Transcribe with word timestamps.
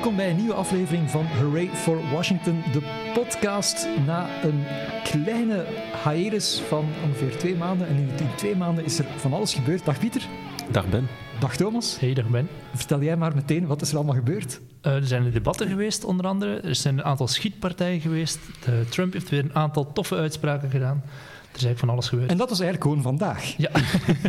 Welkom 0.00 0.18
bij 0.18 0.30
een 0.30 0.36
nieuwe 0.36 0.54
aflevering 0.54 1.10
van 1.10 1.26
Hooray 1.26 1.68
for 1.68 2.10
Washington, 2.10 2.62
de 2.72 3.10
podcast. 3.14 3.88
Na 4.06 4.28
een 4.42 4.64
kleine 5.04 5.64
hiatus 6.04 6.60
van 6.68 6.84
ongeveer 7.04 7.36
twee 7.36 7.56
maanden. 7.56 7.88
En 7.88 7.96
in 7.96 8.08
die 8.16 8.34
twee 8.34 8.56
maanden 8.56 8.84
is 8.84 8.98
er 8.98 9.04
van 9.16 9.32
alles 9.32 9.54
gebeurd. 9.54 9.84
Dag 9.84 9.98
Pieter. 9.98 10.28
Dag 10.70 10.88
Ben. 10.88 11.08
Dag 11.40 11.56
Thomas. 11.56 11.98
Hey, 11.98 12.14
dag 12.14 12.28
Ben. 12.28 12.48
Vertel 12.74 13.02
jij 13.02 13.16
maar 13.16 13.34
meteen, 13.34 13.66
wat 13.66 13.82
is 13.82 13.90
er 13.90 13.96
allemaal 13.96 14.14
gebeurd? 14.14 14.60
Uh, 14.82 14.94
er 14.94 15.06
zijn 15.06 15.30
debatten 15.30 15.68
geweest, 15.68 16.04
onder 16.04 16.26
andere. 16.26 16.60
Er 16.60 16.74
zijn 16.74 16.98
een 16.98 17.04
aantal 17.04 17.28
schietpartijen 17.28 18.00
geweest. 18.00 18.38
De 18.64 18.84
Trump 18.88 19.12
heeft 19.12 19.28
weer 19.28 19.44
een 19.44 19.54
aantal 19.54 19.92
toffe 19.92 20.16
uitspraken 20.16 20.70
gedaan. 20.70 21.02
Er 21.50 21.56
is 21.56 21.64
eigenlijk 21.64 21.78
van 21.78 21.88
alles 21.88 22.08
gebeurd. 22.08 22.30
En 22.30 22.36
dat 22.36 22.48
was 22.48 22.60
eigenlijk 22.60 22.90
gewoon 22.90 23.18
vandaag. 23.18 23.54
Ja. 23.56 23.70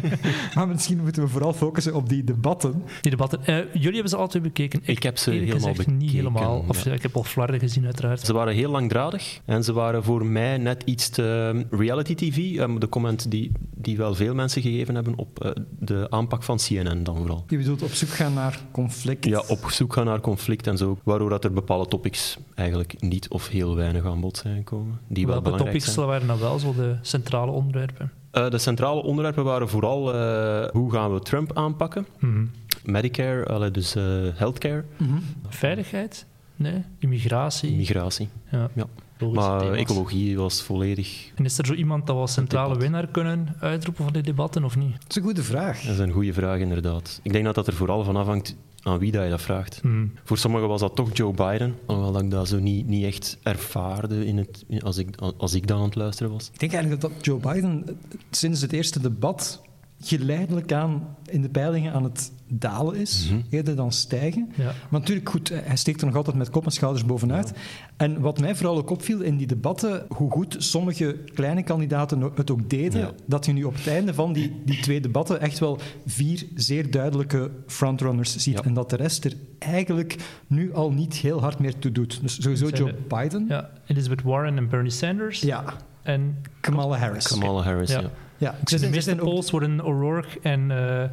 maar 0.55 0.67
misschien 0.67 0.97
moeten 0.97 1.23
we 1.23 1.29
vooral 1.29 1.53
focussen 1.53 1.93
op 1.93 2.09
die 2.09 2.23
debatten. 2.23 2.83
Die 3.01 3.11
debatten. 3.11 3.39
Uh, 3.39 3.57
jullie 3.73 3.93
hebben 3.93 4.09
ze 4.09 4.15
altijd 4.15 4.43
bekeken. 4.43 4.79
Ik, 4.81 4.87
ik 4.87 5.03
heb 5.03 5.17
ze 5.17 5.31
helemaal 5.31 5.71
bekeken. 5.71 5.97
niet 5.97 6.11
helemaal. 6.11 6.65
Of 6.67 6.83
ja. 6.83 6.91
ik 6.91 7.01
heb 7.01 7.15
al 7.15 7.23
flarden 7.23 7.59
gezien, 7.59 7.85
uiteraard. 7.85 8.19
Ze 8.19 8.33
waren 8.33 8.53
heel 8.53 8.71
langdradig. 8.71 9.39
En 9.45 9.63
ze 9.63 9.73
waren 9.73 10.03
voor 10.03 10.25
mij 10.25 10.57
net 10.57 10.83
iets 10.83 11.09
te 11.09 11.65
reality 11.69 12.15
TV. 12.15 12.37
Um, 12.37 12.79
de 12.79 12.87
comment 12.87 13.31
die, 13.31 13.51
die 13.75 13.97
wel 13.97 14.15
veel 14.15 14.33
mensen 14.33 14.61
gegeven 14.61 14.95
hebben 14.95 15.17
op 15.17 15.43
uh, 15.43 15.51
de 15.79 16.07
aanpak 16.09 16.43
van 16.43 16.57
CNN 16.57 17.03
dan 17.03 17.17
vooral. 17.17 17.43
Je 17.47 17.57
bedoelt 17.57 17.81
op 17.81 17.91
zoek 17.93 18.09
gaan 18.09 18.33
naar 18.33 18.59
conflict? 18.71 19.25
Ja, 19.25 19.43
op 19.47 19.69
zoek 19.69 19.93
gaan 19.93 20.05
naar 20.05 20.21
conflict 20.21 20.67
en 20.67 20.77
zo. 20.77 20.99
Waardoor 21.03 21.29
dat 21.29 21.43
er 21.43 21.53
bepaalde 21.53 21.87
topics 21.87 22.37
eigenlijk 22.55 23.01
niet 23.01 23.29
of 23.29 23.47
heel 23.47 23.75
weinig 23.75 24.05
aan 24.05 24.21
bod 24.21 24.37
zijn 24.37 24.55
gekomen. 24.55 24.99
Die 25.07 25.25
wel, 25.25 25.33
wel 25.33 25.43
belangrijk 25.43 25.73
topics 25.73 25.93
zijn. 25.93 26.07
waren 26.07 26.27
dan 26.27 26.39
wel 26.39 26.59
zo 26.59 26.73
de 26.75 26.97
centrale 27.11 27.51
onderwerpen? 27.51 28.11
Uh, 28.33 28.49
de 28.49 28.57
centrale 28.57 29.03
onderwerpen 29.03 29.43
waren 29.43 29.69
vooral 29.69 30.15
uh, 30.15 30.67
hoe 30.67 30.91
gaan 30.91 31.13
we 31.13 31.19
Trump 31.19 31.57
aanpakken. 31.57 32.05
Mm 32.19 32.33
-hmm. 32.33 32.51
Medicare, 32.83 33.45
allee, 33.45 33.71
dus 33.71 33.95
uh, 33.95 34.03
healthcare. 34.33 34.83
Mm 34.97 35.07
-hmm. 35.07 35.21
Veiligheid? 35.49 36.25
Nee. 36.55 36.83
Immigratie? 36.99 37.71
Immigratie, 37.71 38.29
ja. 38.51 38.69
ja. 38.73 38.85
Maar 39.29 39.59
thema's. 39.59 39.77
ecologie 39.77 40.37
was 40.37 40.61
volledig... 40.61 41.31
En 41.35 41.45
is 41.45 41.57
er 41.57 41.65
zo 41.65 41.73
iemand 41.73 42.05
dat 42.05 42.15
we 42.15 42.21
als 42.21 42.33
centrale 42.33 42.77
winnaar 42.77 43.07
kunnen 43.07 43.55
uitroepen 43.59 44.03
van 44.03 44.13
die 44.13 44.21
debatten, 44.21 44.63
of 44.63 44.75
niet? 44.75 44.91
Dat 44.91 45.09
is 45.09 45.15
een 45.15 45.23
goede 45.23 45.43
vraag. 45.43 45.81
Dat 45.81 45.93
is 45.93 45.99
een 45.99 46.11
goede 46.11 46.33
vraag, 46.33 46.59
inderdaad. 46.59 47.19
Ik 47.23 47.31
denk 47.31 47.45
dat 47.45 47.55
dat 47.55 47.67
er 47.67 47.73
vooral 47.73 48.03
van 48.03 48.15
afhangt 48.15 48.55
aan 48.83 48.99
wie 48.99 49.11
dat 49.11 49.23
je 49.23 49.29
dat 49.29 49.41
vraagt. 49.41 49.83
Mm. 49.83 50.11
Voor 50.23 50.37
sommigen 50.37 50.67
was 50.67 50.79
dat 50.79 50.95
toch 50.95 51.17
Joe 51.17 51.33
Biden, 51.33 51.75
alhoewel 51.85 52.11
dat 52.11 52.21
ik 52.21 52.31
dat 52.31 52.47
zo 52.47 52.59
niet, 52.59 52.87
niet 52.87 53.05
echt 53.05 53.37
ervaarde 53.43 54.25
in 54.25 54.37
het, 54.37 54.65
als, 54.83 54.97
ik, 54.97 55.15
als 55.37 55.53
ik 55.53 55.67
dan 55.67 55.77
aan 55.77 55.85
het 55.85 55.95
luisteren 55.95 56.31
was. 56.31 56.49
Ik 56.53 56.59
denk 56.59 56.73
eigenlijk 56.73 57.01
dat 57.01 57.11
Joe 57.21 57.39
Biden 57.39 57.99
sinds 58.31 58.61
het 58.61 58.73
eerste 58.73 59.01
debat 59.01 59.61
geleidelijk 60.01 60.73
aan 60.73 61.15
in 61.25 61.41
de 61.41 61.49
peilingen 61.49 61.93
aan 61.93 62.03
het 62.03 62.31
dalen 62.47 62.95
is, 62.95 63.23
mm 63.29 63.35
-hmm. 63.35 63.45
eerder 63.49 63.75
dan 63.75 63.91
stijgen. 63.91 64.51
Ja. 64.55 64.63
Maar 64.63 64.99
natuurlijk, 64.99 65.29
goed, 65.29 65.49
hij 65.53 65.75
steekt 65.75 66.01
er 66.01 66.07
nog 66.07 66.15
altijd 66.15 66.35
met 66.35 66.49
kop 66.49 66.65
en 66.65 66.71
schouders 66.71 67.05
bovenuit. 67.05 67.51
Ja. 67.55 67.61
En 67.97 68.19
wat 68.19 68.39
mij 68.39 68.55
vooral 68.55 68.77
ook 68.77 68.89
opviel 68.89 69.21
in 69.21 69.37
die 69.37 69.47
debatten, 69.47 70.05
hoe 70.09 70.31
goed 70.31 70.55
sommige 70.59 71.17
kleine 71.33 71.63
kandidaten 71.63 72.31
het 72.35 72.51
ook 72.51 72.69
deden, 72.69 72.99
Ja. 72.99 73.11
dat 73.25 73.45
je 73.45 73.51
nu 73.53 73.63
op 73.63 73.75
het 73.75 73.87
einde 73.87 74.13
van 74.13 74.33
die, 74.33 74.61
die 74.65 74.79
twee 74.79 75.01
debatten 75.01 75.41
echt 75.41 75.59
wel 75.59 75.79
vier 76.05 76.45
zeer 76.55 76.91
duidelijke 76.91 77.51
frontrunners 77.67 78.35
ziet. 78.37 78.53
Ja. 78.57 78.63
En 78.63 78.73
dat 78.73 78.89
de 78.89 78.95
rest 78.95 79.25
er 79.25 79.33
eigenlijk 79.59 80.15
nu 80.47 80.73
al 80.73 80.91
niet 80.91 81.13
heel 81.15 81.41
hard 81.41 81.59
meer 81.59 81.79
toe 81.79 81.91
doet. 81.91 82.21
Dus 82.21 82.41
sowieso 82.41 82.67
Joe 82.67 82.93
Biden. 83.07 83.45
Ja, 83.47 83.69
Elizabeth 83.85 84.21
Warren 84.21 84.57
en 84.57 84.69
Bernie 84.69 84.91
Sanders. 84.91 85.41
Ja, 85.41 85.63
En 86.03 86.37
Kamala 86.59 86.97
Harris. 86.97 87.27
Kamala 87.27 87.61
Harris, 87.61 87.91
Ja. 87.91 88.11
Ja. 88.41 88.55
Ik 88.61 88.69
zie 88.69 88.79
de 88.79 88.89
meeste 88.89 89.15
polls 89.15 89.51
worden 89.51 89.85
O'Rourke 89.85 90.39
en 90.41 90.71
eh 90.71 91.09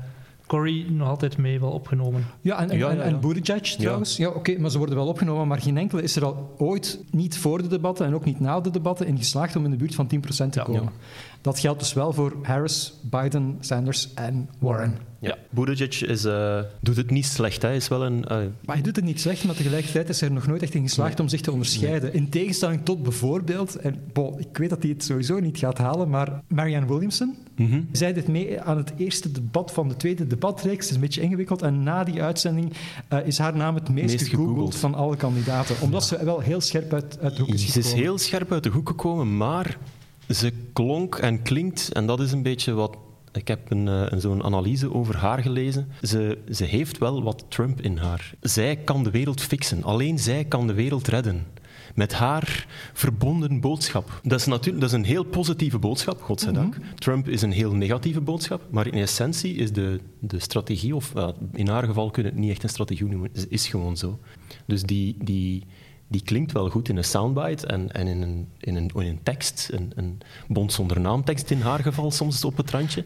Corey 0.47 0.87
nog 0.89 1.09
altijd 1.09 1.37
mee 1.37 1.61
wel 1.61 1.71
opgenomen. 1.71 2.27
Ja, 2.41 2.59
en, 2.61 2.71
en, 2.71 2.79
Ja, 2.79 2.91
ja, 2.91 3.03
en 3.03 3.11
ja. 3.11 3.17
Buttigieg 3.17 3.77
trouwens. 3.77 4.17
Ja, 4.17 4.29
oké, 4.29 4.59
maar 4.59 4.71
ze 4.71 4.79
worden 4.79 4.97
wel 4.97 5.07
opgenomen, 5.07 5.49
maar 5.49 5.61
geen 5.61 5.79
enkele 5.79 6.03
is 6.03 6.17
er 6.17 6.25
al 6.25 6.55
ooit, 6.59 7.01
niet 7.11 7.39
voor 7.39 7.63
de 7.63 7.69
debatten 7.69 8.07
en 8.07 8.15
ook 8.15 8.25
niet 8.25 8.41
na 8.41 8.61
de 8.61 8.71
debatten, 8.71 9.07
in 9.07 9.17
geslaagd 9.19 9.57
om 9.57 9.65
in 9.65 9.71
de 9.71 9.77
buurt 9.77 9.95
van 9.95 10.07
10% 10.07 10.53
te 10.53 10.59
Ja. 10.59 10.65
komen. 10.65 10.93
Dat 11.41 11.59
geldt 11.59 11.79
dus 11.81 11.93
wel 11.93 12.13
voor 12.13 12.37
Harris, 12.43 12.93
Biden, 13.03 13.57
Sanders 13.61 14.15
en 14.15 14.49
Warren. 14.59 14.99
Ja. 15.21 15.37
Buttigieg 15.51 16.05
is, 16.05 16.25
eh, 16.25 16.61
doet 16.81 16.97
het 16.97 17.11
niet 17.11 17.27
slecht. 17.27 17.63
Hij 17.63 17.77
is 17.77 17.89
wel 17.89 18.05
een... 18.05 18.25
eh, 18.25 18.37
Maar 18.65 18.75
hij 18.75 18.83
doet 18.83 18.97
het 18.97 19.05
niet 19.05 19.21
slecht, 19.21 19.45
maar 19.45 19.55
tegelijkertijd 19.55 20.09
is 20.09 20.21
hij 20.21 20.29
er 20.29 20.35
nog 20.35 20.47
nooit 20.47 20.63
echt 20.63 20.75
in 20.75 20.83
geslaagd 20.83 21.13
Nee. 21.13 21.21
om 21.21 21.29
zich 21.29 21.41
te 21.41 21.53
onderscheiden. 21.53 22.15
In 22.15 22.29
tegenstelling 22.29 22.81
tot 22.85 23.03
bijvoorbeeld, 23.03 23.77
en 23.77 24.01
bon, 24.13 24.39
ik 24.39 24.57
weet 24.59 24.71
dat 24.71 24.83
hij 24.83 24.91
het 24.91 25.05
sowieso 25.05 25.39
niet 25.41 25.59
gaat 25.59 25.79
halen, 25.79 26.09
maar 26.09 26.43
Marianne 26.49 26.87
Williamson, 26.89 27.37
mhm. 27.57 27.81
zij 27.93 28.13
deed 28.13 28.29
mee 28.29 28.61
aan 28.61 28.77
het 28.77 28.93
eerste 28.97 29.33
debat 29.33 29.73
van 29.73 29.89
de 29.89 29.97
tweede 29.97 30.27
debatreeks. 30.27 30.79
Het 30.81 30.89
is 30.89 30.95
een 30.95 31.01
beetje 31.01 31.21
ingewikkeld. 31.21 31.63
En 31.63 31.83
na 31.83 32.05
die 32.05 32.23
uitzending 32.23 32.73
eh, 33.09 33.27
is 33.27 33.39
haar 33.39 33.57
naam 33.57 33.75
het 33.75 33.89
meest, 33.89 34.07
Meest 34.21 34.29
gegoogeld 34.29 34.77
van 34.77 34.95
alle 34.95 35.17
kandidaten. 35.17 35.77
Omdat 35.81 36.05
ze 36.05 36.25
wel 36.25 36.41
heel 36.41 36.61
scherp 36.61 36.93
uit, 36.93 37.19
uit 37.21 37.37
de 37.37 37.43
hoek 37.43 37.55
is 37.55 37.61
Ze 37.73 37.79
is 37.79 37.85
gekomen. 37.85 37.99
heel 38.05 38.19
scherp 38.19 38.53
uit 38.53 38.63
de 38.63 38.69
hoek 38.71 38.89
gekomen, 38.89 39.37
maar 39.37 39.79
ze 40.29 40.53
klonk 40.73 41.15
en 41.15 41.43
klinkt, 41.43 41.93
en 41.93 42.07
dat 42.07 42.21
is 42.21 42.33
een 42.33 42.43
beetje 42.43 42.73
wat. 42.73 42.97
Ik 43.33 43.49
heb 43.49 43.71
een, 43.71 43.89
eh, 43.89 44.03
een, 44.07 44.21
zo'n 44.21 44.45
analyse 44.45 44.95
over 44.95 45.17
haar 45.17 45.43
gelezen. 45.43 45.89
Ze, 46.03 46.39
ze 46.51 46.65
heeft 46.65 46.99
wel 46.99 47.23
wat 47.23 47.45
Trump 47.49 47.81
in 47.81 47.97
haar. 47.97 48.35
Zij 48.41 48.77
kan 48.77 49.05
de 49.05 49.11
wereld 49.11 49.41
fixen. 49.41 49.83
Alleen 49.83 50.19
zij 50.19 50.45
kan 50.45 50.67
de 50.67 50.73
wereld 50.73 51.09
redden. 51.09 51.47
Met 51.95 52.13
haar 52.13 52.67
verbonden 52.93 53.61
boodschap. 53.61 54.21
Dat 54.23 54.41
is 54.41 54.47
natuurlijk 54.47 54.81
dat 54.81 54.91
is 54.91 54.99
een 54.99 55.05
heel 55.05 55.25
positieve 55.25 55.79
boodschap, 55.79 56.23
godzijdank. 56.23 56.77
Trump 56.95 57.29
is 57.29 57.43
een 57.43 57.53
heel 57.53 57.73
negatieve 57.73 58.21
boodschap, 58.21 58.63
maar 58.71 58.87
in 58.87 59.01
essentie 59.01 59.55
is 59.55 59.73
de, 59.73 60.01
de 60.19 60.41
strategie, 60.41 60.95
of 60.95 61.15
eh, 61.15 61.29
in 61.53 61.69
haar 61.69 61.85
geval 61.85 62.11
kunnen 62.11 62.33
we 62.33 62.39
het 62.39 62.47
niet 62.47 62.55
echt 62.55 62.63
een 62.63 62.69
strategie 62.69 63.07
noemen, 63.07 63.31
is, 63.33 63.47
is 63.47 63.69
gewoon 63.69 63.97
zo. 63.97 64.19
Dus 64.67 64.83
die, 64.83 65.17
die, 65.19 65.67
die 66.09 66.23
klinkt 66.23 66.53
wel 66.53 66.69
goed 66.69 66.89
in 66.89 66.97
een 66.97 67.05
soundbite 67.05 67.67
en, 67.67 67.93
en 67.93 68.07
in, 68.07 68.23
een, 68.23 68.53
in, 68.59 68.77
een, 68.77 68.91
in 68.95 69.07
een 69.07 69.23
tekst, 69.23 69.69
een, 69.73 69.93
een 69.97 70.21
bond 70.49 70.73
zonder 70.73 71.01
naamtekst 71.01 71.51
in 71.51 71.61
haar 71.61 71.79
geval 71.79 72.11
soms 72.11 72.45
op 72.45 72.57
het 72.57 72.71
randje. 72.71 73.05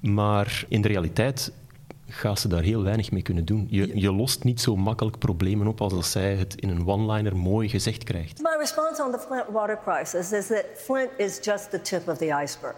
Maar 0.00 0.64
in 0.68 0.80
de 0.80 0.88
realiteit 0.88 1.52
gaat 2.06 2.38
ze 2.38 2.48
daar 2.48 2.62
heel 2.62 2.82
weinig 2.82 3.10
mee 3.10 3.22
kunnen 3.22 3.44
doen. 3.44 3.66
Je, 3.70 4.00
je 4.00 4.12
lost 4.12 4.44
niet 4.44 4.60
zo 4.60 4.76
makkelijk 4.76 5.18
problemen 5.18 5.66
op 5.66 5.80
als 5.80 5.92
dat 5.92 6.06
zij 6.06 6.34
het 6.34 6.54
in 6.54 6.68
een 6.68 6.86
one-liner 6.86 7.36
mooi 7.36 7.68
gezegd 7.68 8.04
krijgt. 8.04 8.38
My 8.38 8.56
response 8.58 9.02
on 9.02 9.12
the 9.12 9.18
Flint 9.18 9.44
water 9.50 9.78
crisis 9.84 10.32
is 10.32 10.46
that 10.46 10.64
Flint 10.74 11.10
is 11.16 11.38
just 11.42 11.70
the 11.70 11.80
tip 11.80 12.08
of 12.08 12.18
the 12.18 12.42
iceberg. 12.42 12.74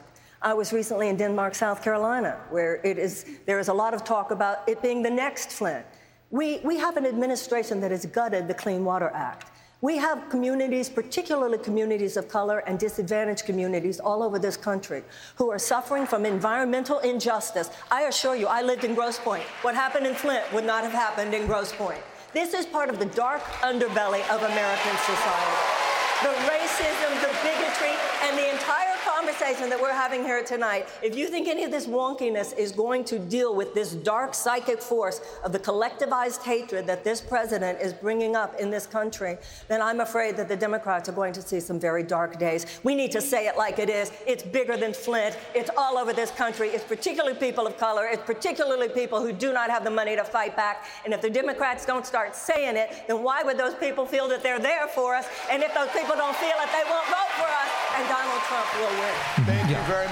I 0.46 0.54
was 0.54 0.70
recently 0.70 1.08
in 1.08 1.16
Denmark, 1.16 1.54
South 1.54 1.80
Carolina, 1.80 2.36
where 2.50 2.78
it 2.82 2.98
is, 2.98 3.24
there 3.46 3.58
is 3.58 3.68
a 3.68 3.74
lot 3.74 3.94
of 3.94 4.02
talk 4.02 4.30
about 4.30 4.56
it 4.66 4.80
being 4.80 5.02
the 5.02 5.10
next 5.10 5.52
Flint. 5.52 5.84
We, 6.28 6.60
we 6.64 6.78
have 6.78 6.98
an 6.98 7.06
administration 7.06 7.80
that 7.80 7.90
has 7.90 8.06
gutted 8.06 8.46
the 8.46 8.54
Clean 8.54 8.84
Water 8.84 9.10
Act. 9.14 9.53
We 9.84 9.98
have 9.98 10.30
communities, 10.30 10.88
particularly 10.88 11.58
communities 11.58 12.16
of 12.16 12.26
color 12.26 12.60
and 12.60 12.78
disadvantaged 12.78 13.44
communities 13.44 14.00
all 14.00 14.22
over 14.22 14.38
this 14.38 14.56
country, 14.56 15.02
who 15.36 15.50
are 15.50 15.58
suffering 15.58 16.06
from 16.06 16.24
environmental 16.24 17.00
injustice. 17.00 17.68
I 17.90 18.04
assure 18.04 18.34
you, 18.34 18.46
I 18.46 18.62
lived 18.62 18.84
in 18.84 18.94
Grosse 18.94 19.18
Pointe. 19.18 19.44
What 19.60 19.74
happened 19.74 20.06
in 20.06 20.14
Flint 20.14 20.50
would 20.54 20.64
not 20.64 20.84
have 20.84 20.94
happened 20.94 21.34
in 21.34 21.46
Grosse 21.46 21.74
Pointe. 21.74 22.00
This 22.32 22.54
is 22.54 22.64
part 22.64 22.88
of 22.88 22.98
the 22.98 23.04
dark 23.04 23.42
underbelly 23.60 24.26
of 24.34 24.42
American 24.42 24.96
society. 25.04 25.93
The 26.24 26.30
racism, 26.30 27.20
the 27.20 27.28
bigotry, 27.42 27.92
and 28.22 28.38
the 28.38 28.50
entire 28.50 28.96
conversation 29.04 29.68
that 29.68 29.80
we're 29.80 29.92
having 29.92 30.22
here 30.22 30.42
tonight. 30.42 30.88
If 31.02 31.16
you 31.16 31.28
think 31.28 31.48
any 31.48 31.64
of 31.64 31.70
this 31.70 31.86
wonkiness 31.86 32.56
is 32.56 32.72
going 32.72 33.04
to 33.04 33.18
deal 33.18 33.54
with 33.54 33.74
this 33.74 33.92
dark 33.92 34.34
psychic 34.34 34.80
force 34.80 35.20
of 35.44 35.52
the 35.52 35.58
collectivized 35.58 36.42
hatred 36.42 36.86
that 36.86 37.04
this 37.04 37.20
president 37.20 37.80
is 37.80 37.92
bringing 37.92 38.36
up 38.36 38.58
in 38.58 38.70
this 38.70 38.86
country, 38.86 39.36
then 39.68 39.82
I'm 39.82 40.00
afraid 40.00 40.36
that 40.36 40.48
the 40.48 40.56
Democrats 40.56 41.08
are 41.08 41.12
going 41.12 41.32
to 41.34 41.42
see 41.42 41.60
some 41.60 41.78
very 41.78 42.02
dark 42.02 42.38
days. 42.38 42.80
We 42.82 42.94
need 42.94 43.12
to 43.12 43.20
say 43.20 43.46
it 43.46 43.56
like 43.56 43.78
it 43.78 43.90
is. 43.90 44.10
It's 44.26 44.42
bigger 44.42 44.76
than 44.76 44.94
Flint. 44.94 45.36
It's 45.54 45.70
all 45.76 45.98
over 45.98 46.12
this 46.12 46.30
country. 46.30 46.68
It's 46.68 46.84
particularly 46.84 47.36
people 47.36 47.66
of 47.66 47.76
color. 47.76 48.06
It's 48.06 48.22
particularly 48.22 48.88
people 48.88 49.20
who 49.20 49.32
do 49.32 49.52
not 49.52 49.70
have 49.70 49.84
the 49.84 49.90
money 49.90 50.16
to 50.16 50.24
fight 50.24 50.56
back. 50.56 50.86
And 51.04 51.12
if 51.12 51.20
the 51.20 51.30
Democrats 51.30 51.84
don't 51.84 52.06
start 52.06 52.34
saying 52.34 52.76
it, 52.76 53.04
then 53.08 53.22
why 53.22 53.42
would 53.42 53.58
those 53.58 53.74
people 53.74 54.06
feel 54.06 54.28
that 54.28 54.42
they're 54.42 54.58
there 54.58 54.88
for 54.88 55.14
us? 55.14 55.26
And 55.50 55.62
if 55.62 55.74
those 55.74 55.90
people 55.90 56.13
don't 56.16 56.36
feel 56.36 56.56
it, 56.62 56.70
they 56.70 56.84
won't 56.88 57.06
vote 57.08 57.32
for 57.34 57.48
us. 57.48 57.83
And 57.96 58.08
Donald 58.08 58.42
Trump 58.48 58.68
will 58.78 58.94
win. 59.00 59.12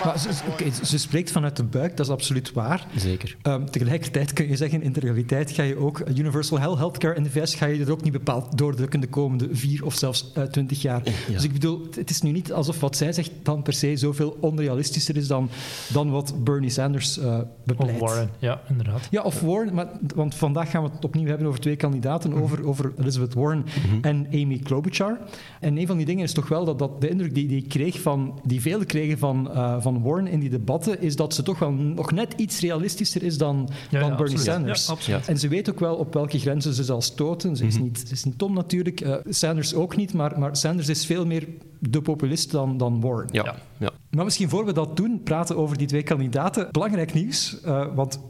Maar 0.05 0.19
ze, 0.19 0.29
oké, 0.49 0.65
ze 0.85 0.99
spreekt 0.99 1.31
vanuit 1.31 1.57
de 1.57 1.63
buik, 1.63 1.97
dat 1.97 2.07
is 2.07 2.13
absoluut 2.13 2.53
waar. 2.53 2.87
Zeker. 2.97 3.37
Ehm, 3.43 3.65
tegelijkertijd 3.65 4.33
kun 4.33 4.49
je 4.49 4.57
zeggen, 4.57 4.83
in 4.83 4.93
de 4.93 5.01
realiteit 5.01 5.51
ga 5.51 5.63
je 5.63 5.77
ook 5.77 6.03
universal 6.15 6.59
health 6.59 6.79
healthcare 6.79 7.15
in 7.15 7.23
de 7.23 7.31
VS 7.31 7.55
ga 7.55 7.67
je 7.67 7.85
er 7.85 7.93
ook 7.93 8.03
niet 8.03 8.13
bepaald 8.13 8.59
doordrukken 8.59 9.01
de 9.01 9.09
komende 9.09 9.49
vier 9.53 9.85
of 9.85 9.95
zelfs 9.95 10.33
eh, 10.35 10.43
twintig 10.43 10.83
jaar. 10.83 11.03
Ja. 11.05 11.35
Dus 11.35 11.45
ik 11.45 11.53
bedoel, 11.53 11.87
het 11.97 12.11
is 12.11 12.23
nu 12.23 12.31
niet 12.31 12.53
alsof 12.53 12.81
wat 12.81 12.97
zij 12.97 13.13
zegt 13.13 13.31
dan 13.43 13.63
per 13.63 13.73
se 13.73 13.97
zoveel 13.97 14.37
onrealistischer 14.41 15.17
is 15.17 15.27
dan, 15.27 15.51
dan 15.93 16.11
wat 16.11 16.45
Bernie 16.45 16.71
Sanders 16.71 17.19
eh 17.19 17.39
Of 17.39 17.45
bepleit. 17.65 17.99
Warren, 17.99 18.31
ja, 18.39 18.61
inderdaad. 18.69 19.09
Ja, 19.11 19.23
of 19.23 19.41
Warren, 19.41 19.75
maar, 19.75 19.89
want 20.15 20.35
vandaag 20.35 20.71
gaan 20.71 20.83
we 20.83 20.91
het 20.95 21.05
opnieuw 21.05 21.27
hebben 21.27 21.47
over 21.47 21.61
twee 21.61 21.77
kandidaten, 21.77 22.35
over, 22.35 22.67
over 22.67 22.93
Elizabeth 22.99 23.35
Warren 23.35 23.65
en 24.01 24.27
Amy 24.33 24.59
Klobuchar. 24.59 25.19
En 25.61 25.77
een 25.77 25.87
van 25.87 25.93
van 25.93 26.01
die 26.05 26.11
dingen 26.11 26.25
is 26.25 26.33
toch 26.33 26.49
wel 26.49 26.65
dat, 26.65 26.79
dat 26.79 27.01
de 27.01 27.09
indruk 27.09 27.35
die, 27.35 27.47
die 27.49 27.65
ik 27.65 27.69
kreeg 27.73 28.01
van, 28.01 28.41
die 28.45 28.61
velen 28.61 28.87
kregen 28.87 29.19
van, 29.19 29.51
uh, 29.51 29.77
van 29.81 30.03
Warren 30.03 30.27
in 30.27 30.41
die 30.41 30.51
debatten, 30.51 31.01
is 31.01 31.17
dat 31.17 31.35
ze 31.35 31.43
toch 31.43 31.59
wel 31.59 31.73
nog 31.73 32.13
net 32.13 32.33
iets 32.37 32.61
realistischer 32.61 33.23
is 33.23 33.39
dan, 33.39 33.69
Ja, 33.91 34.01
dan 34.01 34.11
ja, 34.11 34.17
Bernie 34.17 34.37
absoluut. 34.37 34.41
Sanders. 34.41 34.87
Ja, 34.87 34.93
absoluut. 34.93 35.29
En 35.29 35.39
ze 35.39 35.49
weet 35.49 35.71
ook 35.71 35.81
wel 35.81 35.95
op 35.95 36.15
welke 36.15 36.39
grenzen 36.39 36.75
ze 36.75 36.85
zal 36.85 37.03
stoten. 37.03 37.57
Ze 37.57 37.67
is, 37.67 37.79
niet, 37.79 38.05
ze 38.07 38.13
is 38.13 38.25
niet 38.25 38.39
Tom 38.39 38.55
natuurlijk, 38.55 39.01
eh, 39.01 39.15
Sanders 39.29 39.75
ook 39.75 39.97
niet, 39.97 40.13
maar, 40.13 40.39
maar 40.39 40.57
Sanders 40.57 40.89
is 40.89 41.07
veel 41.07 41.27
meer 41.27 41.49
de 41.79 42.03
populist 42.03 42.51
dan, 42.51 42.77
dan 42.77 43.01
Warren. 43.01 43.29
Ja, 43.31 43.55
Ja. 43.79 43.91
Maar 44.11 44.25
misschien 44.25 44.49
voor 44.49 44.65
we 44.65 44.73
dat 44.73 44.97
doen, 44.97 45.21
praten 45.25 45.57
over 45.57 45.79
die 45.79 45.87
twee 45.87 46.03
kandidaten. 46.03 46.69
Belangrijk 46.71 47.15
nieuws, 47.15 47.61
eh, 47.61 47.87
want 47.95 48.21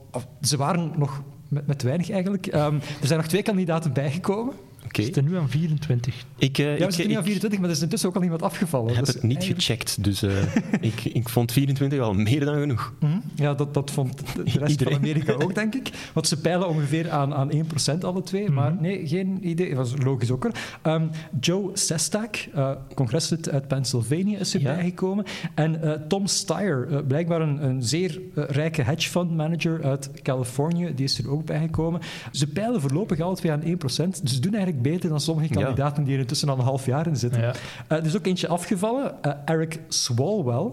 ze 0.40 0.56
waren 0.56 0.92
nog 0.96 1.22
met, 1.48 1.66
met 1.66 1.82
weinig 1.82 2.10
eigenlijk. 2.10 2.46
Ehm, 2.46 2.74
er 2.74 3.06
zijn 3.06 3.18
nog 3.18 3.28
twee 3.28 3.42
kandidaten 3.42 3.92
bijgekomen. 3.92 4.54
Oké. 4.92 5.00
We 5.00 5.04
zitten 5.14 5.24
nu 5.24 5.36
aan 5.36 5.48
24. 5.50 6.14
Ik, 6.38 6.58
eh, 6.58 6.64
Ja, 6.64 6.70
we 6.72 6.76
ik, 6.84 6.90
zitten 6.90 7.06
nu 7.06 7.12
aan 7.12 7.18
ik 7.18 7.24
24, 7.24 7.60
maar 7.60 7.68
er 7.68 7.74
is 7.76 7.82
intussen 7.82 8.08
ook 8.08 8.16
al 8.16 8.22
iemand 8.22 8.42
afgevallen. 8.42 8.94
heb 8.94 9.04
Dus 9.04 9.14
het 9.14 9.22
niet 9.22 9.32
eigenlijk- 9.36 9.60
gecheckt, 9.62 10.04
dus 10.04 10.22
eh, 10.22 10.54
ik, 10.90 11.04
ik 11.04 11.28
vond 11.28 11.52
24 11.52 11.98
al 12.00 12.12
meer 12.14 12.44
dan 12.44 12.54
genoeg. 12.60 12.94
Mhm. 13.00 13.12
Ja, 13.34 13.54
dat, 13.54 13.74
dat 13.74 13.90
vond 13.90 14.18
de 14.18 14.42
rest 14.44 14.70
Iedereen. 14.70 14.92
van 14.92 15.02
Amerika 15.02 15.32
ook, 15.32 15.54
denk 15.54 15.74
ik. 15.74 15.90
Want 16.14 16.28
ze 16.28 16.40
peilen 16.40 16.68
ongeveer 16.68 17.10
aan, 17.10 17.34
aan 17.34 17.50
1% 17.52 18.00
alle 18.00 18.22
twee. 18.22 18.50
Maar 18.50 18.76
nee, 18.80 19.08
geen 19.08 19.48
idee. 19.48 19.68
Dat 19.74 19.90
was 19.90 20.02
logisch 20.04 20.30
ook 20.30 20.42
hoor. 20.42 20.52
Ehm, 20.82 21.06
Joe 21.40 21.70
Sestak, 21.72 22.36
eh, 22.54 22.70
congreslid 22.94 23.50
uit 23.50 23.68
Pennsylvania, 23.68 24.38
is 24.38 24.54
erbij 24.54 24.76
Ja. 24.76 24.82
gekomen. 24.82 25.24
En 25.54 25.82
eh, 25.82 25.92
Tom 26.08 26.26
Steyer, 26.26 26.86
eh, 26.90 26.98
blijkbaar 27.06 27.40
een, 27.40 27.64
een 27.64 27.82
zeer 27.82 28.20
eh, 28.34 28.44
rijke 28.48 28.82
hedge 28.82 29.08
fund 29.10 29.30
manager 29.36 29.84
uit 29.84 30.10
Californië, 30.22 30.92
die 30.94 31.04
is 31.04 31.18
er 31.18 31.30
ook 31.30 31.44
bijgekomen. 31.44 32.00
Ze 32.32 32.46
peilen 32.46 32.80
voorlopig 32.80 33.20
alle 33.20 33.34
twee 33.36 33.52
aan 33.52 33.62
1%. 33.64 34.22
Dus 34.22 34.32
ze 34.34 34.40
doen 34.40 34.52
eigenlijk 34.54 34.81
beter 34.82 35.08
dan 35.08 35.20
sommige 35.20 35.48
Ja. 35.54 35.60
kandidaten 35.60 36.04
die 36.04 36.14
er 36.14 36.20
intussen 36.20 36.48
al 36.48 36.58
een 36.58 36.64
half 36.64 36.86
jaar 36.86 37.06
in 37.06 37.16
zitten. 37.16 37.40
Ja. 37.40 37.52
Eh, 37.88 37.98
er 37.98 38.04
is 38.04 38.16
ook 38.16 38.26
eentje 38.26 38.48
afgevallen, 38.48 39.22
eh, 39.22 39.32
Eric 39.44 39.80
Swalwell. 39.88 40.70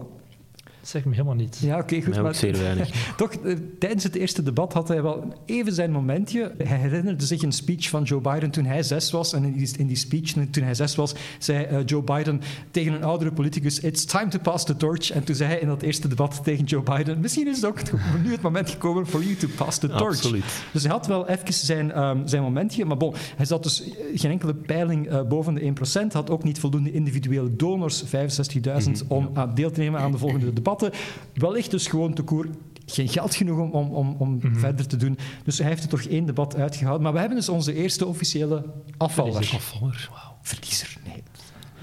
Dat 0.80 0.88
zegt 0.88 1.04
me 1.04 1.10
helemaal 1.12 1.34
niets. 1.34 1.60
Ja, 1.60 1.78
oké, 1.78 2.02
goed. 2.02 2.16
Ook 2.16 2.22
maar- 2.22 2.34
zeer 2.34 2.58
weinig. 2.58 2.90
Toch, 3.16 3.32
eh, 3.32 3.56
tijdens 3.78 4.04
het 4.04 4.14
eerste 4.14 4.42
debat 4.42 4.72
had 4.72 4.88
hij 4.88 5.02
wel 5.02 5.34
even 5.46 5.72
zijn 5.72 5.92
momentje. 5.92 6.54
Hij 6.58 6.76
herinnerde 6.76 7.26
zich 7.26 7.42
een 7.42 7.52
speech 7.52 7.88
van 7.88 8.02
Joe 8.02 8.20
Biden 8.20 8.50
toen 8.50 8.64
hij 8.64 8.82
zes 8.82 9.10
was. 9.10 9.32
En 9.32 9.44
in 9.44 9.52
die, 9.52 9.70
in 9.78 9.86
die 9.86 9.96
speech, 9.96 10.32
toen 10.50 10.62
hij 10.62 10.74
zes 10.74 10.94
was, 10.94 11.14
zei 11.38 11.64
eh, 11.64 11.78
Joe 11.86 12.02
Biden 12.02 12.40
tegen 12.70 12.92
een 12.92 13.04
oudere 13.04 13.32
politicus: 13.32 13.80
It's 13.80 14.04
time 14.04 14.28
to 14.28 14.38
pass 14.38 14.64
the 14.64 14.76
torch. 14.76 15.10
En 15.10 15.24
toen 15.24 15.34
zei 15.34 15.50
hij 15.50 15.58
in 15.58 15.66
dat 15.66 15.82
eerste 15.82 16.08
debat 16.08 16.40
tegen 16.44 16.64
Joe 16.64 16.82
Biden: 16.82 17.20
Misschien 17.20 17.48
is 17.48 17.56
het 17.56 17.64
ook 17.64 17.78
nu 18.24 18.30
het 18.32 18.40
moment 18.40 18.70
gekomen 18.70 19.06
for 19.06 19.22
you 19.22 19.34
to 19.34 19.48
pass 19.56 19.78
the 19.78 19.88
torch. 19.88 20.02
Absoluut. 20.02 20.44
Dus 20.72 20.82
hij 20.82 20.92
had 20.92 21.06
wel 21.06 21.28
even 21.28 21.52
zijn, 21.54 21.92
ehm, 21.92 22.26
zijn 22.26 22.42
momentje. 22.42 22.84
Maar 22.84 22.96
bon, 22.96 23.14
hij 23.36 23.46
zat 23.46 23.62
dus 23.62 23.82
eh, 23.82 23.90
geen 24.14 24.30
enkele 24.30 24.54
peiling 24.54 25.08
eh, 25.08 25.22
boven 25.22 25.54
de 25.54 25.60
1%. 25.60 26.12
Had 26.12 26.30
ook 26.30 26.44
niet 26.44 26.58
voldoende 26.58 26.92
individuele 26.92 27.56
donors, 27.56 28.04
65.000, 28.04 29.06
om 29.08 29.30
aan 29.34 29.54
deel 29.54 29.70
te 29.70 29.80
nemen 29.80 30.00
aan 30.00 30.12
de 30.12 30.18
volgende 30.18 30.52
debatten. 30.78 31.00
Wellicht 31.34 31.70
dus 31.70 31.86
gewoon 31.86 32.14
te 32.14 32.22
koer 32.22 32.48
geen 32.86 33.08
geld 33.08 33.34
genoeg 33.34 33.58
om, 33.58 33.70
om, 33.70 33.94
om, 33.94 34.16
om 34.18 34.40
verder 34.52 34.86
te 34.86 34.96
doen. 34.96 35.18
Dus 35.44 35.58
hij 35.58 35.66
heeft 35.66 35.82
er 35.82 35.88
toch 35.88 36.02
één 36.02 36.26
debat 36.26 36.56
uitgehaald. 36.56 37.00
Maar 37.00 37.12
we 37.12 37.18
hebben 37.18 37.36
dus 37.36 37.48
onze 37.48 37.74
eerste 37.74 38.06
officiële 38.06 38.64
afvaller. 38.96 39.32
Verliezer. 39.32 39.56
Afvaller. 39.56 40.10
Verliezer, 40.42 40.96
nee. 41.06 41.22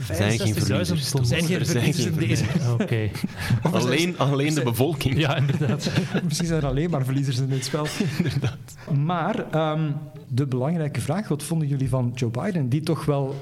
Er 0.07 0.15
zijn 0.15 0.39
geen 0.39 0.53
65.000 0.53 0.57
verliezers. 0.57 1.09
zijn 1.09 1.43
geen 1.43 1.65
zijn 1.65 1.65
verliezers 1.65 2.05
in 2.05 2.15
deze. 2.15 2.45
Oké. 2.81 3.09
Alleen, 3.71 4.17
alleen 4.17 4.53
de 4.53 4.63
bevolking. 4.63 5.19
Ja, 5.19 5.35
inderdaad. 5.35 5.91
Misschien 6.23 6.47
zijn 6.47 6.61
er 6.61 6.67
alleen 6.67 6.89
maar 6.89 7.05
verliezers 7.05 7.37
in 7.37 7.49
dit 7.49 7.65
spel. 7.65 7.87
Maar 8.95 9.49
ehm, 9.51 9.91
de 10.27 10.45
belangrijke 10.45 11.01
vraag, 11.01 11.27
wat 11.27 11.43
vonden 11.43 11.67
jullie 11.67 11.89
van 11.89 12.11
Joe 12.15 12.29
Biden, 12.29 12.69
die 12.69 12.81
toch 12.81 13.05
wel 13.05 13.35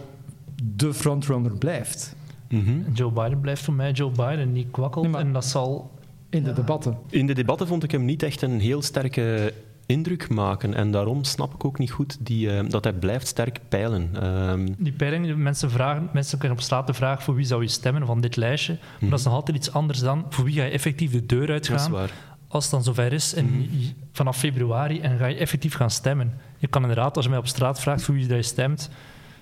de 0.63 0.94
frontrunner 0.94 1.57
blijft 1.57 2.15
Mhm. 2.50 2.92
Joe 2.94 3.12
Biden 3.12 3.39
blijft 3.39 3.62
voor 3.63 3.74
mij 3.74 3.92
Joe 3.92 4.12
Biden. 4.12 4.53
Die 4.53 4.68
kwakkelt 4.71 5.03
Nee, 5.03 5.12
maar- 5.13 5.21
en 5.21 5.33
dat 5.33 5.45
zal... 5.45 5.92
in 6.30 6.44
de 6.44 6.50
Ja. 6.50 6.56
debatten? 6.56 6.97
In 7.09 7.27
de 7.27 7.33
debatten 7.33 7.68
vond 7.68 7.83
ik 7.83 7.92
hem 7.92 8.06
niet 8.06 8.24
echt 8.24 8.42
een 8.42 8.59
heel 8.59 8.81
sterke 8.81 9.53
indruk 9.86 10.30
maken. 10.30 10.74
En 10.74 10.92
daarom 10.92 11.24
snap 11.24 11.53
ik 11.53 11.65
ook 11.65 11.77
niet 11.80 11.92
goed 11.92 12.18
die, 12.25 12.51
eh, 12.57 12.69
dat 12.69 12.83
hij 12.83 12.94
blijft 12.94 13.27
sterk 13.27 13.59
peilen. 13.69 14.09
Ehm, 14.21 14.68
Die 14.77 14.92
peiling, 14.94 15.36
mensen, 15.36 15.71
vragen, 15.71 16.09
mensen 16.13 16.38
kunnen 16.38 16.57
op 16.57 16.63
straat 16.63 16.88
de 16.88 16.94
vraag 16.94 17.24
voor 17.24 17.36
wie 17.36 17.45
zou 17.45 17.62
je 17.62 17.68
stemmen 17.68 18.06
van 18.06 18.21
dit 18.21 18.36
lijstje. 18.36 18.77
Maar 19.00 19.09
dat 19.09 19.19
is 19.19 19.25
nog 19.25 19.33
altijd 19.33 19.57
iets 19.57 19.71
anders 19.74 20.00
dan 20.00 20.25
voor 20.30 20.45
wie 20.45 20.53
ga 20.53 20.63
je 20.63 20.69
effectief 20.71 21.12
de 21.12 21.25
deur 21.25 21.48
dat 21.48 21.62
is 21.63 21.69
uitgaan. 21.71 21.91
waar. 21.91 22.12
Als 22.48 22.63
het 22.63 22.74
dan 22.74 22.83
zover 22.83 23.13
is 23.13 23.33
en 23.33 23.68
je- 23.71 23.89
vanaf 24.12 24.38
februari 24.38 25.00
en 25.00 25.18
ga 25.18 25.25
je 25.25 25.36
effectief 25.36 25.74
gaan 25.74 25.89
stemmen. 25.91 26.33
Je 26.57 26.68
kan 26.68 26.81
inderdaad, 26.81 27.15
als 27.15 27.25
je 27.25 27.31
mij 27.31 27.39
op 27.39 27.48
straat 27.48 27.80
vraagt 27.80 28.03
voor 28.03 28.15
wie 28.15 28.27
je 28.36 28.41
stemt, 28.41 28.89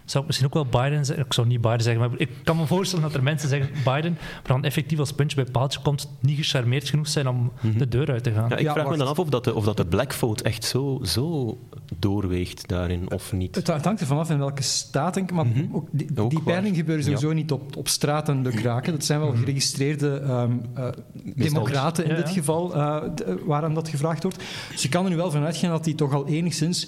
zou 0.05 0.19
ik 0.23 0.25
misschien 0.29 0.47
ook 0.53 0.53
wel 0.71 0.81
Biden 0.83 1.05
zeggen. 1.05 1.25
Ik 1.25 1.33
zou 1.33 1.47
niet 1.47 1.61
Biden 1.61 1.81
zeggen, 1.81 2.09
maar 2.09 2.19
ik 2.19 2.29
kan 2.44 2.57
me 2.57 2.65
voorstellen 2.65 3.05
dat 3.05 3.13
er 3.13 3.23
mensen 3.23 3.50
zeggen 3.50 3.69
Biden, 3.83 4.11
maar 4.13 4.41
dan 4.44 4.63
effectief 4.63 5.00
als 5.00 5.11
puntje 5.13 5.44
bij 5.44 5.51
paaltje 5.51 5.79
komt, 5.81 6.09
niet 6.19 6.38
gecharmeerd 6.38 6.89
genoeg 6.89 7.07
zijn 7.07 7.27
om 7.27 7.51
de 7.77 7.88
deur 7.88 8.11
uit 8.11 8.23
te 8.23 8.31
gaan. 8.31 8.50
Ja, 8.50 8.55
ik 8.57 8.61
Ja, 8.63 8.73
vraag 8.73 8.89
me 8.89 8.97
dan 8.97 9.07
af 9.07 9.19
of 9.19 9.29
dat 9.29 9.44
de, 9.44 9.53
of 9.53 9.65
dat 9.65 9.77
de 9.77 9.85
black 9.85 10.13
vote 10.13 10.44
echt 10.44 10.63
zo, 10.65 11.00
zo 11.03 11.57
doorweegt 12.00 12.67
daarin, 12.67 13.11
of 13.11 13.33
niet. 13.33 13.55
Het, 13.55 13.67
het 13.67 13.85
hangt 13.85 14.01
ervan 14.01 14.17
af 14.17 14.29
in 14.29 14.38
welke 14.38 14.63
staat, 14.63 15.13
denk 15.13 15.29
ik. 15.29 15.35
Maar 15.35 15.45
ook 15.71 15.88
die, 15.91 16.07
Mhm. 16.11 16.21
Ook 16.21 16.29
die 16.29 16.39
waar. 16.39 16.53
peilingen 16.53 16.75
gebeuren 16.75 17.03
sowieso 17.03 17.31
niet 17.33 17.51
op, 17.51 17.75
op 17.75 17.88
straat 17.88 18.29
en 18.29 18.44
de 18.44 18.49
kraken. 18.49 18.91
Dat 18.94 19.03
zijn 19.06 19.19
wel 19.19 19.31
geregistreerde 19.35 20.17
ehm, 20.19 20.51
eh, 20.73 20.88
democraten 21.35 22.03
in 22.03 22.09
Ja, 22.09 22.15
dit 22.15 22.27
ja. 22.27 22.33
geval, 22.33 22.75
eh, 22.75 22.95
d- 23.15 23.23
waaraan 23.45 23.73
dat 23.73 23.89
gevraagd 23.89 24.23
wordt. 24.23 24.44
Dus 24.71 24.81
je 24.81 24.89
kan 24.89 25.03
er 25.03 25.09
nu 25.09 25.15
wel 25.15 25.31
van 25.31 25.44
uitgaan 25.44 25.69
dat 25.71 25.83
die 25.83 25.95
toch 25.95 26.13
al 26.13 26.27
enigszins 26.27 26.88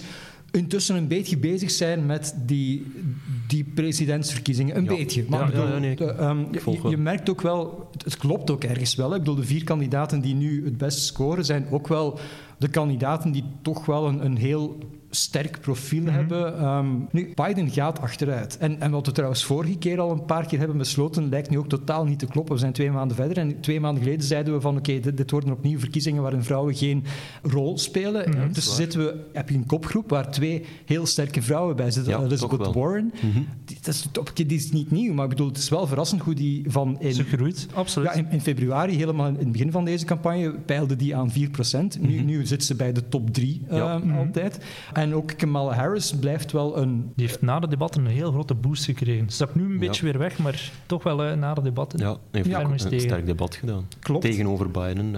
intussen 0.50 0.96
een 0.96 1.08
beetje 1.08 1.36
bezig 1.38 1.70
zijn 1.70 2.06
met 2.06 2.34
die, 2.46 2.86
die 3.48 3.64
presidentsverkiezingen. 3.74 4.76
Een 4.76 4.84
Ja. 4.84 4.96
beetje. 4.96 5.24
Maar 5.28 5.40
Ja, 5.40 5.46
bedoel, 5.46 5.64
ja, 5.66 5.72
ja, 5.72 5.78
nee, 5.78 5.90
ik 5.90 5.98
de, 5.98 6.60
je- 6.82 6.88
je, 6.88 6.96
merkt 6.96 7.30
ook 7.30 7.40
wel, 7.40 7.88
het, 7.92 8.04
het 8.04 8.16
klopt 8.16 8.50
ook 8.50 8.64
ergens 8.64 8.94
wel. 8.94 9.08
Hè. 9.10 9.14
Ik 9.16 9.20
bedoel, 9.22 9.34
de 9.36 9.44
vier 9.46 9.64
kandidaten 9.64 10.20
die 10.20 10.34
nu 10.34 10.64
het 10.64 10.76
best 10.78 10.98
scoren, 10.98 11.44
zijn 11.44 11.66
ook 11.70 11.88
wel 11.88 12.18
de 12.58 12.68
kandidaten 12.68 13.32
die 13.32 13.44
toch 13.62 13.86
wel 13.86 14.06
een, 14.08 14.24
een 14.24 14.36
heel 14.36 14.78
sterk 15.16 15.60
profiel 15.60 16.02
Mhm. 16.02 16.12
hebben. 16.14 16.58
Ehm, 16.58 16.86
nu, 17.10 17.32
Biden 17.34 17.70
gaat 17.70 18.00
achteruit. 18.00 18.58
En, 18.58 18.80
en 18.80 18.90
wat 18.90 19.06
we 19.06 19.12
trouwens 19.12 19.44
vorige 19.44 19.78
keer 19.78 20.00
al 20.00 20.10
een 20.10 20.24
paar 20.24 20.46
keer 20.46 20.58
hebben 20.58 20.76
besloten, 20.76 21.28
lijkt 21.28 21.50
nu 21.50 21.58
ook 21.58 21.68
totaal 21.68 22.04
niet 22.04 22.18
te 22.18 22.26
kloppen. 22.26 22.54
We 22.54 22.60
zijn 22.60 22.72
twee 22.72 22.90
maanden 22.90 23.16
verder 23.16 23.38
en 23.38 23.60
twee 23.60 23.80
maanden 23.80 24.02
geleden 24.02 24.26
zeiden 24.26 24.54
we 24.54 24.60
van 24.60 24.76
oké, 24.76 25.00
dit, 25.00 25.16
dit 25.16 25.30
worden 25.30 25.52
opnieuw 25.52 25.78
verkiezingen 25.78 26.22
waarin 26.22 26.42
vrouwen 26.42 26.74
geen 26.74 27.04
rol 27.42 27.78
spelen. 27.78 28.30
Mhm. 28.30 28.52
dus 28.52 28.74
zitten 28.76 29.00
we, 29.00 29.24
heb 29.32 29.48
je 29.48 29.54
een 29.54 29.66
kopgroep 29.66 30.10
waar 30.10 30.30
twee 30.30 30.64
heel 30.84 31.06
sterke 31.06 31.42
vrouwen 31.42 31.76
bij 31.76 31.90
zitten. 31.90 32.12
Ja, 32.12 32.18
Elizabeth 32.24 32.58
toch 32.58 32.74
wel. 32.74 32.82
Warren, 32.82 33.12
die, 33.64 33.76
dat 33.80 33.94
is, 33.94 34.08
oké, 34.18 34.46
die 34.46 34.58
is 34.58 34.70
niet 34.72 34.90
nieuw, 34.90 35.12
maar 35.14 35.24
ik 35.24 35.30
bedoel, 35.30 35.48
het 35.48 35.56
is 35.58 35.68
wel 35.68 35.86
verrassend 35.86 36.22
hoe 36.22 36.34
die 36.34 36.64
van 36.70 36.96
in, 37.00 37.14
Ze 37.14 37.24
groeit, 37.24 37.66
absoluut. 37.74 38.08
ja, 38.08 38.14
in, 38.14 38.26
in 38.30 38.40
februari, 38.40 38.96
helemaal 38.96 39.26
in 39.28 39.34
het 39.38 39.52
begin 39.52 39.70
van 39.70 39.84
deze 39.84 40.04
campagne, 40.04 40.50
peilde 40.66 40.96
die 40.96 41.16
aan 41.16 41.30
4%. 41.32 42.00
Nu, 42.00 42.20
nu 42.20 42.46
zit 42.46 42.64
ze 42.64 42.74
bij 42.74 42.92
de 42.92 43.08
top 43.08 43.30
3 43.30 43.62
Ja. 43.70 44.00
altijd. 44.18 44.58
En 44.92 45.05
ook 45.14 45.32
Kamala 45.36 45.72
Harris 45.74 46.12
blijft 46.20 46.52
wel 46.52 46.78
een... 46.78 47.12
Die 47.16 47.26
heeft 47.26 47.42
na 47.42 47.60
de 47.60 47.68
debatten 47.68 48.04
een 48.04 48.10
heel 48.10 48.30
grote 48.32 48.54
boost 48.54 48.84
gekregen. 48.84 49.30
Ze 49.30 49.46
nu 49.54 49.64
een 49.64 49.72
Ja. 49.72 49.78
beetje 49.78 50.04
weer 50.04 50.18
weg, 50.18 50.38
maar 50.38 50.70
toch 50.86 51.02
wel 51.02 51.22
eh, 51.24 51.36
na 51.36 51.54
de 51.54 51.62
debatten. 51.62 51.98
Ja, 51.98 52.16
heeft 52.30 52.46
Ja, 52.48 52.60
een 52.60 52.76
tegen. 52.76 53.00
sterk 53.00 53.26
debat 53.26 53.54
gedaan. 53.54 53.88
Klopt. 54.00 54.22
Tegenover 54.22 54.70
Biden. 54.70 55.14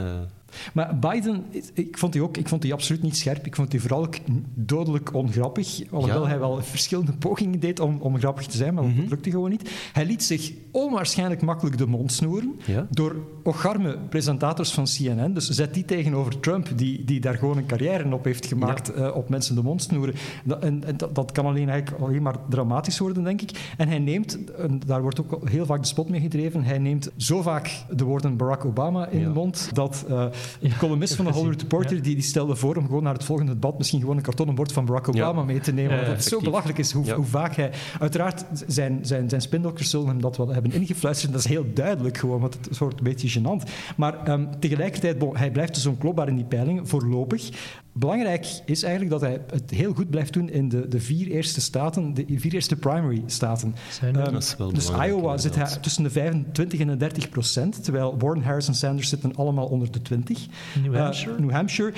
Maar 0.73 0.99
Biden, 0.99 1.45
ik 1.73 1.99
vond 1.99 2.13
die 2.13 2.23
ook 2.23 2.37
ik 2.37 2.49
vond 2.49 2.63
die 2.63 2.73
absoluut 2.73 3.03
niet 3.03 3.17
scherp. 3.17 3.47
Ik 3.47 3.55
vond 3.57 3.71
die 3.71 3.81
vooral 3.81 4.03
ook 4.05 4.15
dodelijk 4.55 5.15
ongrappig. 5.15 5.81
Alhoewel 5.91 6.23
Ja. 6.23 6.29
hij 6.29 6.39
wel 6.39 6.63
verschillende 6.63 7.13
pogingen 7.13 7.61
deed 7.61 7.81
om, 7.81 7.97
om 8.01 8.19
grappig 8.19 8.47
te 8.47 8.57
zijn, 8.57 8.75
maar 8.75 8.85
Mhm. 8.85 9.01
dat 9.01 9.09
lukte 9.11 9.31
gewoon 9.31 9.51
niet. 9.51 9.71
Hij 9.93 10.07
liet 10.07 10.23
zich 10.25 10.53
onwaarschijnlijk 10.71 11.43
makkelijk 11.43 11.79
de 11.79 11.87
mond 11.87 12.13
snoeren 12.13 12.55
Ja. 12.67 12.87
door 12.91 13.17
ocharme 13.43 13.99
presentators 14.09 14.73
van 14.73 14.85
CNN. 14.85 15.33
Dus 15.35 15.49
zet 15.49 15.75
die 15.75 15.85
tegenover 15.85 16.41
Trump, 16.41 16.69
die, 16.77 17.05
die 17.05 17.21
daar 17.21 17.35
gewoon 17.35 17.57
een 17.57 17.67
carrière 17.67 18.13
op 18.15 18.25
heeft 18.25 18.47
gemaakt, 18.47 18.93
eh, 18.93 19.17
op 19.17 19.29
mensen 19.29 19.55
de 19.55 19.63
mond 19.63 19.83
snoeren. 19.83 20.15
Dat, 20.45 20.63
en, 20.63 20.85
en 20.85 20.97
dat, 20.97 21.15
dat 21.15 21.33
kan 21.33 21.47
alleen, 21.47 21.69
eigenlijk 21.69 22.03
alleen 22.03 22.23
maar 22.23 22.37
dramatisch 22.49 22.99
worden, 22.99 23.25
denk 23.25 23.41
ik. 23.43 23.73
En 23.77 23.89
hij 23.89 23.99
neemt, 23.99 24.39
en 24.55 24.81
daar 24.87 25.03
wordt 25.03 25.21
ook 25.21 25.49
heel 25.49 25.67
vaak 25.67 25.81
de 25.81 25.87
spot 25.87 26.09
mee 26.09 26.21
gedreven, 26.21 26.63
hij 26.65 26.79
neemt 26.79 27.11
zo 27.17 27.43
vaak 27.43 27.71
de 27.91 28.05
woorden 28.05 28.37
Barack 28.37 28.65
Obama 28.65 29.07
in 29.07 29.23
de 29.23 29.29
mond, 29.29 29.71
dat 29.73 30.05
eh 30.09 30.27
de 30.61 30.77
columnist 30.79 31.15
van 31.15 31.25
de 31.25 31.31
Hollywood 31.31 31.61
Reporter, 31.61 32.03
die, 32.03 32.15
die 32.15 32.25
stelde 32.25 32.57
voor 32.57 32.77
om 32.77 32.87
gewoon 32.87 33.03
naar 33.03 33.15
het 33.15 33.25
volgende 33.25 33.53
debat 33.53 33.79
misschien 33.79 34.01
gewoon 34.01 34.17
een 34.17 34.23
kartonnen 34.23 34.55
bord 34.55 34.73
van 34.73 34.85
Barack 34.85 35.09
Obama 35.09 35.43
mee 35.43 35.61
te 35.61 35.73
nemen. 35.73 35.99
Omdat 35.99 36.15
het 36.15 36.25
zo 36.25 36.41
belachelijk 36.41 36.79
is 36.79 36.93
hoe, 36.93 37.13
hoe 37.13 37.25
vaak 37.25 37.57
hij... 37.57 37.71
Uiteraard, 38.01 38.45
zijn, 38.67 38.99
zijn, 39.03 39.29
zijn 39.29 39.41
spindokters 39.41 39.91
zullen 39.91 40.07
hem 40.07 40.21
dat 40.21 40.37
wel 40.37 40.49
hebben 40.49 40.73
ingefluisterd. 40.73 41.33
Dat 41.33 41.41
is 41.41 41.49
heel 41.49 41.67
duidelijk 41.75 42.19
gewoon, 42.19 42.41
want 42.41 42.55
het 42.55 42.79
wordt 42.79 42.99
een 42.99 43.05
beetje 43.05 43.41
gênant. 43.41 43.71
Maar 43.97 44.25
ehm, 44.25 44.45
tegelijkertijd, 44.59 45.19
bon, 45.19 45.37
hij 45.37 45.51
blijft 45.51 45.75
dus 45.75 45.87
onklopbaar 45.87 46.29
in 46.29 46.37
die 46.37 46.45
peilingen, 46.45 46.87
voorlopig. 46.87 47.51
Belangrijk 47.99 48.47
is 48.65 48.83
eigenlijk 48.83 49.13
dat 49.13 49.21
hij 49.21 49.41
het 49.51 49.71
heel 49.71 49.93
goed 49.93 50.11
blijft 50.11 50.33
doen 50.33 50.51
in 50.51 50.69
de, 50.69 50.89
de 50.89 51.01
vier 51.01 51.27
eerste 51.27 51.61
staten, 51.61 52.15
de 52.15 52.25
vier 52.37 52.55
eerste 52.55 52.77
primary 52.77 53.23
staten. 53.27 53.75
Zijn 53.91 54.17
Ehm, 54.17 54.33
Dat 54.33 54.43
is 54.43 54.57
wel 54.57 54.73
dus 54.73 54.91
Iowa 54.91 55.37
zit 55.39 55.55
hij 55.55 55.67
tussen 55.81 56.03
de 56.03 56.11
25 56.11 56.81
en 56.81 56.87
de 56.87 56.97
30 56.97 57.29
procent, 57.29 57.85
terwijl 57.85 58.19
Warren, 58.19 58.43
Harris 58.43 58.69
en 58.69 58.75
Sanders 58.75 59.09
zitten 59.09 59.35
allemaal 59.35 59.67
onder 59.67 59.91
de 59.93 60.03
20. 60.03 60.47
New 60.83 60.95
Eh, 60.95 61.01
Hampshire? 61.03 61.41
New 61.41 61.51
Hampshire. 61.51 61.93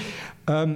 Ehm, 0.44 0.74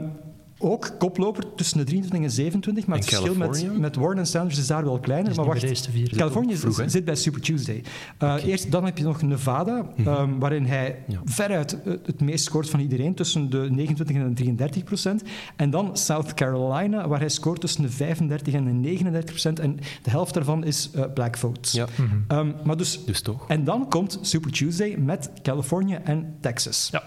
ook 0.64 0.90
koploper 0.98 1.54
tussen 1.54 1.78
de 1.78 1.84
23 1.84 2.28
en 2.28 2.34
27, 2.34 2.86
maar 2.86 2.96
En 2.96 3.02
het 3.04 3.14
verschil 3.14 3.34
met, 3.34 3.78
met 3.78 3.96
Warren 3.96 4.18
en 4.18 4.26
Sanders 4.26 4.58
is 4.58 4.66
daar 4.66 4.84
wel 4.84 4.98
kleiner. 4.98 5.30
Is 5.30 5.36
maar 5.36 5.46
wacht, 5.46 5.60
de 5.60 5.68
eerste 5.68 5.90
vier. 5.90 6.08
Californië 6.16 6.56
Vroeg, 6.56 6.82
zit 6.86 7.04
bij 7.04 7.14
Super 7.14 7.40
Tuesday. 7.40 7.82
Uh, 8.22 8.34
Eerst 8.44 8.70
dan 8.70 8.84
heb 8.84 8.98
je 8.98 9.04
nog 9.04 9.22
Nevada, 9.22 9.86
um, 10.06 10.38
waarin 10.38 10.64
hij 10.66 10.98
Ja. 11.06 11.20
veruit 11.24 11.78
uh, 11.84 11.94
het 12.06 12.20
meest 12.20 12.44
scoort 12.44 12.70
van 12.70 12.80
iedereen, 12.80 13.14
tussen 13.14 13.50
de 13.50 13.66
29 13.70 14.16
en 14.16 14.28
de 14.28 14.34
33 14.34 14.84
procent. 14.84 15.22
En 15.56 15.70
dan 15.70 15.96
South 15.96 16.34
Carolina, 16.34 17.08
waar 17.08 17.18
hij 17.18 17.28
scoort 17.28 17.60
tussen 17.60 17.82
de 17.82 17.90
35 17.90 18.54
en 18.54 18.64
de 18.64 18.70
39 18.72 19.24
procent. 19.30 19.58
En 19.58 19.76
de 20.02 20.10
helft 20.10 20.34
daarvan 20.34 20.64
is 20.64 20.90
uh, 20.96 21.04
black 21.14 21.36
votes. 21.36 21.72
Ja, 21.72 21.86
Um, 22.28 22.54
maar 22.64 22.76
dus, 22.76 23.04
dus 23.04 23.20
toch. 23.20 23.48
en 23.48 23.64
dan 23.64 23.88
komt 23.88 24.18
Super 24.20 24.50
Tuesday 24.52 24.96
met 24.98 25.30
Californië 25.42 25.94
en 26.04 26.34
Texas. 26.40 26.88
Ja. 26.92 27.02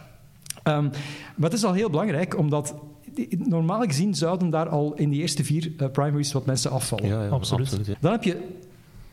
Um, 0.77 0.83
maar 1.35 1.49
het 1.49 1.53
is 1.53 1.63
al 1.63 1.73
heel 1.73 1.89
belangrijk, 1.89 2.37
omdat 2.37 2.75
normaal 3.37 3.81
gezien 3.81 4.15
zouden 4.15 4.49
daar 4.49 4.69
al 4.69 4.93
in 4.95 5.09
de 5.09 5.15
eerste 5.15 5.43
vier 5.43 5.71
uh, 5.77 5.89
primaries 5.91 6.31
wat 6.31 6.45
mensen 6.45 6.71
afvallen. 6.71 7.07
Ja, 7.07 7.23
ja 7.23 7.29
Absoluut. 7.29 7.65
absoluut. 7.65 7.87
ja. 7.87 7.95
Dan 7.99 8.11
heb 8.11 8.23
je 8.23 8.47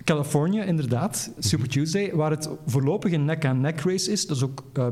Californië, 0.05 0.61
inderdaad, 0.61 1.33
Super 1.39 1.69
Tuesday, 1.69 2.15
waar 2.15 2.31
het 2.31 2.49
voorlopig 2.67 3.13
een 3.13 3.25
nek-aan-nek 3.25 3.81
race 3.81 4.11
is. 4.11 4.27
Dat 4.27 4.37
is 4.37 4.43
ook 4.43 4.65
uh, 4.79 4.87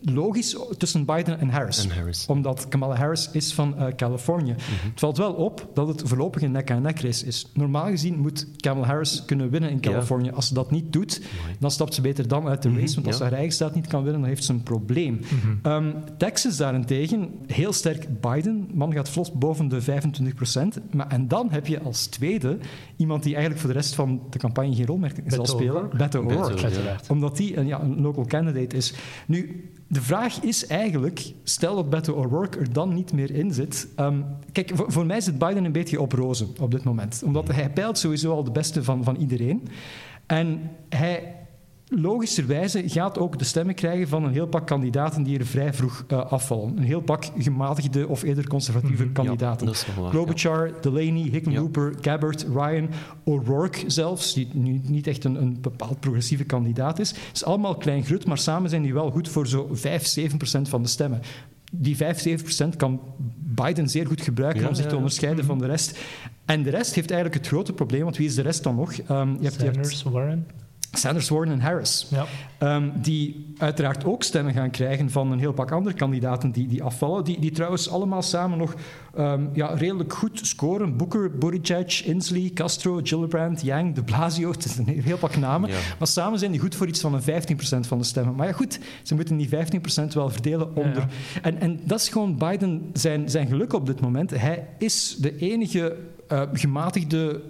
logisch 0.00 0.56
tussen 0.76 1.04
Biden 1.04 1.40
en 1.40 1.48
Harris. 1.48 1.84
En 1.84 1.90
Harris. 1.90 2.26
Omdat 2.26 2.68
Kamala 2.68 2.94
Harris 2.94 3.28
is 3.32 3.52
van 3.52 3.74
uh, 3.78 3.86
Californië. 3.96 4.54
Het 4.58 5.00
valt 5.00 5.16
wel 5.16 5.32
op 5.32 5.68
dat 5.74 5.88
het 5.88 6.02
voorlopig 6.04 6.42
een 6.42 6.52
nek-aan-nek 6.52 7.00
race 7.00 7.26
is. 7.26 7.46
Normaal 7.54 7.86
gezien 7.86 8.18
moet 8.18 8.46
Kamala 8.56 8.86
Harris 8.86 9.24
kunnen 9.24 9.50
winnen 9.50 9.70
in 9.70 9.80
Californië. 9.80 10.30
Als 10.30 10.48
ze 10.48 10.54
dat 10.54 10.70
niet 10.70 10.92
doet, 10.92 11.22
dan 11.58 11.70
stapt 11.70 11.94
ze 11.94 12.00
beter 12.00 12.28
dan 12.28 12.48
uit 12.48 12.62
de 12.62 12.68
race. 12.68 12.94
Want 12.94 13.06
als 13.06 13.18
ja. 13.18 13.22
haar 13.22 13.32
eigen 13.32 13.52
staat 13.52 13.74
niet 13.74 13.86
kan 13.86 14.02
winnen, 14.02 14.20
dan 14.20 14.28
heeft 14.30 14.44
ze 14.44 14.52
een 14.52 14.62
probleem. 14.62 15.20
Um, 15.62 15.94
Texas 16.18 16.56
daarentegen, 16.56 17.30
heel 17.46 17.72
sterk 17.72 18.20
Biden. 18.20 18.68
Man 18.74 18.92
gaat 18.92 19.08
vlot 19.08 19.32
boven 19.32 19.68
de 19.68 19.80
25 19.80 20.34
procent. 20.34 20.78
Maar 20.94 21.08
En 21.08 21.28
dan 21.28 21.50
heb 21.50 21.66
je 21.66 21.80
als 21.80 22.06
tweede 22.06 22.58
iemand 22.96 23.22
die 23.22 23.32
eigenlijk 23.32 23.64
voor 23.64 23.72
de 23.72 23.78
rest 23.78 23.94
van 23.94 24.22
de 24.30 24.38
campagne 24.38 24.74
geen 24.74 24.86
rol 24.86 24.96
meer 24.96 25.12
zal 25.26 25.46
spelen. 25.46 25.90
Beto 25.96 26.22
O'Rourke. 26.22 26.70
Omdat 27.08 27.36
die 27.36 27.56
een, 27.56 27.66
ja, 27.66 27.80
een 27.80 28.00
local 28.00 28.26
candidate 28.26 28.76
is. 28.76 28.94
Nu, 29.26 29.70
de 29.92 30.02
vraag 30.02 30.40
is 30.40 30.66
eigenlijk, 30.66 31.32
stel 31.42 31.74
dat 31.74 31.90
Beto 31.90 32.12
O'Rourke 32.12 32.58
er 32.58 32.72
dan 32.72 32.94
niet 32.94 33.12
meer 33.12 33.30
in 33.30 33.52
zit. 33.52 33.88
Um, 33.96 34.24
kijk, 34.52 34.70
voor, 34.74 34.92
voor, 34.92 35.06
mij 35.06 35.20
zit 35.20 35.38
Biden 35.38 35.64
een 35.64 35.72
beetje 35.72 36.00
op 36.00 36.12
rozen 36.12 36.48
op 36.60 36.70
dit 36.70 36.84
moment. 36.84 37.22
Omdat 37.24 37.48
hij 37.48 37.70
peilt 37.70 37.98
sowieso 37.98 38.32
al 38.32 38.44
de 38.44 38.50
beste 38.50 38.84
van, 38.84 39.04
van 39.04 39.16
iedereen. 39.16 39.68
En 40.26 40.70
hij 40.88 41.36
logischerwijze 42.00 42.82
gaat 42.88 43.18
ook 43.18 43.38
de 43.38 43.44
stemmen 43.44 43.74
krijgen 43.74 44.08
van 44.08 44.24
een 44.24 44.32
heel 44.32 44.46
pak 44.46 44.66
kandidaten 44.66 45.22
die 45.22 45.38
er 45.38 45.46
vrij 45.46 45.74
vroeg 45.74 46.04
uh, 46.08 46.18
afvallen. 46.18 46.76
Een 46.76 46.82
heel 46.82 47.00
pak 47.00 47.24
gematigde 47.38 48.08
of 48.08 48.22
eerder 48.22 48.48
conservatieve 48.48 48.94
mm 48.94 49.02
-hmm. 49.02 49.12
kandidaten. 49.12 49.66
Ja, 49.66 50.00
waar, 50.00 50.10
Klobuchar, 50.10 50.66
ja. 50.66 50.74
Delaney, 50.80 51.28
Hickenlooper, 51.30 51.90
ja. 51.90 51.98
Gabbard, 52.00 52.46
Ryan, 52.52 52.88
O'Rourke 53.24 53.90
zelfs, 53.90 54.34
die 54.34 54.48
nu 54.52 54.80
niet 54.84 55.06
echt 55.06 55.24
een, 55.24 55.42
een 55.42 55.60
bepaald 55.60 56.00
progressieve 56.00 56.44
kandidaat 56.44 56.98
is. 56.98 57.10
Het 57.10 57.18
is 57.32 57.44
allemaal 57.44 57.74
klein 57.74 58.04
grut, 58.04 58.26
maar 58.26 58.38
samen 58.38 58.70
zijn 58.70 58.82
die 58.82 58.94
wel 58.94 59.10
goed 59.10 59.28
voor 59.28 59.46
zo'n 59.46 59.76
5, 59.76 60.06
7 60.06 60.38
procent 60.38 60.68
van 60.68 60.82
de 60.82 60.88
stemmen. 60.88 61.20
Die 61.72 61.96
5, 61.96 62.20
7 62.20 62.42
procent 62.42 62.76
kan 62.76 63.00
Biden 63.38 63.88
zeer 63.88 64.06
goed 64.06 64.20
gebruiken 64.20 64.62
Ja, 64.62 64.68
om 64.68 64.74
zich 64.74 64.82
ja, 64.82 64.88
te 64.88 64.94
ja. 64.94 65.00
onderscheiden 65.00 65.44
van 65.44 65.58
de 65.58 65.66
rest. 65.66 65.98
En 66.44 66.62
de 66.62 66.70
rest 66.70 66.94
heeft 66.94 67.10
eigenlijk 67.10 67.40
het 67.40 67.52
grote 67.52 67.72
probleem, 67.72 68.02
want 68.02 68.16
wie 68.16 68.26
is 68.26 68.34
de 68.34 68.42
rest 68.42 68.62
dan 68.62 68.74
nog? 68.74 68.90
Um, 68.90 68.96
je 68.98 69.08
hebt, 69.08 69.40
je 69.40 69.64
hebt 69.64 69.74
Sanders, 69.74 70.02
Warren. 70.02 70.46
Sanders, 70.92 71.28
Warren 71.28 71.52
en 71.52 71.60
Harris. 71.60 72.06
Ja. 72.10 72.26
Um, 72.76 72.92
die 72.96 73.54
uiteraard 73.58 74.04
ook 74.04 74.22
stemmen 74.22 74.52
gaan 74.52 74.70
krijgen 74.70 75.10
van 75.10 75.32
een 75.32 75.38
heel 75.38 75.52
pak 75.52 75.70
andere 75.72 75.96
kandidaten 75.96 76.50
die, 76.50 76.66
die 76.66 76.82
afvallen. 76.82 77.24
Die, 77.24 77.40
die 77.40 77.50
trouwens 77.50 77.90
allemaal 77.90 78.22
samen 78.22 78.58
nog 78.58 78.74
um, 79.18 79.50
ja, 79.52 79.66
redelijk 79.66 80.12
goed 80.12 80.40
scoren. 80.42 80.96
Booker, 80.96 81.38
Buttigieg, 81.38 82.04
Inslee, 82.04 82.52
Castro, 82.52 83.00
Gillibrand, 83.02 83.62
Yang, 83.62 83.94
de 83.94 84.02
Blasio. 84.02 84.50
Het 84.52 84.64
is 84.64 84.76
een 84.76 84.86
heel 84.86 85.16
pak 85.16 85.36
namen. 85.36 85.70
Ja. 85.70 85.76
Maar 85.98 86.08
samen 86.08 86.38
zijn 86.38 86.50
die 86.50 86.60
goed 86.60 86.74
voor 86.74 86.86
iets 86.86 87.00
van 87.00 87.14
een 87.14 87.22
15% 87.22 87.24
van 87.80 87.98
de 87.98 88.04
stemmen. 88.04 88.34
Maar 88.34 88.46
ja, 88.46 88.52
goed, 88.52 88.78
ze 89.02 89.14
moeten 89.14 89.36
die 89.36 89.48
15% 89.48 89.52
wel 90.12 90.30
verdelen 90.30 90.76
onder. 90.76 91.06
Ja, 91.34 91.40
En, 91.42 91.60
en 91.60 91.80
dat 91.84 92.00
is 92.00 92.08
gewoon 92.08 92.36
Biden 92.36 92.90
zijn, 92.92 93.30
zijn 93.30 93.46
geluk 93.46 93.72
op 93.72 93.86
dit 93.86 94.00
moment. 94.00 94.30
Hij 94.30 94.68
is 94.78 95.16
de 95.18 95.36
enige 95.36 95.96
uh, 96.32 96.42
gematigde 96.52 97.40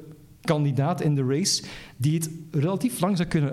kandidaat 0.43 1.01
in 1.01 1.15
de 1.15 1.25
race 1.25 1.63
die 1.97 2.15
het 2.15 2.31
relatief 2.51 3.01
lang 3.01 3.17
zou 3.17 3.29
kunnen 3.29 3.53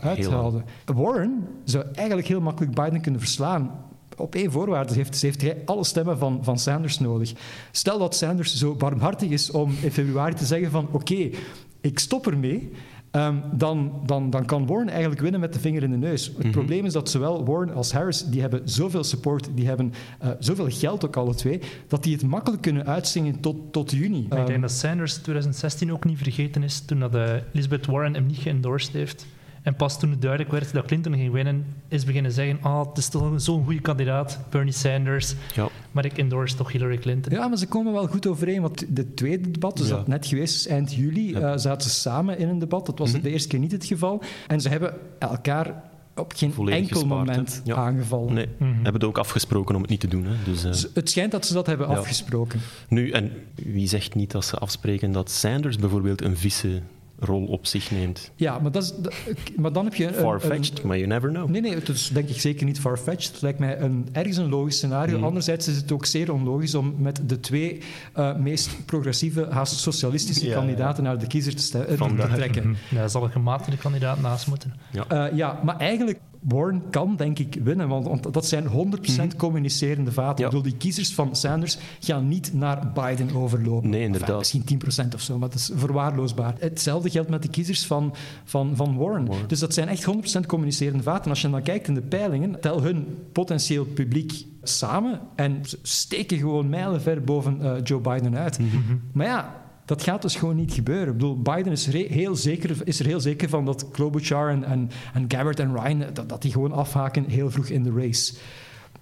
uithouden. 0.00 0.64
Warren 0.84 1.48
zou 1.64 1.84
eigenlijk 1.94 2.28
heel 2.28 2.40
makkelijk 2.40 2.74
Biden 2.74 3.00
kunnen 3.00 3.20
verslaan. 3.20 3.70
Op 4.16 4.34
één 4.34 4.52
voorwaarde 4.52 4.94
heeft, 4.94 5.22
heeft 5.22 5.42
hij 5.42 5.62
alle 5.64 5.84
stemmen 5.84 6.18
van, 6.18 6.38
van 6.42 6.58
Sanders 6.58 6.98
nodig. 6.98 7.32
Stel 7.70 7.98
dat 7.98 8.14
Sanders 8.14 8.54
zo 8.54 8.74
barmhartig 8.74 9.30
is 9.30 9.50
om 9.50 9.74
in 9.82 9.92
februari 9.92 10.34
te 10.34 10.44
zeggen 10.44 10.70
van 10.70 10.84
oké, 10.84 10.94
okay, 10.96 11.34
ik 11.80 11.98
stop 11.98 12.26
ermee. 12.26 12.70
Um, 13.12 13.42
dan, 13.52 13.92
dan, 14.06 14.30
dan 14.30 14.44
kan 14.44 14.66
Warren 14.66 14.88
eigenlijk 14.88 15.20
winnen 15.20 15.40
met 15.40 15.52
de 15.52 15.60
vinger 15.60 15.82
in 15.82 15.90
de 15.90 15.96
neus. 15.96 16.26
Het 16.26 16.38
Mhm. 16.38 16.50
probleem 16.50 16.84
is 16.84 16.92
dat 16.92 17.10
zowel 17.10 17.44
Warren 17.44 17.74
als 17.74 17.92
Harris, 17.92 18.24
die 18.24 18.40
hebben 18.40 18.60
zoveel 18.64 19.04
support, 19.04 19.48
die 19.54 19.66
hebben 19.66 19.92
uh, 20.24 20.30
zoveel 20.38 20.66
geld 20.70 21.04
ook 21.04 21.16
alle 21.16 21.34
twee, 21.34 21.60
dat 21.88 22.02
die 22.02 22.12
het 22.14 22.22
makkelijk 22.24 22.62
kunnen 22.62 22.86
uitzingen 22.86 23.40
tot, 23.40 23.56
tot 23.72 23.90
juni. 23.90 24.26
Ik 24.30 24.46
denk 24.46 24.60
dat 24.60 24.70
Sanders 24.72 25.14
2016 25.14 25.92
ook 25.92 26.04
niet 26.04 26.18
vergeten 26.18 26.62
is, 26.62 26.80
toen 26.80 26.98
dat, 27.00 27.14
uh, 27.14 27.32
Elizabeth 27.52 27.86
Warren 27.86 28.14
hem 28.14 28.26
niet 28.26 28.38
geëndorsed 28.38 28.92
heeft. 28.92 29.26
En 29.62 29.74
pas 29.76 29.98
toen 29.98 30.10
het 30.10 30.20
duidelijk 30.20 30.50
werd 30.50 30.72
dat 30.72 30.84
Clinton 30.86 31.14
ging 31.14 31.32
winnen, 31.32 31.64
is 31.88 32.04
beginnen 32.04 32.32
zeggen, 32.32 32.58
ah, 32.62 32.88
het 32.88 32.98
is 32.98 33.08
toch 33.08 33.32
zo'n 33.40 33.64
goede 33.64 33.80
kandidaat, 33.80 34.40
Bernie 34.50 34.72
Sanders. 34.72 35.34
Ja. 35.54 35.68
Maar 35.96 36.04
ik 36.04 36.18
endorse 36.18 36.56
toch 36.56 36.72
Hillary 36.72 36.98
Clinton. 36.98 37.32
Ja, 37.32 37.48
maar 37.48 37.58
ze 37.58 37.66
komen 37.66 37.92
wel 37.92 38.06
goed 38.06 38.26
overeen. 38.26 38.62
Want 38.62 38.96
de 38.96 39.14
tweede 39.14 39.50
debat, 39.50 39.76
dus 39.76 39.88
Ja. 39.88 39.96
dat 39.96 40.06
net 40.06 40.26
geweest 40.26 40.54
is, 40.54 40.66
eind 40.66 40.94
juli, 40.94 41.30
Ja. 41.30 41.52
uh, 41.52 41.58
zaten 41.58 41.90
ze 41.90 41.96
samen 41.96 42.38
in 42.38 42.48
een 42.48 42.58
debat. 42.58 42.86
Dat 42.86 42.98
was 42.98 43.12
Mhm. 43.12 43.22
de 43.22 43.30
eerste 43.30 43.48
keer 43.48 43.58
niet 43.58 43.72
het 43.72 43.84
geval. 43.84 44.22
En 44.46 44.60
ze 44.60 44.68
hebben 44.68 44.94
elkaar 45.18 45.82
op 46.16 46.32
geen 46.36 46.52
Volledig 46.52 46.78
enkel 46.80 47.00
gespaard, 47.00 47.26
moment 47.26 47.60
Ja. 47.64 47.74
aangevallen. 47.74 48.34
Nee, 48.34 48.48
Mhm. 48.58 48.72
hebben 48.74 48.92
het 48.92 49.04
ook 49.04 49.18
afgesproken 49.18 49.74
om 49.74 49.80
het 49.80 49.90
niet 49.90 50.00
te 50.00 50.08
doen. 50.08 50.24
Hè. 50.24 50.34
Dus, 50.44 50.64
uh, 50.64 50.70
Dus 50.70 50.86
het 50.94 51.10
schijnt 51.10 51.32
dat 51.32 51.46
ze 51.46 51.52
dat 51.52 51.66
hebben 51.66 51.88
Ja. 51.88 51.94
afgesproken. 51.96 52.60
nu, 52.88 53.10
en 53.10 53.30
wie 53.54 53.88
zegt 53.88 54.14
niet 54.14 54.30
dat 54.30 54.44
ze 54.44 54.56
afspreken 54.56 55.12
dat 55.12 55.30
Sanders 55.30 55.76
bijvoorbeeld 55.76 56.22
een 56.22 56.36
vice 56.36 56.80
rol 57.18 57.44
op 57.44 57.66
zich 57.66 57.90
neemt? 57.90 58.30
Ja, 58.36 58.58
maar, 58.58 58.72
dat 58.72 58.82
is, 58.82 58.92
dat- 58.96 59.14
maar 59.56 59.72
dan 59.72 59.84
heb 59.84 59.94
je... 59.94 60.06
een- 60.06 60.14
Far-fetched, 60.14 60.82
maar 60.82 60.96
you 60.96 61.08
never 61.08 61.30
know. 61.30 61.48
Nee, 61.48 61.60
nee, 61.60 61.74
het 61.74 61.88
is 61.88 62.08
denk 62.12 62.28
ik 62.28 62.40
zeker 62.40 62.66
niet 62.66 62.80
far-fetched. 62.80 63.32
Het 63.32 63.42
lijkt 63.42 63.58
mij 63.58 63.80
een, 63.80 64.08
ergens 64.12 64.36
een 64.36 64.48
logisch 64.48 64.76
scenario. 64.76 65.16
Mhm. 65.16 65.26
Anderzijds 65.26 65.68
is 65.68 65.76
het 65.76 65.92
ook 65.92 66.06
zeer 66.06 66.32
onlogisch 66.32 66.74
om 66.74 66.94
met 66.98 67.20
de 67.26 67.40
twee 67.40 67.78
uh, 68.16 68.36
meest 68.36 68.84
progressieve, 68.86 69.46
haast 69.50 69.78
socialistische 69.78 70.44
Ja, 70.44 70.50
ja. 70.50 70.56
kandidaten 70.56 71.02
naar 71.04 71.18
de 71.18 71.26
kiezer 71.26 71.54
te, 71.70 71.78
eh, 71.84 72.02
te 72.02 72.28
trekken. 72.34 72.62
Mhm. 72.68 72.76
Ja, 72.90 72.96
daar 72.98 73.10
zal 73.10 73.24
een 73.24 73.30
gematigde 73.30 73.76
kandidaat 73.76 74.20
naast 74.20 74.46
moeten. 74.46 74.74
Uh, 75.12 75.26
ja, 75.34 75.60
maar 75.64 75.76
eigenlijk, 75.76 76.18
Warren 76.40 76.82
kan 76.90 77.16
denk 77.16 77.38
ik 77.38 77.58
winnen, 77.62 77.88
want, 77.88 78.32
dat 78.32 78.46
zijn 78.46 78.68
100% 78.68 79.36
communicerende 79.36 80.12
vaten. 80.12 80.32
Mhm. 80.32 80.40
Ja. 80.40 80.46
Ik 80.46 80.54
bedoel, 80.54 80.70
die 80.70 80.76
kiezers 80.76 81.14
van 81.14 81.36
Sanders 81.36 81.78
gaan 82.00 82.28
niet 82.28 82.54
naar 82.54 82.92
Biden 82.92 83.34
overlopen. 83.34 83.90
Nee, 83.90 84.02
inderdaad. 84.02 84.28
Enfin, 84.28 84.62
misschien 84.68 85.06
10% 85.08 85.14
of 85.14 85.20
zo, 85.20 85.38
maar 85.38 85.48
dat 85.48 85.58
is 85.58 85.70
verwaarloosbaar. 85.74 86.54
Hetzelfde 86.58 87.10
geldt 87.10 87.28
met 87.28 87.42
de 87.42 87.48
kiezers 87.48 87.86
van, 87.86 88.14
van, 88.44 88.76
van 88.76 88.96
Warren. 88.96 89.26
Warren. 89.26 89.48
Dus 89.48 89.58
dat 89.58 89.74
zijn 89.74 89.88
echt 89.88 90.06
100% 90.38 90.46
communicerende 90.46 91.02
vaten. 91.02 91.24
En 91.24 91.30
als 91.30 91.40
je 91.40 91.50
dan 91.50 91.62
kijkt 91.62 91.88
in 91.88 91.94
de 91.94 92.02
peilingen, 92.02 92.60
tel 92.60 92.82
hun 92.82 93.06
potentieel 93.32 93.84
publiek 93.84 94.44
samen 94.62 95.20
en 95.34 95.60
ze 95.62 95.78
steken 95.82 96.38
gewoon 96.38 96.68
mijlenver 96.68 97.22
boven 97.22 97.58
uh, 97.60 97.72
Joe 97.84 98.00
Biden 98.00 98.36
uit. 98.36 98.58
Mhm. 98.58 98.96
Maar 99.12 99.26
ja, 99.26 99.65
dat 99.86 100.02
gaat 100.02 100.22
dus 100.22 100.34
gewoon 100.36 100.56
niet 100.56 100.72
gebeuren. 100.72 101.06
Ik 101.06 101.12
bedoel, 101.12 101.40
Biden 101.42 101.72
is, 101.72 101.88
re- 101.88 102.06
heel 102.08 102.36
zeker, 102.36 102.76
is 102.84 103.00
er 103.00 103.06
heel 103.06 103.20
zeker 103.20 103.48
van 103.48 103.64
dat 103.64 103.90
Klobuchar 103.90 104.48
en, 104.50 104.64
en, 104.64 104.90
en 105.14 105.24
Gabbard 105.28 105.60
en 105.60 105.74
Ryan, 105.80 106.02
dat, 106.12 106.28
dat 106.28 106.42
die 106.42 106.52
gewoon 106.52 106.72
afhaken 106.72 107.24
heel 107.28 107.50
vroeg 107.50 107.66
in 107.68 107.82
de 107.82 107.92
race. 107.96 108.34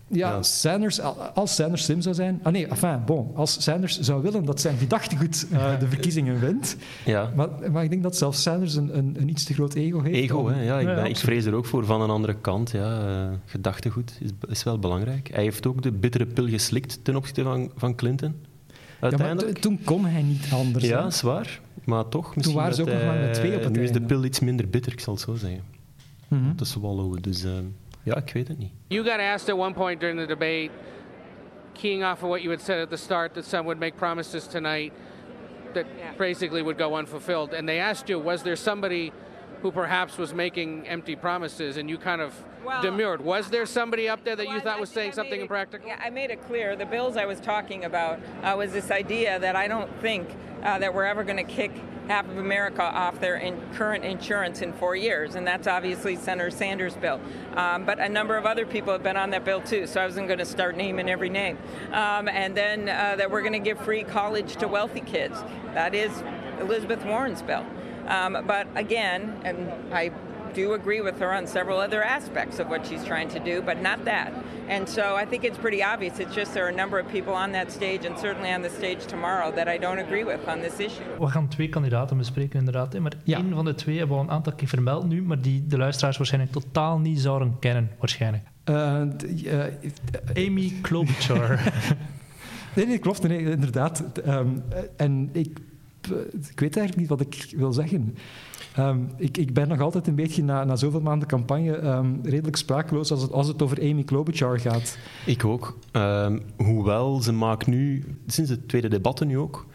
Ja, 0.09 0.31
Ja. 0.31 0.43
Sanders, 0.43 1.01
als 1.35 1.55
Sanders 1.55 1.85
slim 1.85 2.01
zou 2.01 2.15
zijn... 2.15 2.41
Ah 2.43 2.53
nee, 2.53 2.67
enfin, 2.67 3.03
bon. 3.07 3.31
Als 3.37 3.63
Sanders 3.63 4.01
zou 4.01 4.23
willen 4.23 4.45
dat 4.45 4.61
zijn 4.61 4.77
gedachtegoed 4.77 5.47
uh, 5.53 5.79
de 5.79 5.89
verkiezingen 5.89 6.41
wint... 6.41 6.77
Ja. 7.05 7.33
Maar, 7.37 7.49
maar 7.73 7.85
ik 7.85 7.91
denk 7.91 8.03
dat 8.03 8.17
zelfs 8.17 8.43
Sanders 8.43 8.75
een, 8.75 8.99
een, 8.99 9.17
een 9.19 9.29
iets 9.29 9.45
te 9.45 9.55
groot 9.55 9.75
ego 9.75 10.03
heeft. 10.03 10.17
Ego, 10.17 10.39
om- 10.39 10.47
hè? 10.47 10.63
Ja, 10.63 10.79
ik, 10.79 10.87
Ja, 10.87 11.05
ik 11.05 11.17
vrees 11.17 11.45
er 11.45 11.55
ook 11.55 11.67
voor. 11.67 11.85
Van 11.85 12.01
een 12.01 12.11
andere 12.11 12.35
kant, 12.41 12.71
ja, 12.71 13.07
eh, 13.07 13.37
gedachtegoed 13.45 14.19
is, 14.21 14.31
is 14.49 14.63
wel 14.65 14.79
belangrijk. 14.79 15.31
Hij 15.33 15.43
heeft 15.43 15.67
ook 15.67 15.83
de 15.83 15.93
bittere 15.93 16.27
pil 16.27 16.49
geslikt 16.49 16.99
ten 17.05 17.17
opzichte 17.17 17.43
van, 17.43 17.71
van 17.77 17.95
Clinton. 17.95 18.35
Ja, 19.11 19.11
maar 19.11 19.27
Uiteindelijk. 19.27 19.59
t- 19.59 19.63
toen 19.63 19.81
kon 19.85 20.05
hij 20.05 20.23
niet 20.23 20.49
anders. 20.53 20.85
Ja, 20.85 21.11
zwaar. 21.11 21.61
Maar 21.85 22.09
toch, 22.09 22.37
misschien 22.37 22.57
waren 22.57 22.75
ze 22.75 22.83
ook 22.83 22.89
nog 22.89 23.05
maar 23.05 23.19
met 23.19 23.35
twee 23.35 23.57
op 23.57 23.63
het 23.63 23.73
Nu 23.73 23.83
is 23.83 23.93
de 23.93 24.01
pil 24.01 24.25
iets 24.25 24.41
minder 24.41 24.69
bitter, 24.69 24.93
ik 24.93 25.01
zal 25.01 25.13
het 25.15 25.23
zo 25.23 25.35
zeggen. 25.35 25.63
Mhm. 26.29 26.55
Te 26.55 26.65
swallowen. 26.65 27.23
Dus 27.23 27.45
eh, 27.45 27.51
ja, 28.03 28.17
ik 28.17 28.31
weet 28.33 28.49
het 28.49 28.59
niet. 28.59 28.71
You 28.87 29.05
got 29.05 29.19
asked 29.19 29.49
at 29.55 29.59
one 29.61 29.73
point 29.73 30.01
during 30.01 30.21
the 30.21 30.27
debate, 30.27 30.71
keying 31.73 32.03
off 32.05 32.23
of 32.23 32.29
what 32.29 32.43
you 32.43 32.51
had 32.55 32.63
said 32.63 32.83
at 32.83 32.91
the 32.91 32.97
start, 32.97 33.35
that 33.35 33.45
some 33.45 33.63
would 33.63 33.79
make 33.79 33.93
promises 33.97 34.47
tonight 34.47 34.93
that 35.73 35.85
basically 36.19 36.63
would 36.63 36.81
go 36.81 36.97
unfulfilled. 36.99 37.55
And 37.55 37.67
they 37.69 37.81
asked 37.81 38.09
you, 38.09 38.23
was 38.25 38.43
there 38.43 38.57
somebody 38.57 39.13
who 39.63 39.71
perhaps 39.73 40.17
was 40.19 40.33
making 40.35 40.87
empty 40.89 41.17
promises, 41.17 41.77
and 41.77 41.89
you 41.89 41.99
kind 41.99 42.21
of 42.21 42.33
Well, 42.65 42.83
demurred. 42.83 43.21
Was 43.21 43.51
there 43.51 43.67
somebody 43.67 44.09
up 44.09 44.25
there 44.25 44.37
that 44.37 44.49
you 44.49 44.61
thought 44.61 44.79
I 44.79 44.81
was 44.81 44.91
saying 44.91 45.13
something 45.13 45.39
it- 45.39 45.43
impractical? 45.43 45.87
Yeah, 45.89 46.01
I 46.03 46.11
made 46.11 46.31
it 46.31 46.45
clear. 46.47 46.77
The 46.77 46.87
bills 46.87 47.17
I 47.17 47.27
was 47.27 47.41
talking 47.41 47.85
about 47.85 48.21
uh, 48.43 48.55
was 48.57 48.73
this 48.73 48.91
idea 48.91 49.39
that 49.39 49.57
I 49.57 49.69
don't 49.69 49.91
think 50.01 50.29
uh, 50.63 50.79
that 50.79 50.95
we're 50.95 51.05
ever 51.05 51.25
going 51.25 51.37
to 51.37 51.53
kick 51.53 51.73
half 52.09 52.29
of 52.29 52.37
America 52.37 52.83
off 52.83 53.19
their 53.21 53.37
in 53.37 53.59
current 53.75 54.05
insurance 54.05 54.61
in 54.61 54.73
four 54.75 54.95
years, 54.95 55.35
and 55.35 55.47
that's 55.47 55.67
obviously 55.67 56.17
Senator 56.17 56.51
Sanders' 56.51 56.95
bill. 56.95 57.21
Um, 57.57 57.85
but 57.85 57.99
a 57.99 58.09
number 58.09 58.37
of 58.37 58.45
other 58.45 58.67
people 58.67 58.93
have 58.93 59.03
been 59.03 59.17
on 59.17 59.31
that 59.31 59.45
bill 59.45 59.61
too, 59.61 59.87
so 59.87 60.01
I 60.01 60.07
wasn't 60.07 60.27
going 60.27 60.39
to 60.39 60.45
start 60.45 60.77
naming 60.77 61.09
every 61.09 61.31
name. 61.31 61.59
Um, 61.93 62.29
and 62.29 62.55
then 62.55 62.89
uh, 62.89 63.17
that 63.17 63.31
we're 63.31 63.41
going 63.41 63.55
to 63.55 63.59
give 63.59 63.79
free 63.81 64.05
college 64.05 64.57
to 64.57 64.69
wealthy 64.69 65.01
kids. 65.01 65.43
That 65.73 65.95
is 65.95 66.23
Elizabeth 66.61 67.05
Warren's 67.05 67.43
bill. 67.43 67.65
Um, 68.07 68.45
but 68.47 68.67
again, 68.75 69.41
and 69.45 69.95
I 69.95 70.11
do 70.55 70.73
agree 70.75 71.03
with 71.03 71.19
her 71.21 71.33
on 71.39 71.47
several 71.47 71.79
other 71.87 72.03
aspects 72.03 72.59
of 72.61 72.67
what 72.69 72.87
she's 72.87 73.05
trying 73.05 73.29
to 73.29 73.39
do, 73.39 73.63
but 73.63 73.77
not 73.83 74.05
that. 74.05 74.31
And 74.69 74.89
so 74.89 75.03
I 75.23 75.27
think 75.27 75.43
it's 75.43 75.59
pretty 75.59 75.83
obvious. 75.93 76.19
It's 76.19 76.35
just 76.35 76.53
there 76.53 76.65
are 76.65 76.73
a 76.73 76.77
number 76.77 77.01
of 77.03 77.07
people 77.13 77.33
on 77.33 77.53
that 77.53 77.73
stage, 77.73 78.07
and 78.09 78.19
certainly 78.19 78.55
on 78.55 78.63
the 78.63 78.71
stage 78.77 79.05
tomorrow, 79.07 79.55
that 79.55 79.69
I 79.69 79.79
don't 79.79 79.99
agree 79.99 80.25
with 80.25 80.39
on 80.49 80.61
this 80.61 80.79
issue. 80.79 81.05
We 81.19 81.27
gaan 81.27 81.49
twee 81.49 81.69
kandidaten 81.69 82.17
bespreken, 82.17 82.59
inderdaad. 82.59 82.93
hè. 82.93 83.01
Maar 83.01 83.13
Ja. 83.25 83.37
één 83.39 83.55
van 83.55 83.65
de 83.65 83.75
twee 83.75 83.99
hebben 83.99 84.17
we 84.17 84.23
al 84.23 84.29
een 84.29 84.35
aantal 84.35 84.53
keer 84.55 84.69
vermeld 84.69 85.09
nu, 85.09 85.23
maar 85.23 85.41
die 85.41 85.67
de 85.67 85.77
luisteraars 85.79 86.17
waarschijnlijk 86.17 86.53
totaal 86.53 86.99
niet 86.99 87.21
zouden 87.21 87.57
kennen. 87.61 87.91
Waarschijnlijk. 87.99 88.45
Eh, 88.65 89.03
d- 89.03 89.47
eh, 89.47 90.47
Amy 90.47 90.73
Klobuchar. 90.83 91.61
Nee, 92.77 92.87
nee, 92.87 92.99
klopt. 92.99 93.29
Nee, 93.29 93.39
inderdaad. 93.51 94.03
Ehm, 94.25 94.49
en 94.97 95.29
ik, 95.33 95.59
ik 96.51 96.61
weet 96.61 96.77
eigenlijk 96.77 96.97
niet 96.97 97.09
wat 97.09 97.21
ik 97.21 97.47
wil 97.57 97.73
zeggen. 97.73 98.17
Ehm, 98.75 98.99
ik, 99.17 99.37
ik 99.37 99.53
ben 99.53 99.69
nog 99.69 99.81
altijd 99.81 100.07
een 100.07 100.15
beetje 100.15 100.43
na, 100.43 100.65
na 100.65 100.77
zoveel 100.77 101.01
maanden 101.01 101.29
campagne 101.29 101.77
ehm, 101.77 102.13
redelijk 102.23 102.57
sprakeloos 102.57 103.11
als 103.11 103.23
het, 103.23 103.33
als 103.33 103.49
het 103.49 103.63
over 103.63 103.81
Amy 103.81 104.03
Klobuchar 104.03 104.61
gaat. 104.61 104.99
Ik 105.27 105.45
ook. 105.45 105.79
Ehm, 105.93 106.39
hoewel 106.57 107.21
ze 107.21 107.33
maakt 107.33 107.67
nu, 107.67 108.05
sinds 108.27 108.51
het 108.51 108.69
tweede 108.69 108.89
debatten 108.89 109.27
nu 109.27 109.39
ook, 109.39 109.67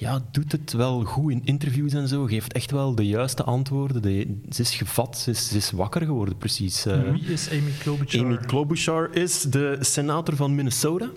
ja, 0.00 0.22
doet 0.30 0.52
het 0.52 0.72
wel 0.72 1.04
goed 1.04 1.32
in 1.32 1.40
interviews 1.44 1.92
en 1.92 2.08
zo. 2.08 2.24
Geeft 2.24 2.52
echt 2.52 2.70
wel 2.70 2.94
de 2.94 3.06
juiste 3.06 3.44
antwoorden. 3.44 4.02
De, 4.02 4.38
ze 4.50 4.60
is 4.62 4.74
gevat, 4.74 5.18
ze 5.18 5.30
is, 5.30 5.48
ze 5.48 5.56
is 5.56 5.70
wakker 5.70 6.02
geworden, 6.04 6.36
precies. 6.36 6.86
Eh, 6.86 7.10
Wie 7.12 7.32
is 7.32 7.50
Amy 7.50 7.70
Klobuchar? 7.78 8.24
Amy 8.24 8.36
Klobuchar 8.36 9.14
is 9.16 9.42
de 9.42 9.76
senator 9.80 10.36
van 10.36 10.54
Minnesota. 10.54 11.10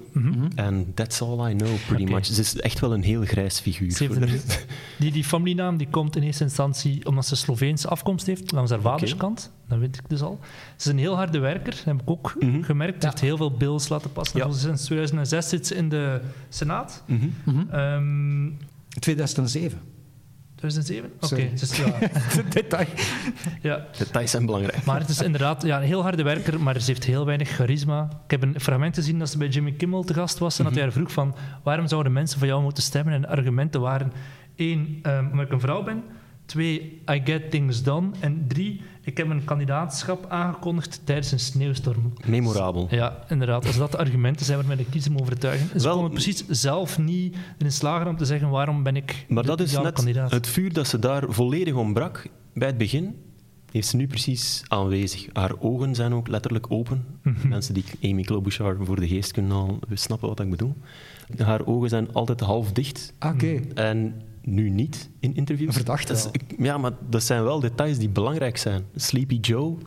En 0.56 0.92
that's 0.94 1.22
all 1.22 1.52
I 1.52 1.56
know, 1.56 1.70
pretty 1.88 2.04
much. 2.12 2.26
Ze 2.26 2.42
is 2.42 2.56
echt 2.60 2.80
wel 2.80 2.94
een 2.94 3.04
heel 3.04 3.22
grijs 3.26 3.60
figuur. 3.60 4.02
Een- 4.02 4.40
die, 5.00 5.12
die 5.12 5.24
familienaam 5.24 5.78
die 5.78 5.88
komt 5.90 6.16
in 6.16 6.24
eerste 6.24 6.44
instantie 6.44 7.06
omdat 7.06 7.26
ze 7.26 7.36
Sloveense 7.36 7.88
afkomst 7.88 8.26
heeft, 8.26 8.52
langs 8.52 8.72
haar 8.72 8.82
vaderskant. 8.82 9.52
Dat 9.68 9.80
weet 9.80 9.96
ik 9.98 10.10
dus 10.10 10.22
al. 10.22 10.40
Ze 10.76 10.86
is 10.86 10.86
een 10.86 10.98
heel 11.00 11.16
harde 11.16 11.40
werker, 11.40 11.72
dat 11.76 11.84
heb 11.84 12.02
ik 12.02 12.10
ook 12.10 12.36
gemerkt. 12.62 13.02
Ze 13.04 13.08
heeft 13.08 13.22
heel 13.22 13.38
veel 13.38 13.52
bills 13.52 13.90
laten 13.90 14.12
passen. 14.12 14.40
Ja. 14.40 14.52
Sinds 14.52 14.84
2006 14.84 15.50
zit 15.50 15.68
ze 15.68 15.76
in 15.76 15.90
de 15.90 16.22
Senaat. 16.50 17.04
Mhm. 17.08 17.60
Ehm, 17.72 18.46
2007. 19.00 19.80
2007? 20.56 21.12
Oké, 21.20 21.50
dus 21.60 21.78
ja, 21.78 21.94
Detail. 22.50 22.88
ja. 23.62 23.86
Details 23.98 24.32
zijn 24.32 24.46
belangrijk. 24.46 24.86
Maar 24.86 25.00
het 25.00 25.10
is 25.10 25.22
inderdaad 25.22 25.64
ja, 25.64 25.78
een 25.78 25.88
heel 25.88 26.02
harde 26.02 26.24
werker, 26.24 26.60
maar 26.60 26.82
ze 26.82 26.92
heeft 26.92 27.04
heel 27.04 27.26
weinig 27.26 27.50
charisma. 27.50 28.10
Ik 28.24 28.32
heb 28.32 28.42
een 28.44 28.60
fragment 28.60 28.96
gezien 28.96 29.20
dat 29.20 29.30
ze 29.30 29.38
bij 29.38 29.48
Jimmy 29.48 29.72
Kimmel 29.72 30.04
te 30.04 30.14
gast 30.14 30.38
was 30.38 30.58
en 30.58 30.64
dat 30.64 30.74
hij 30.74 30.84
haar 30.84 30.92
vroeg 30.92 31.12
van 31.12 31.36
waarom 31.64 31.88
zouden 31.88 32.12
mensen 32.12 32.40
van 32.40 32.48
jou 32.48 32.62
moeten 32.62 32.84
stemmen? 32.84 33.14
En 33.14 33.22
de 33.22 33.28
argumenten 33.28 33.82
waren 33.82 34.12
één, 34.56 35.00
ehm, 35.02 35.28
omdat 35.32 35.46
ik 35.46 35.52
een 35.52 35.60
vrouw 35.60 35.84
ben. 35.84 36.04
Twee, 36.46 37.02
I 37.12 37.22
get 37.24 37.52
things 37.52 37.84
done. 37.84 38.10
En 38.20 38.46
drie, 38.48 38.82
ik 39.04 39.18
heb 39.18 39.30
een 39.30 39.44
kandidaatschap 39.44 40.26
aangekondigd 40.30 41.02
tijdens 41.04 41.32
een 41.32 41.40
sneeuwstorm. 41.40 42.14
Memorabel. 42.26 42.88
Ja, 42.90 43.18
inderdaad. 43.30 43.66
Als 43.66 43.78
dat 43.78 43.92
de 43.92 43.98
argumenten 43.98 44.46
zijn 44.46 44.58
waarmee 44.58 44.78
de 44.78 44.86
kiezer 44.86 45.12
me 45.12 45.20
overtuigen. 45.20 45.70
En 45.74 45.80
Ze 45.80 45.86
Wel- 45.88 45.96
komen 45.96 46.12
precies 46.12 46.48
zelf 46.48 46.98
niet 47.00 47.36
in 47.58 47.72
slagen 47.72 48.08
om 48.08 48.18
te 48.18 48.26
zeggen 48.26 48.50
waarom 48.50 48.84
ben 48.84 48.96
ik 48.96 49.26
Maar 49.28 49.44
de 49.44 49.50
dat 49.50 49.60
is 49.60 49.78
net 49.78 49.94
kandidaat. 49.94 50.32
het 50.32 50.48
vuur 50.48 50.74
dat 50.74 50.88
ze 50.88 51.00
daar 51.00 51.24
volledig 51.28 51.74
ontbrak 51.74 52.28
bij 52.54 52.68
het 52.68 52.78
begin. 52.78 53.16
Heeft 53.74 53.88
ze 53.88 53.96
nu 53.96 54.08
precies 54.08 54.64
aanwezig. 54.68 55.28
Haar 55.34 55.52
ogen 55.60 55.96
zijn 55.96 56.14
ook 56.14 56.28
letterlijk 56.28 56.66
open. 56.72 57.06
Mhm. 57.22 57.48
Mensen 57.48 57.74
die 57.74 57.84
Amy 58.04 58.22
Klobuchar 58.22 58.78
voor 58.82 59.00
de 59.00 59.08
geest 59.08 59.32
kunnen 59.32 59.52
halen, 59.52 59.80
we 59.88 59.96
snappen 59.96 60.28
wat 60.28 60.40
ik 60.40 60.50
bedoel. 60.50 60.74
Haar 61.38 61.66
ogen 61.66 61.90
zijn 61.90 62.14
altijd 62.14 62.40
half 62.40 62.72
dicht. 62.72 63.14
Ah, 63.20 63.34
Oké. 63.34 63.60
En 63.74 64.22
nu 64.42 64.70
niet 64.70 65.10
in 65.20 65.36
interviews. 65.36 65.76
Verdacht 65.76 66.08
Dat 66.08 66.18
is- 66.18 66.56
ja, 66.66 66.78
maar 66.78 66.92
dat 67.10 67.24
zijn 67.24 67.44
wel 67.44 67.60
details 67.60 67.98
die 67.98 68.10
belangrijk 68.10 68.58
zijn. 68.58 68.84
Sleepy 68.96 69.38
Joe, 69.42 69.78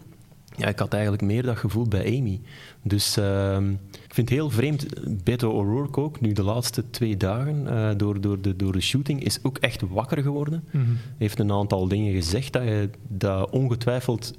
ja, 0.56 0.66
ik 0.66 0.78
had 0.78 0.92
eigenlijk 0.92 1.22
meer 1.22 1.42
dat 1.42 1.56
gevoel 1.56 1.88
bij 1.88 2.18
Amy. 2.18 2.40
Dus 2.82 3.16
ehm, 3.16 3.70
ik 3.70 4.14
vind 4.14 4.28
het 4.28 4.38
heel 4.38 4.50
vreemd. 4.50 4.86
Beto 5.24 5.50
O'Rourke 5.50 6.00
ook, 6.00 6.20
nu 6.20 6.32
de 6.32 6.42
laatste 6.42 6.90
twee 6.90 7.16
dagen, 7.16 7.66
eh, 7.68 7.90
door, 7.96 8.20
door, 8.20 8.40
de, 8.40 8.56
door 8.56 8.72
de 8.72 8.80
shooting, 8.80 9.22
is 9.22 9.38
ook 9.42 9.58
echt 9.58 9.82
wakker 9.88 10.22
geworden. 10.22 10.64
Mhm. 10.70 10.84
Heeft 11.18 11.38
een 11.38 11.52
aantal 11.52 11.88
dingen 11.88 12.12
gezegd 12.12 12.52
dat, 12.52 12.62
je, 12.62 12.90
dat 13.08 13.50
ongetwijfeld 13.50 14.32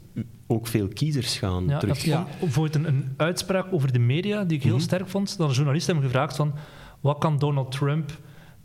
ook 0.47 0.67
veel 0.67 0.87
kiezers 0.87 1.37
gaan 1.37 1.65
Ja, 1.67 1.77
terug. 1.77 2.03
bijvoorbeeld 2.39 2.75
een, 2.75 2.87
een 2.87 3.05
uitspraak 3.17 3.65
over 3.71 3.91
de 3.93 3.99
media 3.99 4.43
die 4.43 4.57
ik 4.57 4.63
heel 4.63 4.73
Mhm. 4.73 4.81
sterk 4.83 5.07
vond. 5.09 5.37
Dat 5.37 5.49
een 5.49 5.55
journalist 5.55 5.87
hem 5.87 6.01
gevraagd 6.01 6.35
van 6.35 6.53
wat 7.01 7.17
kan 7.17 7.37
Donald 7.39 7.71
Trump 7.71 8.17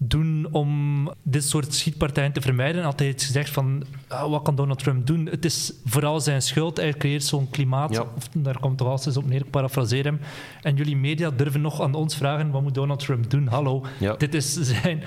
doen 0.09 0.49
om 0.51 1.11
dit 1.23 1.45
soort 1.45 1.75
schietpartijen 1.75 2.33
te 2.33 2.41
vermijden? 2.41 2.81
En 2.81 2.87
had 2.87 2.99
hij 2.99 3.09
iets 3.09 3.25
gezegd 3.27 3.51
van 3.51 3.85
ah, 4.09 4.31
wat 4.31 4.43
kan 4.43 4.55
Donald 4.55 4.79
Trump 4.79 5.07
doen? 5.07 5.27
Het 5.27 5.45
is 5.45 5.73
vooral 5.85 6.21
zijn 6.21 6.43
schuld. 6.43 6.77
Hij 6.77 6.93
creëert 6.93 7.25
zo'n 7.25 7.51
klimaat. 7.51 7.91
Ja. 7.95 8.01
Of, 8.17 8.29
daar 8.35 8.59
komt 8.61 8.79
toch 8.79 8.89
altijd 8.89 9.17
op 9.17 9.27
neer, 9.29 9.41
ik 9.41 9.51
parafraseer 9.51 10.05
hem. 10.05 10.21
En 10.63 10.75
jullie 10.77 10.97
media 10.97 11.31
durven 11.31 11.61
nog 11.61 11.81
aan 11.81 11.95
ons 11.95 12.17
vragen 12.17 12.51
wat 12.51 12.63
moet 12.63 12.75
Donald 12.75 13.01
Trump 13.01 13.31
doen? 13.31 13.47
Hallo, 13.47 13.85
Ja. 14.01 14.15
dit 14.17 14.35
is 14.35 14.53
zijn, 14.61 15.03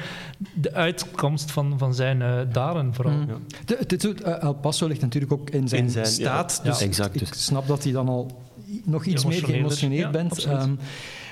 de 0.53 0.73
uitkomst 0.73 1.51
van, 1.51 1.73
van 1.77 1.93
zijn 1.93 2.21
eh, 2.21 2.39
daden 2.51 2.93
vooral. 2.93 3.13
Mm. 3.13 3.27
De, 3.65 3.75
het- 3.88 4.21
eh, 4.23 4.43
El 4.43 4.53
Paso 4.53 4.88
ligt 4.88 5.01
natuurlijk 5.01 5.34
ook 5.34 5.49
in 5.49 5.67
zijn, 5.67 5.84
In 5.84 5.89
zijn- 5.89 6.05
staat. 6.05 6.60
ja, 6.63 6.69
dus 6.69 6.79
ja, 6.79 6.86
exact, 6.86 7.13
ik 7.15 7.19
dus. 7.27 7.45
snap 7.45 7.67
dat 7.67 7.84
hij 7.84 7.91
dan 7.91 8.08
al 8.10 8.43
nog 8.84 9.06
iets 9.06 9.26
meer 9.26 9.44
geëmotioneerd 9.44 10.04
ja, 10.04 10.10
bent. 10.10 10.46
Ehm, 10.46 10.76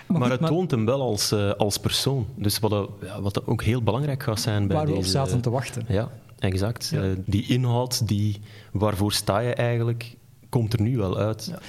Maar, 0.08 0.32
het 0.32 0.46
toont 0.46 0.72
hem 0.72 0.86
wel 0.86 1.02
als, 1.02 1.32
eh, 1.32 1.52
als 1.52 1.78
persoon. 1.78 2.28
Dus 2.36 2.60
wat, 2.60 2.90
ja, 3.02 3.22
wat 3.22 3.48
ook 3.48 3.64
heel 3.64 3.84
belangrijk 3.84 4.24
gaat 4.24 4.40
zijn 4.40 4.68
bij 4.68 4.78
waar 4.78 4.88
we 4.88 4.94
op 4.94 5.06
zaten 5.06 5.42
te 5.42 5.50
wachten. 5.50 5.86
Ja, 5.88 6.10
exact. 6.40 6.90
Ja. 6.92 7.02
Eh, 7.02 7.10
die 7.26 7.48
inhoud, 7.48 8.08
die, 8.08 8.40
waarvoor 8.72 9.14
sta 9.14 9.40
je 9.40 9.54
eigenlijk, 9.54 10.16
komt 10.54 10.74
er 10.74 10.82
nu 10.82 10.98
wel 10.98 11.18
uit. 11.18 11.52
Ja. 11.52 11.60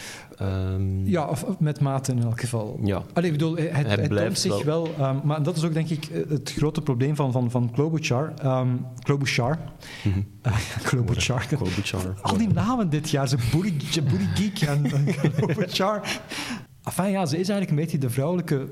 Ehm, 0.46 1.06
Ja, 1.06 1.26
of 1.26 1.42
of 1.42 1.58
met 1.60 1.80
mate 1.80 2.12
in 2.12 2.22
elk 2.22 2.40
geval. 2.40 2.78
ja. 2.82 3.02
Allee, 3.12 3.30
ik 3.30 3.38
bedoel, 3.38 3.56
hij, 3.56 3.64
hij, 3.66 3.82
Hij 3.82 3.94
hij 3.94 4.08
blijft 4.08 4.40
zich 4.40 4.62
wel... 4.64 4.88
ehm, 4.98 5.16
maar 5.24 5.42
dat 5.42 5.56
is 5.56 5.64
ook, 5.64 5.72
denk 5.72 5.88
ik, 5.88 6.04
eh, 6.04 6.22
het 6.28 6.52
grote 6.56 6.80
probleem 6.80 7.16
van, 7.16 7.32
van, 7.32 7.50
van 7.50 7.70
Klobuchar. 7.72 8.32
Ehm 8.42 8.68
Klobuchar. 9.02 9.58
Mhm. 10.04 10.18
Eh, 10.42 10.56
Klobuchar. 10.88 11.46
Klobuchar. 11.46 12.14
Al 12.22 12.36
die 12.36 12.48
namen 12.48 12.90
dit 12.90 13.10
jaar, 13.10 13.28
ze 13.28 13.38
Geek 13.38 14.60
en 14.60 14.82
Klobuchar. 15.36 16.20
Enfin 16.84 17.10
ja, 17.10 17.26
ze 17.26 17.38
is 17.38 17.48
eigenlijk 17.48 17.70
een 17.70 17.84
beetje 17.84 17.98
de 17.98 18.10
vrouwelijke 18.10 18.68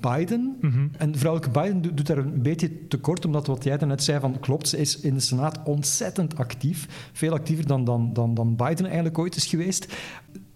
Biden. 0.00 0.56
Mhm. 0.60 0.88
En 0.98 1.12
de 1.12 1.18
vrouwelijke 1.18 1.60
Biden 1.60 1.82
doet, 1.82 1.96
doet 1.96 2.06
daar 2.06 2.18
een 2.18 2.42
beetje 2.42 2.86
tekort, 2.88 3.24
omdat 3.24 3.46
wat 3.46 3.64
jij 3.64 3.78
daarnet 3.78 4.02
zei 4.02 4.20
van 4.20 4.40
klopt, 4.40 4.68
ze 4.68 4.78
is 4.78 5.00
in 5.00 5.14
de 5.14 5.20
Senaat 5.20 5.60
ontzettend 5.64 6.36
actief. 6.36 7.10
Veel 7.12 7.32
actiever 7.32 7.66
dan, 7.66 7.84
dan, 7.84 8.12
dan, 8.12 8.34
dan 8.34 8.56
Biden 8.56 8.84
eigenlijk 8.84 9.18
ooit 9.18 9.36
is 9.36 9.46
geweest. 9.46 9.94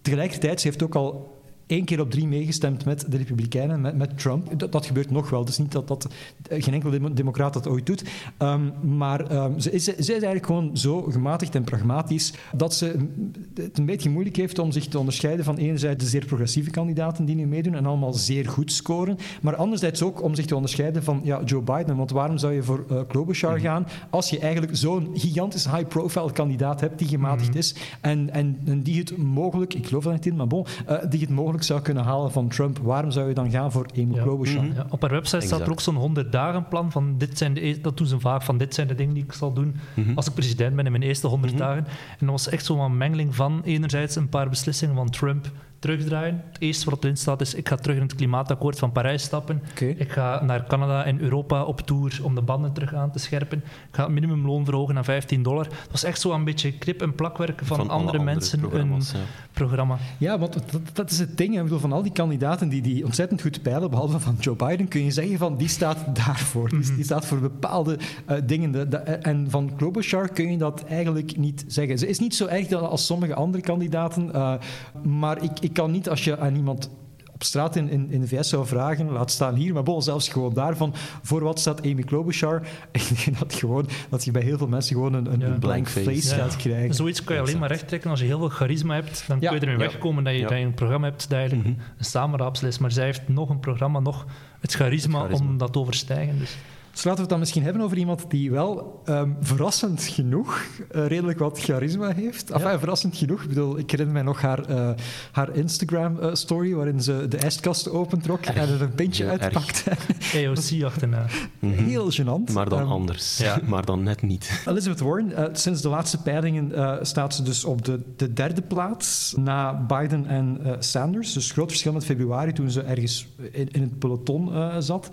Tegelijkertijd, 0.03 0.61
ze 0.61 0.67
heeft 0.67 0.83
ook 0.83 0.95
al 0.95 1.40
één 1.71 1.85
keer 1.85 2.01
op 2.01 2.11
drie 2.11 2.27
meegestemd 2.27 2.85
met 2.85 3.05
de 3.09 3.17
Republikeinen, 3.17 3.81
met, 3.81 3.97
met 3.97 4.19
Trump. 4.19 4.59
Dat, 4.59 4.73
dat 4.73 4.87
gebeurt 4.87 5.11
nog 5.11 5.31
wel, 5.31 5.45
dus 5.45 5.59
niet 5.59 5.73
dat, 5.73 5.89
dat 5.89 6.09
eh, 6.49 6.63
geen 6.63 6.75
enkele 6.75 6.93
demo- 6.93 7.13
democraat 7.13 7.53
dat 7.53 7.69
ooit 7.69 7.87
doet. 7.87 8.05
Ehm, 8.37 8.97
maar 8.97 9.27
ehm, 9.27 9.59
ze, 9.59 9.71
is, 9.71 9.85
ze 9.85 9.95
is 9.97 10.09
eigenlijk 10.09 10.47
gewoon 10.47 10.77
zo 10.77 11.03
gematigd 11.03 11.55
en 11.55 11.65
pragmatisch 11.65 12.33
dat 12.57 12.75
ze 12.75 13.09
het 13.55 13.79
een 13.79 13.87
beetje 13.87 14.11
moeilijk 14.11 14.37
heeft 14.37 14.59
om 14.59 14.73
zich 14.73 14.87
te 14.87 14.99
onderscheiden 14.99 15.45
van 15.45 15.57
enerzijds 15.57 16.05
de 16.05 16.11
zeer 16.11 16.25
progressieve 16.25 16.71
kandidaten 16.71 17.25
die 17.25 17.35
nu 17.35 17.47
meedoen 17.47 17.75
en 17.75 17.87
allemaal 17.87 18.13
zeer 18.13 18.49
goed 18.49 18.73
scoren, 18.73 19.17
maar 19.43 19.57
anderzijds 19.57 20.03
ook 20.03 20.23
om 20.23 20.35
zich 20.35 20.47
te 20.47 20.55
onderscheiden 20.55 21.05
van 21.05 21.21
ja, 21.25 21.43
Joe 21.45 21.63
Biden. 21.63 21.97
Want 21.97 22.11
waarom 22.11 22.39
zou 22.39 22.53
je 22.53 22.63
voor 22.63 22.85
eh, 22.89 23.01
Klobuchar 23.09 23.61
gaan 23.61 23.87
als 24.11 24.31
je 24.31 24.39
eigenlijk 24.39 24.77
zo'n 24.77 25.11
gigantisch 25.15 25.65
high-profile 25.71 26.33
kandidaat 26.33 26.81
hebt 26.81 26.99
die 26.99 27.09
gematigd 27.09 27.55
is 27.55 27.75
en, 28.01 28.31
en, 28.31 28.59
en 28.65 28.83
die 28.83 28.99
het 28.99 29.17
mogelijk, 29.17 29.75
ik 29.75 29.87
geloof 29.87 30.05
dat 30.05 30.13
niet 30.13 30.27
in, 30.27 30.37
maar 30.37 30.47
bon, 30.47 30.67
eh, 30.87 30.97
die 31.09 31.21
het 31.21 31.31
mogelijk 31.31 31.60
zou 31.63 31.81
kunnen 31.81 32.05
halen 32.05 32.33
van 32.33 32.49
Trump. 32.49 32.79
Waarom 32.79 33.11
zou 33.11 33.29
je 33.29 33.35
dan 33.35 33.51
gaan 33.51 33.73
voor 33.73 33.87
Amy 33.97 34.15
Ja. 34.15 34.23
Klobuchar? 34.23 34.65
Ja, 34.65 34.87
op 34.91 35.01
haar 35.03 35.11
website 35.11 35.47
staat 35.47 35.61
er 35.61 35.71
ook 35.71 35.81
zo'n 35.81 35.95
100 35.97 36.33
dagen 36.33 36.69
plan 36.69 36.93
van 36.93 37.15
dit 37.19 37.39
zijn 37.39 37.55
de, 37.55 37.67
e- 37.67 37.81
dat 37.81 37.97
doen 37.97 38.07
ze 38.07 38.21
vaak 38.21 38.43
van 38.43 38.59
dit 38.59 38.75
zijn 38.75 38.87
de 38.89 38.95
dingen 38.95 39.15
die 39.15 39.25
ik 39.25 39.33
zal 39.33 39.53
doen 39.53 39.77
als 40.15 40.27
ik 40.27 40.35
president 40.35 40.77
ben 40.77 40.85
in 40.85 40.91
mijn 40.93 41.05
eerste 41.05 41.27
100 41.27 41.59
dagen. 41.59 41.87
En 41.87 42.27
dat 42.27 42.31
was 42.31 42.49
echt 42.49 42.65
zo'n 42.65 42.97
mengeling 42.97 43.35
van 43.35 43.61
enerzijds 43.65 44.17
een 44.17 44.29
paar 44.29 44.49
beslissingen 44.49 44.95
van 44.95 45.11
Trump 45.11 45.51
terugdraaien. 45.81 46.43
Het 46.53 46.61
eerste 46.61 46.91
wat 46.91 47.05
erin 47.05 47.17
staat 47.17 47.41
is, 47.41 47.55
ik 47.55 47.69
ga 47.69 47.77
terug 47.77 47.97
in 47.97 48.03
het 48.03 48.15
klimaatakkoord 48.15 48.79
van 48.79 48.93
Parijs 48.93 49.23
stappen. 49.23 49.63
Ik 49.79 50.13
ga 50.13 50.43
naar 50.45 50.67
Canada 50.67 51.05
en 51.05 51.21
Europa 51.21 51.65
op 51.65 51.81
tour 51.81 52.21
om 52.23 52.35
de 52.35 52.43
banden 52.43 52.73
terug 52.73 52.95
aan 52.95 53.11
te 53.13 53.19
scherpen. 53.19 53.59
Ik 53.59 53.65
ga 53.91 54.03
het 54.05 54.13
minimumloon 54.13 54.65
verhogen 54.65 54.95
naar 54.95 55.05
15 55.05 55.43
dollar. 55.43 55.65
Dat 55.65 55.91
was 55.91 56.05
echt 56.05 56.21
zo 56.21 56.33
een 56.33 56.45
beetje 56.45 56.73
knip- 56.73 57.03
en 57.03 57.15
plakwerk 57.15 57.61
van, 57.65 57.79
andere, 57.79 57.99
andere 57.99 58.19
mensen 58.25 58.65
een 58.73 58.97
ja. 58.99 59.19
programma. 59.53 59.99
Ja, 60.19 60.39
want 60.39 60.53
dat, 60.53 60.81
dat 60.93 61.11
is 61.11 61.19
het 61.19 61.37
ding. 61.37 61.57
Ik 61.57 61.63
bedoel, 61.63 61.79
van 61.79 61.93
al 61.93 62.03
die 62.03 62.13
kandidaten 62.13 62.69
die, 62.69 62.83
die 62.83 63.05
ontzettend 63.05 63.43
goed 63.43 63.63
peilen, 63.63 63.91
behalve 63.91 64.21
van 64.21 64.37
Joe 64.41 64.57
Biden, 64.57 64.89
kun 64.89 65.05
je 65.05 65.11
zeggen 65.11 65.39
van 65.39 65.57
die 65.57 65.69
staat 65.69 66.17
daarvoor. 66.25 66.69
Die, 66.69 66.95
die 66.95 67.05
staat 67.05 67.27
voor 67.27 67.39
bepaalde 67.39 67.99
eh, 68.27 68.37
dingen. 68.45 68.73
De- 68.73 68.89
de- 68.89 68.97
en 68.99 69.51
van 69.51 69.73
Klobuchar 69.77 70.29
kun 70.29 70.51
je 70.51 70.59
dat 70.59 70.85
eigenlijk 70.85 71.37
niet 71.37 71.65
zeggen. 71.67 71.99
Ze 71.99 72.07
is 72.07 72.19
niet 72.19 72.35
zo 72.35 72.47
erg 72.47 72.73
als 72.73 73.07
sommige 73.07 73.35
andere 73.35 73.63
kandidaten, 73.63 74.33
eh, 74.35 74.55
maar 75.03 75.43
ik, 75.43 75.61
ik 75.61 75.70
kan 75.73 75.91
niet 75.91 76.09
als 76.09 76.25
je 76.25 76.39
aan 76.39 76.55
iemand 76.55 76.91
op 77.33 77.47
straat 77.47 77.77
in, 77.77 77.89
in, 77.91 78.11
in 78.11 78.21
de 78.21 78.27
VS 78.29 78.49
zou 78.49 78.67
vragen, 78.67 79.11
laat 79.11 79.31
staan 79.31 79.55
hier, 79.55 79.73
maar 79.75 79.83
bon, 79.83 80.03
zelfs 80.03 80.29
gewoon 80.29 80.55
daarvan, 80.55 80.95
voor 81.23 81.43
wat 81.45 81.59
staat 81.61 81.83
Amy 81.83 82.03
Klobuchar? 82.03 82.63
Ik 82.93 83.25
denk 83.25 83.39
dat, 83.39 83.55
gewoon, 83.55 83.89
dat 84.09 84.25
je 84.25 84.31
bij 84.31 84.43
heel 84.43 84.59
veel 84.59 84.67
mensen 84.69 84.95
gewoon 84.97 85.13
een, 85.15 85.33
een 85.33 85.41
Ja. 85.41 85.47
blank 85.47 85.61
Blank 85.61 85.89
face, 85.89 86.11
face. 86.11 86.35
gaat 86.35 86.57
krijgen. 86.57 86.95
Zoiets 86.95 87.25
kan 87.25 87.37
je 87.37 87.43
alleen 87.43 87.59
maar 87.59 87.69
rechttrekken 87.69 88.11
als 88.11 88.21
je 88.21 88.27
heel 88.27 88.39
veel 88.39 88.49
charisma 88.49 88.95
hebt. 88.95 89.25
Dan 89.27 89.37
Ja. 89.41 89.49
kun 89.51 89.61
je 89.61 89.67
ermee 89.67 89.87
Ja. 89.87 89.93
wegkomen 89.93 90.25
dat 90.25 90.33
je, 90.33 90.39
Ja. 90.39 90.49
dat 90.49 90.59
je 90.59 90.65
een 90.65 90.75
programma 90.75 91.07
hebt 91.09 91.29
dat 91.29 91.39
eigenlijk 91.39 91.69
Mhm. 91.69 91.79
een 91.99 92.05
samenraapsel 92.05 92.67
is. 92.69 92.79
Maar 92.79 92.91
zij 92.93 93.05
heeft 93.05 93.29
nog 93.29 93.49
een 93.49 93.61
programma, 93.61 94.01
nog 94.01 94.27
het 94.61 94.73
charisma, 94.73 95.19
Het 95.19 95.27
charisma. 95.27 95.47
om 95.51 95.59
dat 95.59 95.73
te 95.73 95.79
overstijgen. 95.79 96.39
Dus. 96.39 96.57
Dus 96.93 97.05
laten 97.05 97.15
we 97.15 97.21
het 97.21 97.29
dan 97.31 97.39
misschien 97.39 97.63
hebben 97.63 97.83
over 97.83 97.97
iemand 97.97 98.25
die 98.31 98.51
wel 98.51 99.01
ehm, 99.05 99.31
verrassend 99.41 100.03
genoeg 100.03 100.63
eh, 100.91 101.07
redelijk 101.07 101.39
wat 101.39 101.61
charisma 101.61 102.13
heeft. 102.13 102.51
Enfin, 102.51 102.79
verrassend 102.79 103.17
genoeg. 103.17 103.43
Ik 103.43 103.49
bedoel, 103.49 103.79
ik 103.79 103.91
herinner 103.91 104.15
mij 104.15 104.23
nog 104.25 104.41
haar, 104.41 104.65
eh, 104.65 104.91
haar 105.33 105.55
Instagram-story 105.57 106.75
waarin 106.75 107.03
ze 107.03 107.27
de 107.29 107.37
ijskast 107.37 107.91
opentrok 107.91 108.45
en 108.45 108.69
er 108.69 108.83
een 108.83 108.95
pintje 108.95 109.27
uitpakte. 109.29 109.91
AOC 110.35 110.83
achterna. 110.91 111.27
Heel 111.67 112.11
gênant. 112.13 112.53
Maar 112.53 112.69
dan 112.69 112.79
Ehm, 112.81 112.89
anders. 112.89 113.39
ja. 113.39 113.61
maar 113.67 113.85
dan 113.85 114.03
net 114.03 114.23
niet. 114.23 114.51
Elizabeth 114.67 115.01
Warren, 115.01 115.37
eh, 115.37 115.45
sinds 115.53 115.81
de 115.83 115.89
laatste 115.89 116.23
peilingen 116.23 116.75
eh, 116.75 116.97
staat 117.03 117.35
ze 117.35 117.43
dus 117.43 117.65
op 117.65 117.85
de, 117.85 118.01
de 118.17 118.33
derde 118.33 118.63
plaats 118.63 119.35
na 119.37 119.75
Biden 119.87 120.27
en 120.27 120.59
eh, 120.65 120.73
Sanders. 120.79 121.33
Dus 121.33 121.51
groot 121.53 121.69
verschil 121.69 121.93
met 121.93 122.05
februari 122.05 122.53
toen 122.53 122.71
ze 122.71 122.83
ergens 122.83 123.27
in, 123.53 123.69
in 123.71 123.83
het 123.83 123.99
peloton 123.99 124.55
eh, 124.55 124.77
zat. 124.79 125.09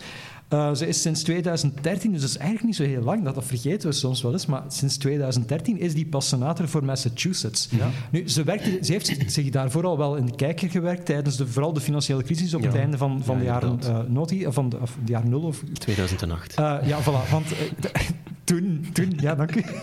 Eh, 0.48 0.74
ze 0.74 0.88
is 0.88 1.02
sinds 1.02 1.24
2013, 1.24 2.12
dus 2.12 2.22
dat 2.22 2.30
is 2.30 2.38
eigenlijk 2.38 2.66
niet 2.68 2.76
zo 2.76 2.84
heel 2.84 3.04
lang, 3.04 3.24
dat, 3.24 3.36
dat 3.36 3.46
vergeten 3.46 3.90
we 3.90 3.96
soms 3.96 4.22
wel 4.22 4.32
eens, 4.32 4.46
maar 4.46 4.64
sinds 4.68 4.98
2013 4.98 5.80
is 5.80 5.94
die 5.94 6.06
pas 6.06 6.28
senator 6.28 6.68
voor 6.68 6.84
Massachusetts. 6.86 7.70
Nu, 8.12 8.30
ze, 8.30 8.44
werkte, 8.44 8.80
ze 8.82 8.92
heeft 8.92 9.16
zich 9.28 9.50
daarvoor 9.50 9.86
al 9.86 9.98
wel 9.98 10.16
in 10.16 10.26
de 10.26 10.36
kijker 10.36 10.70
gewerkt 10.70 11.06
tijdens 11.06 11.36
de, 11.38 11.48
vooral 11.48 11.74
de 11.74 11.80
financiële 11.82 12.24
crisis 12.24 12.54
op 12.54 12.62
Ja. 12.62 12.68
het 12.68 12.76
einde 12.78 12.98
van, 12.98 13.22
van 13.24 13.36
Ja, 13.36 13.40
de 13.42 13.46
jaren 13.48 13.70
inderdaad. 13.70 14.06
eh 14.06 14.12
noti, 14.12 14.48
of 14.48 14.54
van 14.54 14.70
de, 14.70 14.78
of 14.80 14.98
de 15.06 15.12
jaren 15.12 15.30
nul 15.30 15.42
of 15.42 15.64
2008. 15.74 16.54
eh, 16.54 16.76
ja, 16.86 17.02
voilà. 17.02 17.30
Want 17.32 17.46
eh, 17.52 18.02
toen, 18.48 18.86
toen, 18.94 19.14
ja, 19.22 19.36
dank 19.36 19.56
u. 19.56 19.64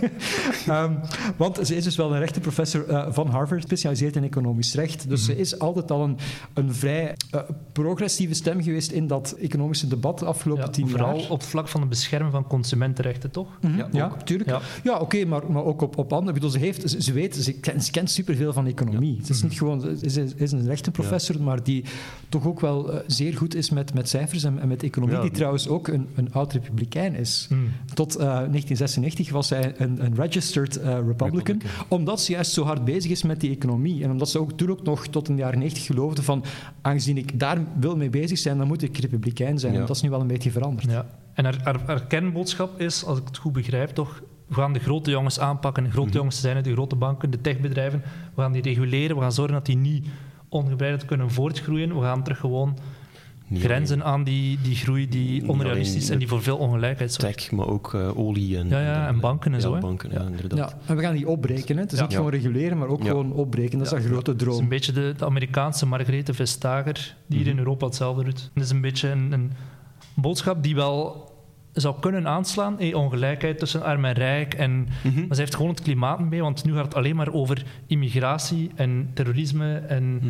Ehm, 0.66 0.92
want 1.37 1.59
ze 1.66 1.77
is 1.77 1.85
dus 1.85 1.96
wel 1.96 2.12
een 2.12 2.18
rechtenprofessor 2.18 2.88
eh, 2.88 3.07
van 3.12 3.29
Harvard, 3.29 3.61
gespecialiseerd 3.61 4.16
in 4.16 4.24
economisch 4.24 4.74
recht. 4.74 5.09
Dus 5.09 5.24
ze 5.24 5.37
is 5.37 5.59
altijd 5.59 5.90
al 5.90 6.03
een, 6.05 6.16
een 6.55 6.74
vrij 6.74 7.14
eh, 7.31 7.40
progressieve 7.72 8.35
stem 8.35 8.62
geweest 8.62 8.90
in 8.90 9.07
dat 9.07 9.37
economische 9.40 9.87
debat 9.87 10.18
de 10.18 10.24
afgelopen 10.24 10.64
Ja, 10.64 10.70
tien 10.70 10.88
vooral 10.88 11.18
jaar. 11.20 11.31
op 11.31 11.38
het 11.40 11.48
vlak 11.48 11.68
van 11.68 11.81
het 11.81 11.88
beschermen 11.90 12.31
van 12.33 12.46
consumentenrechten, 12.46 13.31
toch? 13.31 13.48
Mhm, 13.61 13.77
Ja, 13.79 13.88
ja, 13.92 14.05
ook. 14.05 14.20
tuurlijk. 14.22 14.50
Ja, 14.50 14.61
Ja. 14.83 14.98
oké, 14.98 15.24
maar, 15.24 15.50
maar 15.53 15.64
ook 15.64 15.81
op, 15.83 15.98
op 15.98 16.12
andere. 16.12 16.29
Ik 16.29 16.35
bedoel, 16.35 16.50
ze, 16.50 16.59
heeft, 16.59 16.90
ze, 16.90 17.03
ze 17.03 17.12
weet, 17.12 17.37
ze 17.37 17.53
kent, 17.53 17.85
ze 17.85 17.90
kent 17.90 18.11
superveel 18.11 18.53
van 18.53 18.66
economie. 18.66 19.20
Ze 19.24 19.33
is 19.33 19.42
niet 19.42 19.59
gewoon, 19.59 19.81
ze 19.81 19.96
is, 20.00 20.16
is 20.16 20.53
een 20.53 20.66
rechtenprofessor, 20.66 21.42
maar 21.42 21.62
die 21.62 21.85
toch 22.29 22.46
ook 22.46 22.61
wel 22.61 22.92
eh, 22.92 22.98
zeer 23.07 23.37
goed 23.37 23.55
is 23.55 23.70
met, 23.70 23.94
met 23.94 24.09
cijfers 24.09 24.44
en, 24.44 24.59
en 24.59 24.68
met 24.68 24.83
economie. 24.83 25.20
Die 25.20 25.31
trouwens 25.31 25.68
ook 25.68 25.88
een, 25.88 26.07
een 26.14 26.33
oud-republikein 26.33 27.14
is. 27.14 27.48
Tot 27.94 28.16
1996 28.55 29.31
was 29.31 29.49
zij 29.49 29.75
een, 29.77 30.05
een 30.05 30.14
registered 30.14 30.77
eh, 30.77 30.99
Republican, 31.07 31.61
omdat 31.88 32.21
ze 32.21 32.33
juist 32.33 32.53
zo 32.53 32.64
hard 32.64 32.85
bezig 32.85 33.11
is 33.11 33.23
met 33.23 33.40
die 33.40 33.51
economie. 33.51 34.03
En 34.05 34.11
omdat 34.11 34.29
ze 34.29 34.38
ook 34.38 34.53
toen 34.53 34.71
ook 34.71 34.83
nog 34.83 35.07
tot 35.07 35.29
in 35.29 35.37
de 35.37 35.43
jaren 35.43 35.59
90 35.59 35.87
geloofde 35.87 36.23
van, 36.23 36.45
aangezien 36.81 37.17
ik 37.17 37.38
daar 37.40 37.59
wil 37.81 37.97
mee 37.97 38.11
bezig 38.11 38.38
zijn, 38.38 38.59
dan 38.59 38.67
moet 38.67 38.83
ik 38.83 38.99
republikein 38.99 39.59
zijn. 39.59 39.73
Ja. 39.73 39.81
En 39.81 39.87
dat 39.87 39.97
is 39.97 40.03
nu 40.03 40.11
wel 40.11 40.21
een 40.21 40.27
beetje 40.27 40.51
veranderd. 40.51 40.90
Ja. 40.90 41.07
En 41.35 41.45
haar, 41.45 41.61
haar, 41.62 41.81
haar 41.87 42.07
kernboodschap 42.07 42.81
is, 42.81 43.05
als 43.05 43.19
ik 43.19 43.25
het 43.27 43.37
goed 43.37 43.53
begrijp, 43.53 43.90
toch... 43.90 44.23
We 44.47 44.55
gaan 44.55 44.73
de 44.73 44.79
grote 44.79 45.11
jongens 45.11 45.40
aanpakken. 45.40 45.85
De 45.85 45.90
grote 45.90 46.09
Mhm. 46.09 46.17
jongens 46.17 46.40
zijn 46.40 46.57
het, 46.57 46.64
de 46.64 46.73
grote 46.73 46.97
banken, 46.97 47.31
de 47.31 47.40
techbedrijven. 47.40 48.03
We 48.35 48.43
gaan 48.43 48.53
die 48.53 48.62
reguleren. 48.62 49.17
We 49.17 49.23
gaan 49.23 49.33
zorgen 49.33 49.55
dat 49.55 49.67
die 49.67 49.77
niet 49.77 50.07
ongebreideld 50.49 51.05
kunnen 51.05 51.31
voortgroeien. 51.31 51.95
We 51.95 52.03
gaan 52.03 52.23
terug 52.23 52.38
gewoon 52.38 52.79
Grenzen 53.61 54.05
aan 54.05 54.25
die, 54.25 54.59
die 54.62 54.75
groei 54.77 55.09
die 55.09 55.49
onrealistisch 55.49 56.11
en 56.11 56.19
die 56.19 56.29
voor 56.29 56.43
veel 56.43 56.57
ongelijkheid 56.57 57.12
zorgt. 57.12 57.37
Tech, 57.38 57.51
maar 57.51 57.67
ook 57.67 57.95
eh, 57.95 58.19
olie 58.19 58.59
en... 58.59 58.69
Ja, 58.69 58.81
ja, 58.81 59.07
en 59.07 59.21
banken 59.21 59.51
en 59.53 59.57
ja, 59.57 59.62
zo, 59.62 59.79
banken, 59.79 60.11
ja, 60.12 60.21
inderdaad. 60.23 60.59
Ja, 60.71 60.79
en 60.87 60.97
we 60.97 61.03
gaan 61.03 61.14
die 61.14 61.29
opbreken. 61.29 61.77
Hè. 61.77 61.83
Het 61.83 61.93
is 61.93 61.99
Ja. 61.99 62.05
niet 62.05 62.14
gewoon 62.14 62.31
reguleren, 62.31 62.79
maar 62.79 62.88
ook 62.88 63.03
Ja. 63.03 63.09
gewoon 63.09 63.33
opbreken. 63.33 63.79
Dat 63.79 63.87
is 63.87 63.93
een 63.93 64.03
grote 64.11 64.31
Het 64.31 64.40
is 64.40 64.47
droom. 64.47 64.62
een 64.62 64.69
beetje 64.69 64.93
de, 64.93 65.14
de 65.19 65.25
Amerikaanse 65.25 65.87
Margrethe 65.87 66.35
Vestager, 66.35 67.17
die 67.27 67.38
hier 67.38 67.47
in 67.49 67.59
Europa 67.59 67.87
hetzelfde 67.87 68.25
doet. 68.25 68.51
Het 68.55 68.62
is 68.64 68.71
een 68.71 68.81
beetje 68.81 69.09
een, 69.11 69.33
een 69.33 69.53
boodschap 70.14 70.62
die 70.62 70.75
wel 70.75 71.33
zou 71.73 71.95
kunnen 72.01 72.29
aanslaan. 72.29 72.75
Hey, 72.79 72.95
ongelijkheid 72.95 73.59
tussen 73.59 73.83
arm 73.83 74.05
en 74.05 74.12
rijk. 74.12 74.55
En, 74.55 74.88
Mhm. 75.03 75.19
Maar 75.27 75.35
ze 75.37 75.40
heeft 75.40 75.55
gewoon 75.55 75.71
het 75.71 75.81
klimaat 75.83 76.21
mee, 76.31 76.40
want 76.40 76.64
nu 76.64 76.75
gaat 76.75 76.85
het 76.85 76.95
alleen 76.95 77.17
maar 77.17 77.33
over 77.33 77.64
immigratie 77.87 78.71
en 78.75 79.11
terrorisme. 79.14 79.75
En 79.77 80.21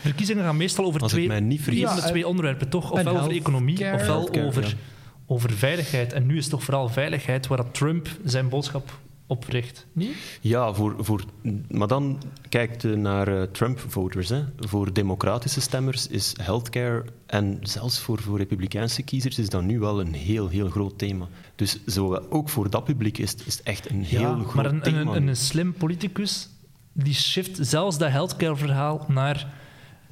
Verkiezingen 0.00 0.44
gaan 0.44 0.56
meestal 0.56 0.84
over. 0.84 1.00
Als 1.00 1.12
twee, 1.12 1.26
mij 1.26 1.40
niet 1.40 1.60
vergis. 1.60 1.80
een 1.82 1.86
van 1.88 1.96
de 1.96 2.02
Ja, 2.02 2.08
twee 2.08 2.26
onderwerpen, 2.28 2.68
toch? 2.68 2.90
Ofwel 2.90 3.16
over 3.18 3.30
economie, 3.30 3.92
ofwel 3.92 4.28
over, 4.44 4.64
ja. 4.66 4.72
over 5.26 5.50
veiligheid. 5.52 6.12
En 6.12 6.26
nu 6.26 6.36
is 6.36 6.42
het 6.42 6.50
toch 6.50 6.64
vooral 6.64 6.88
veiligheid 6.88 7.46
waar 7.46 7.58
dat 7.58 7.74
Trump 7.74 8.08
zijn 8.24 8.48
boodschap 8.48 8.98
op 9.28 9.44
richt. 9.48 9.86
Niet? 9.92 10.14
Ja, 10.40 10.72
voor, 10.74 10.94
voor, 10.98 11.24
maar 11.70 11.88
dan 11.88 12.22
kijkt 12.48 12.82
je 12.82 12.88
naar 12.88 13.28
eh, 13.28 13.42
Trump-voters. 13.42 14.28
hè. 14.28 14.42
Voor 14.58 14.92
democratische 14.92 15.60
stemmers 15.60 16.06
is 16.06 16.34
healthcare, 16.42 17.04
en 17.26 17.58
zelfs 17.62 17.98
voor, 17.98 18.20
voor 18.20 18.38
republikeinse 18.38 19.02
kiezers, 19.02 19.38
is 19.38 19.48
dat 19.48 19.62
nu 19.62 19.78
wel 19.78 20.00
een 20.00 20.12
heel, 20.14 20.48
heel 20.48 20.68
groot 20.68 20.98
thema. 20.98 21.28
Dus 21.54 21.78
zo, 21.86 22.14
ook 22.30 22.48
voor 22.48 22.70
dat 22.70 22.84
publiek 22.84 23.18
is, 23.18 23.30
het- 23.30 23.42
is 23.46 23.56
het 23.56 23.62
echt 23.66 23.90
een 23.90 24.04
heel 24.04 24.34
groot 24.38 24.54
maar 24.54 24.66
een, 24.66 24.80
thema. 24.80 25.00
een, 25.00 25.08
een, 25.08 25.26
een 25.28 25.36
slim 25.36 25.72
politicus 25.72 26.48
die 26.92 27.14
shift 27.14 27.58
zelfs 27.60 27.98
dat 27.98 28.10
healthcare-verhaal 28.10 29.04
naar 29.08 29.52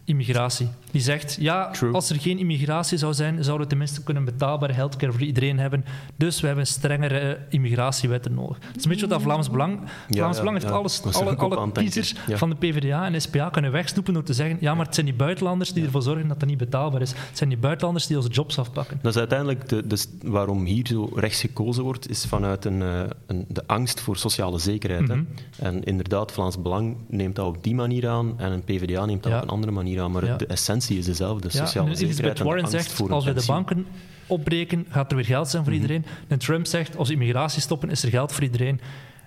immigratie. 0.05 0.69
Die 0.91 1.01
zegt, 1.01 1.37
ja, 1.41 1.71
True. 1.71 1.93
als 1.93 2.11
er 2.11 2.21
geen 2.21 2.39
immigratie 2.39 2.99
zou 2.99 3.15
zijn, 3.15 3.45
zouden 3.45 3.63
we 3.63 3.69
tenminste 3.69 4.03
kunnen 4.03 4.25
betaalbare 4.25 4.73
healthcare 4.73 5.13
voor 5.13 5.23
iedereen 5.23 5.59
hebben. 5.59 5.85
Dus 6.17 6.41
we 6.41 6.47
hebben 6.47 6.67
strengere 6.67 7.39
immigratiewetten 7.49 8.35
nodig. 8.35 8.57
Het 8.67 8.77
is 8.77 8.85
een 8.85 8.91
beetje 8.91 9.07
wat 9.07 9.15
dat 9.15 9.23
Vlaams 9.23 9.51
Belang... 9.51 9.81
Vlaams 10.09 10.37
ja, 10.37 10.43
Belang 10.43 10.59
heeft 10.59 10.69
ja. 10.73 10.79
alles, 10.79 11.03
alle, 11.13 11.37
alle 11.37 11.73
kiezers 11.73 12.15
van 12.29 12.51
de 12.51 12.57
PvdA 12.57 13.07
en 13.07 13.21
SPA 13.21 13.49
kunnen 13.49 13.73
wegsnoepen 13.73 14.15
door 14.15 14.23
te 14.23 14.33
zeggen, 14.33 14.57
ja, 14.61 14.75
maar 14.75 14.85
het 14.85 14.95
zijn 14.95 15.07
die 15.07 15.15
buitenlanders 15.15 15.73
die 15.73 15.85
ervoor 15.85 16.03
zorgen 16.03 16.29
dat 16.29 16.41
dat 16.41 16.49
niet 16.49 16.59
betaalbaar 16.59 17.01
is. 17.01 17.11
Het 17.11 17.39
zijn 17.39 17.49
die 17.49 17.59
buitenlanders 17.59 18.07
die 18.07 18.17
onze 18.17 18.29
jobs 18.29 18.59
afpakken. 18.59 18.99
Dat 19.03 19.13
is 19.13 19.19
uiteindelijk 19.19 19.69
de, 19.69 19.87
de, 19.87 20.05
waarom 20.23 20.65
hier 20.65 20.87
zo 20.87 21.11
rechts 21.15 21.41
gekozen 21.41 21.83
wordt, 21.83 22.11
is 22.11 22.25
vanuit 22.25 22.65
een, 22.65 22.83
eh, 22.83 23.01
een, 23.27 23.45
de 23.49 23.63
angst 23.67 24.01
voor 24.01 24.17
sociale 24.17 24.59
zekerheid. 24.59 25.09
hè. 25.09 25.15
Mhm. 25.15 25.25
En 25.59 25.85
inderdaad, 25.85 26.33
Vlaams 26.33 26.63
Belang 26.63 26.97
neemt 27.09 27.37
dat 27.37 27.47
op 27.47 27.65
die 27.65 27.75
manier 27.75 28.09
aan 28.09 28.35
en 28.39 28.53
een 28.53 28.65
PvdA 28.65 29.05
neemt 29.05 29.23
dat 29.23 29.33
op 29.33 29.43
een 29.43 29.49
andere 29.49 29.73
manier 29.73 29.94
aan. 30.01 30.11
Maar 30.13 30.25
Ja. 30.25 30.37
de 30.37 30.47
essentie 30.47 30.99
is 30.99 31.05
dezelfde, 31.05 31.49
Ja, 31.53 31.65
sociale 31.67 31.91
en 31.91 31.97
Elizabeth 31.97 32.39
Warren 32.39 32.69
zegt, 32.69 32.93
voor 32.93 33.13
als 33.13 33.25
we 33.25 33.33
de 33.33 33.45
banken 33.47 33.87
opbreken, 34.27 34.87
gaat 34.89 35.11
er 35.11 35.17
weer 35.17 35.27
geld 35.27 35.49
zijn 35.49 35.65
voor 35.65 35.73
Mhm. 35.73 35.83
iedereen. 35.83 36.05
En 36.29 36.39
Trump 36.39 36.67
zegt, 36.67 36.97
als 36.97 37.09
we 37.09 37.15
immigratie 37.15 37.61
stoppen, 37.61 37.91
is 37.91 38.03
er 38.03 38.09
geld 38.11 38.33
voor 38.33 38.43
iedereen. 38.43 38.81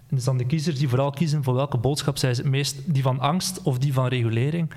En 0.09 0.19
dan 0.23 0.37
de 0.37 0.45
kiezers 0.45 0.77
die 0.77 0.89
vooral 0.89 1.11
kiezen 1.11 1.43
voor 1.43 1.53
welke 1.53 1.77
boodschap 1.77 2.17
zij 2.17 2.29
het 2.29 2.43
meest, 2.43 2.75
die 2.85 3.01
van 3.03 3.19
angst 3.19 3.61
of 3.61 3.77
die 3.77 3.93
van 3.93 4.07
regulering. 4.07 4.69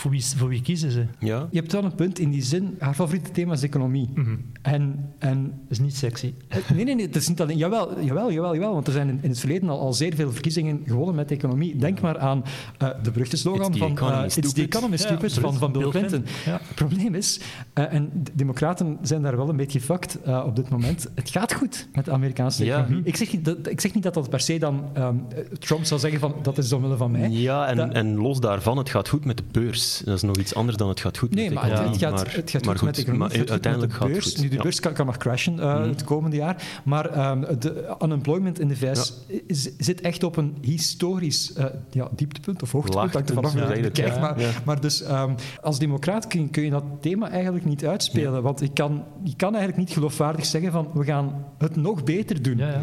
Voor 0.00 0.10
wie, 0.10 0.24
voor 0.36 0.48
wie 0.48 0.62
kiezen 0.62 0.90
ze? 0.90 1.06
Ja, 1.18 1.48
Je 1.50 1.58
hebt 1.58 1.72
wel 1.72 1.84
een 1.84 1.94
punt 1.94 2.18
in 2.18 2.30
die 2.30 2.42
zin. 2.42 2.76
Haar 2.78 2.94
favoriete 2.94 3.30
thema 3.30 3.52
is 3.52 3.62
economie. 3.62 4.08
Mhm. 4.14 4.34
En, 4.62 5.12
en 5.18 5.42
Dat 5.44 5.52
is 5.68 5.78
niet 5.78 5.96
sexy. 5.96 6.34
Nee, 6.74 6.84
nee, 6.84 6.94
nee, 6.94 7.06
het 7.06 7.16
is 7.16 7.28
niet 7.28 7.40
alleen... 7.40 7.56
Jawel, 7.56 8.00
jawel, 8.04 8.32
jawel, 8.32 8.54
jawel 8.54 8.72
want 8.72 8.86
er 8.86 8.92
zijn 8.92 9.08
in, 9.08 9.18
in 9.22 9.28
het 9.28 9.38
verleden 9.38 9.68
al, 9.68 9.80
al 9.80 9.92
zeer 9.92 10.14
veel 10.14 10.32
verkiezingen 10.32 10.80
gewonnen 10.86 11.14
met 11.14 11.30
economie. 11.30 11.76
Denk 11.76 12.00
maar 12.00 12.18
aan 12.18 12.44
eh, 12.78 12.88
de 13.02 13.10
beruchte 13.10 13.36
slogan 13.36 13.76
van 13.76 13.90
economy, 13.90 14.18
eh, 14.18 14.24
It's 14.24 14.34
the 14.34 14.42
stupid. 14.48 14.74
economy, 14.74 14.96
Ja, 14.98 15.40
van, 15.40 15.54
van 15.54 15.72
Bill, 15.72 15.88
Clinton. 15.90 16.24
Ja. 16.44 16.52
Het 16.66 16.74
probleem 16.74 17.14
is, 17.14 17.40
eh, 17.72 17.92
en 17.92 18.10
de 18.22 18.30
democraten 18.34 18.98
zijn 19.02 19.22
daar 19.22 19.36
wel 19.36 19.48
een 19.48 19.56
beetje 19.56 19.80
fucked 19.80 20.18
eh, 20.22 20.42
op 20.46 20.56
dit 20.56 20.68
moment, 20.68 21.06
het 21.14 21.30
gaat 21.30 21.52
goed 21.54 21.88
met 21.94 22.04
de 22.04 22.10
Amerikaanse 22.10 22.64
Ja. 22.64 22.78
economie. 22.78 23.04
Ik, 23.04 23.16
zeg 23.16 23.32
niet 23.32 23.44
dat, 23.44 23.66
ik 23.68 23.80
zeg 23.80 23.94
niet 23.94 24.02
dat 24.02 24.14
dat 24.14 24.30
per 24.30 24.40
se 24.40 24.58
dan... 24.58 24.84
ehm, 24.92 25.16
Trump 25.58 25.84
zal 25.84 25.98
zeggen 25.98 26.20
van, 26.20 26.34
dat 26.42 26.58
is 26.58 26.72
omwille 26.72 26.96
van 26.96 27.10
mij. 27.10 27.30
ja 27.30 27.66
en, 27.66 27.76
Dat- 27.76 27.92
en 27.92 28.14
los 28.16 28.40
daarvan, 28.40 28.78
het 28.78 28.88
gaat 28.90 29.08
goed 29.08 29.24
met 29.24 29.36
de 29.36 29.42
beurs. 29.50 29.89
Is, 29.90 30.02
dat 30.04 30.14
is 30.14 30.22
nog 30.22 30.36
iets 30.36 30.54
anders 30.54 30.76
dan 30.76 30.88
het 30.88 31.00
gaat 31.00 31.18
goed 31.18 31.34
Nee, 31.34 31.44
met 31.44 31.48
de 31.48 31.54
maar 31.54 31.64
het, 31.64 31.72
economie. 31.72 32.06
het 32.06 32.18
gaat, 32.20 32.34
het 32.36 32.50
gaat 32.50 32.64
maar 32.64 32.76
goed 32.76 32.84
met 32.86 32.94
de 32.94 33.00
economie, 33.00 33.28
maar 33.28 33.38
het 33.38 33.50
uiteindelijk 33.50 33.92
met 33.92 34.00
de 34.00 34.06
gaat 34.06 34.12
beurs. 34.14 34.24
het 34.26 34.34
goed. 34.34 34.42
Nu, 34.42 34.48
de 34.50 34.56
ja. 34.56 34.62
beurs 34.62 34.80
kan, 34.80 34.92
kan 34.92 35.06
nog 35.06 35.16
crashen 35.16 35.54
uh, 35.56 35.82
het 35.86 36.04
komende 36.04 36.36
jaar, 36.36 36.80
maar 36.84 37.06
ehm, 37.10 37.58
de 37.58 37.96
unemployment 38.02 38.60
in 38.60 38.68
de 38.68 38.76
VS 38.76 39.12
is- 39.46 39.70
zit 39.78 40.00
echt 40.00 40.22
op 40.22 40.36
een 40.36 40.56
historisch 40.60 41.52
eh, 41.52 41.64
ja, 41.90 42.08
dieptepunt 42.16 42.62
of 42.62 42.72
hoogtepunt, 42.72 43.12
hangt 43.12 43.28
er 43.28 43.34
vanaf 43.34 43.52
hoe 43.52 43.60
je. 43.60 44.18
Maar, 44.20 44.40
Ja. 44.40 44.50
maar 44.64 44.80
dus 44.80 45.02
ehm, 45.02 45.32
als 45.60 45.78
democraat 45.78 46.26
kun, 46.26 46.50
kun 46.50 46.62
je 46.62 46.70
dat 46.70 46.84
thema 47.00 47.30
eigenlijk 47.30 47.64
niet 47.64 47.84
uitspelen, 47.86 48.42
want 48.42 48.60
je 48.60 48.72
kan, 48.72 49.04
je 49.24 49.36
kan 49.36 49.54
eigenlijk 49.54 49.78
niet 49.86 49.90
geloofwaardig 49.96 50.44
zeggen 50.46 50.72
van 50.72 50.88
we 50.94 51.04
gaan 51.04 51.44
het 51.58 51.76
nog 51.76 52.04
beter 52.04 52.42
doen. 52.42 52.56
Ja, 52.56 52.68
ja. 52.68 52.80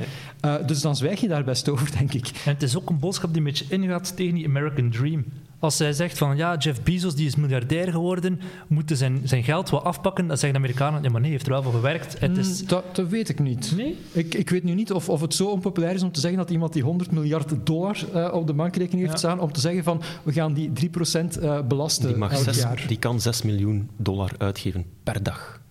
Eh, 0.60 0.68
dus 0.68 0.82
dan 0.82 0.96
zwijg 0.96 1.20
je 1.22 1.28
daar 1.28 1.44
best 1.44 1.70
over, 1.70 1.92
denk 1.98 2.14
ik. 2.14 2.28
En 2.46 2.54
het 2.54 2.64
is 2.64 2.78
ook 2.78 2.90
een 2.90 3.00
boodschap 3.00 3.30
die 3.30 3.38
een 3.38 3.44
beetje 3.44 3.66
ingaat 3.70 4.16
tegen 4.16 4.36
die 4.36 4.46
American 4.46 4.90
Dream. 4.90 5.26
Als 5.60 5.78
zij 5.78 5.94
zegt 5.94 6.18
van 6.18 6.38
ja, 6.38 6.56
Jeff 6.58 6.84
Bezos 6.84 7.16
die 7.16 7.26
is 7.28 7.36
miljardair 7.36 7.92
geworden, 7.92 8.40
moeten 8.68 8.98
zijn, 8.98 9.22
zijn 9.24 9.44
geld 9.44 9.70
wel 9.70 9.84
afpakken, 9.84 10.28
dan 10.28 10.38
zeggen 10.38 10.60
de 10.62 10.66
Amerikanen, 10.66 11.04
ja 11.04 11.10
maar 11.10 11.22
nee, 11.22 11.32
heeft 11.32 11.46
er 11.46 11.52
wel 11.52 11.64
voor 11.64 11.72
gewerkt. 11.74 12.20
Het 12.20 12.38
is... 12.38 12.62
Mm, 12.62 12.68
dat, 12.68 12.96
dat 12.96 13.08
weet 13.08 13.30
ik 13.30 13.40
niet. 13.40 13.74
Nee? 13.76 13.98
Ik, 14.12 14.34
ik 14.34 14.50
weet 14.50 14.64
nu 14.64 14.74
niet 14.74 14.92
of, 14.92 15.10
of 15.10 15.22
het 15.22 15.34
zo 15.34 15.48
onpopulair 15.48 15.94
is 15.94 16.04
om 16.04 16.12
te 16.12 16.20
zeggen 16.20 16.40
dat 16.40 16.50
iemand 16.50 16.74
die 16.74 16.84
100 16.84 17.12
miljard 17.12 17.54
dollar 17.64 17.98
eh, 18.14 18.34
op 18.34 18.48
de 18.48 18.54
bankrekening 18.54 19.08
heeft 19.08 19.22
Ja. 19.22 19.28
staan, 19.28 19.40
om 19.40 19.52
te 19.52 19.60
zeggen 19.60 19.84
van 19.84 20.02
we 20.24 20.34
gaan 20.34 20.54
die 20.54 20.70
3% 20.70 21.42
eh, 21.42 21.60
belasten 21.68 22.08
Die, 22.08 22.18
mag 22.18 22.32
elk 22.32 22.44
zes- 22.44 22.58
jaar. 22.62 22.84
die 22.88 23.00
kan 23.00 23.22
6 23.22 23.42
miljoen 23.42 23.90
dollar 23.98 24.32
uitgeven 24.38 24.86
per 25.04 25.24
dag. 25.24 25.62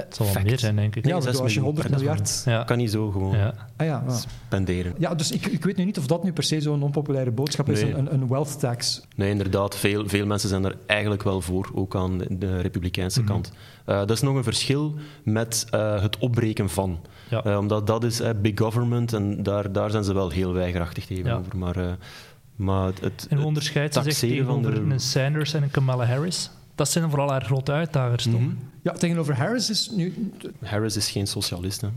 Het 0.00 0.14
zal 0.16 0.26
wel 0.32 0.42
meer 0.42 0.58
zijn, 0.58 0.76
denk 0.76 0.96
ik. 0.96 1.06
ja, 1.06 1.18
Nee, 1.18 1.26
als 1.26 1.36
je 1.36 1.42
miljoen 1.42 1.64
100 1.64 1.86
per 1.88 1.96
dag. 1.96 2.04
miljard... 2.06 2.42
Ja. 2.44 2.64
Kan 2.64 2.76
niet 2.76 2.90
zo 2.90 3.10
gewoon 3.10 3.36
Ja. 3.36 3.54
Ah, 3.76 3.86
ja, 3.86 4.04
spenderen. 4.46 4.94
ja, 4.98 5.14
dus 5.14 5.30
ik, 5.30 5.46
ik 5.46 5.64
weet 5.64 5.76
nu 5.76 5.84
niet 5.84 5.98
of 5.98 6.06
dat 6.06 6.24
nu 6.24 6.32
per 6.32 6.42
se 6.42 6.60
zo'n 6.60 6.82
onpopulaire 6.82 7.30
boodschap 7.30 7.68
is, 7.70 7.82
een, 7.82 8.12
een 8.14 8.28
wealth 8.28 8.58
tax. 8.58 9.02
Nee, 9.16 9.30
inderdaad. 9.30 9.76
Veel, 9.76 10.08
veel 10.08 10.26
mensen 10.26 10.48
zijn 10.48 10.64
er 10.64 10.76
eigenlijk 10.86 11.22
wel 11.22 11.40
voor, 11.40 11.70
ook 11.74 11.96
aan 11.96 12.18
de- 12.30 12.60
republikeinse 12.60 13.20
Mhm. 13.20 13.28
kant. 13.30 13.52
Eh, 13.84 13.98
dat 13.98 14.10
is 14.10 14.20
nog 14.20 14.36
een 14.36 14.42
verschil 14.44 14.94
met 15.24 15.66
eh, 15.70 16.02
het 16.02 16.18
opbreken 16.18 16.70
van. 16.70 16.98
Ja. 17.30 17.44
Eh, 17.44 17.58
omdat 17.58 17.86
dat 17.86 18.04
is 18.04 18.20
eh, 18.20 18.30
big 18.42 18.58
government 18.58 19.12
en 19.12 19.42
daar, 19.42 19.72
daar 19.72 19.90
zijn 19.90 20.04
ze 20.04 20.14
wel 20.14 20.30
heel 20.30 20.52
weigerachtig 20.52 21.06
tegenover. 21.06 21.52
Ja. 21.52 21.58
Maar, 21.58 21.76
eh, 21.76 21.92
maar 22.56 22.86
het, 22.86 23.00
het, 23.00 23.26
En 23.30 23.38
ze 23.92 24.02
zich 24.02 24.18
tegenover 24.30 24.74
de- 24.74 24.80
een 24.94 25.00
Sanders 25.00 25.54
en 25.54 25.62
een 25.62 25.70
Kamala 25.70 26.04
Harris? 26.06 26.50
Dat 26.74 26.90
zijn 26.90 27.08
vooral 27.10 27.30
haar 27.30 27.44
grote 27.44 27.72
uitdagers, 27.72 28.22
toch? 28.24 28.40
Mhm. 28.40 28.50
Ja, 28.82 28.92
tegenover 28.92 29.36
Harris 29.36 29.70
is 29.70 29.90
nu 29.96 30.30
Harris 30.64 30.96
is 30.96 31.10
geen 31.10 31.26
socialist. 31.26 31.80
Hè. 31.80 31.88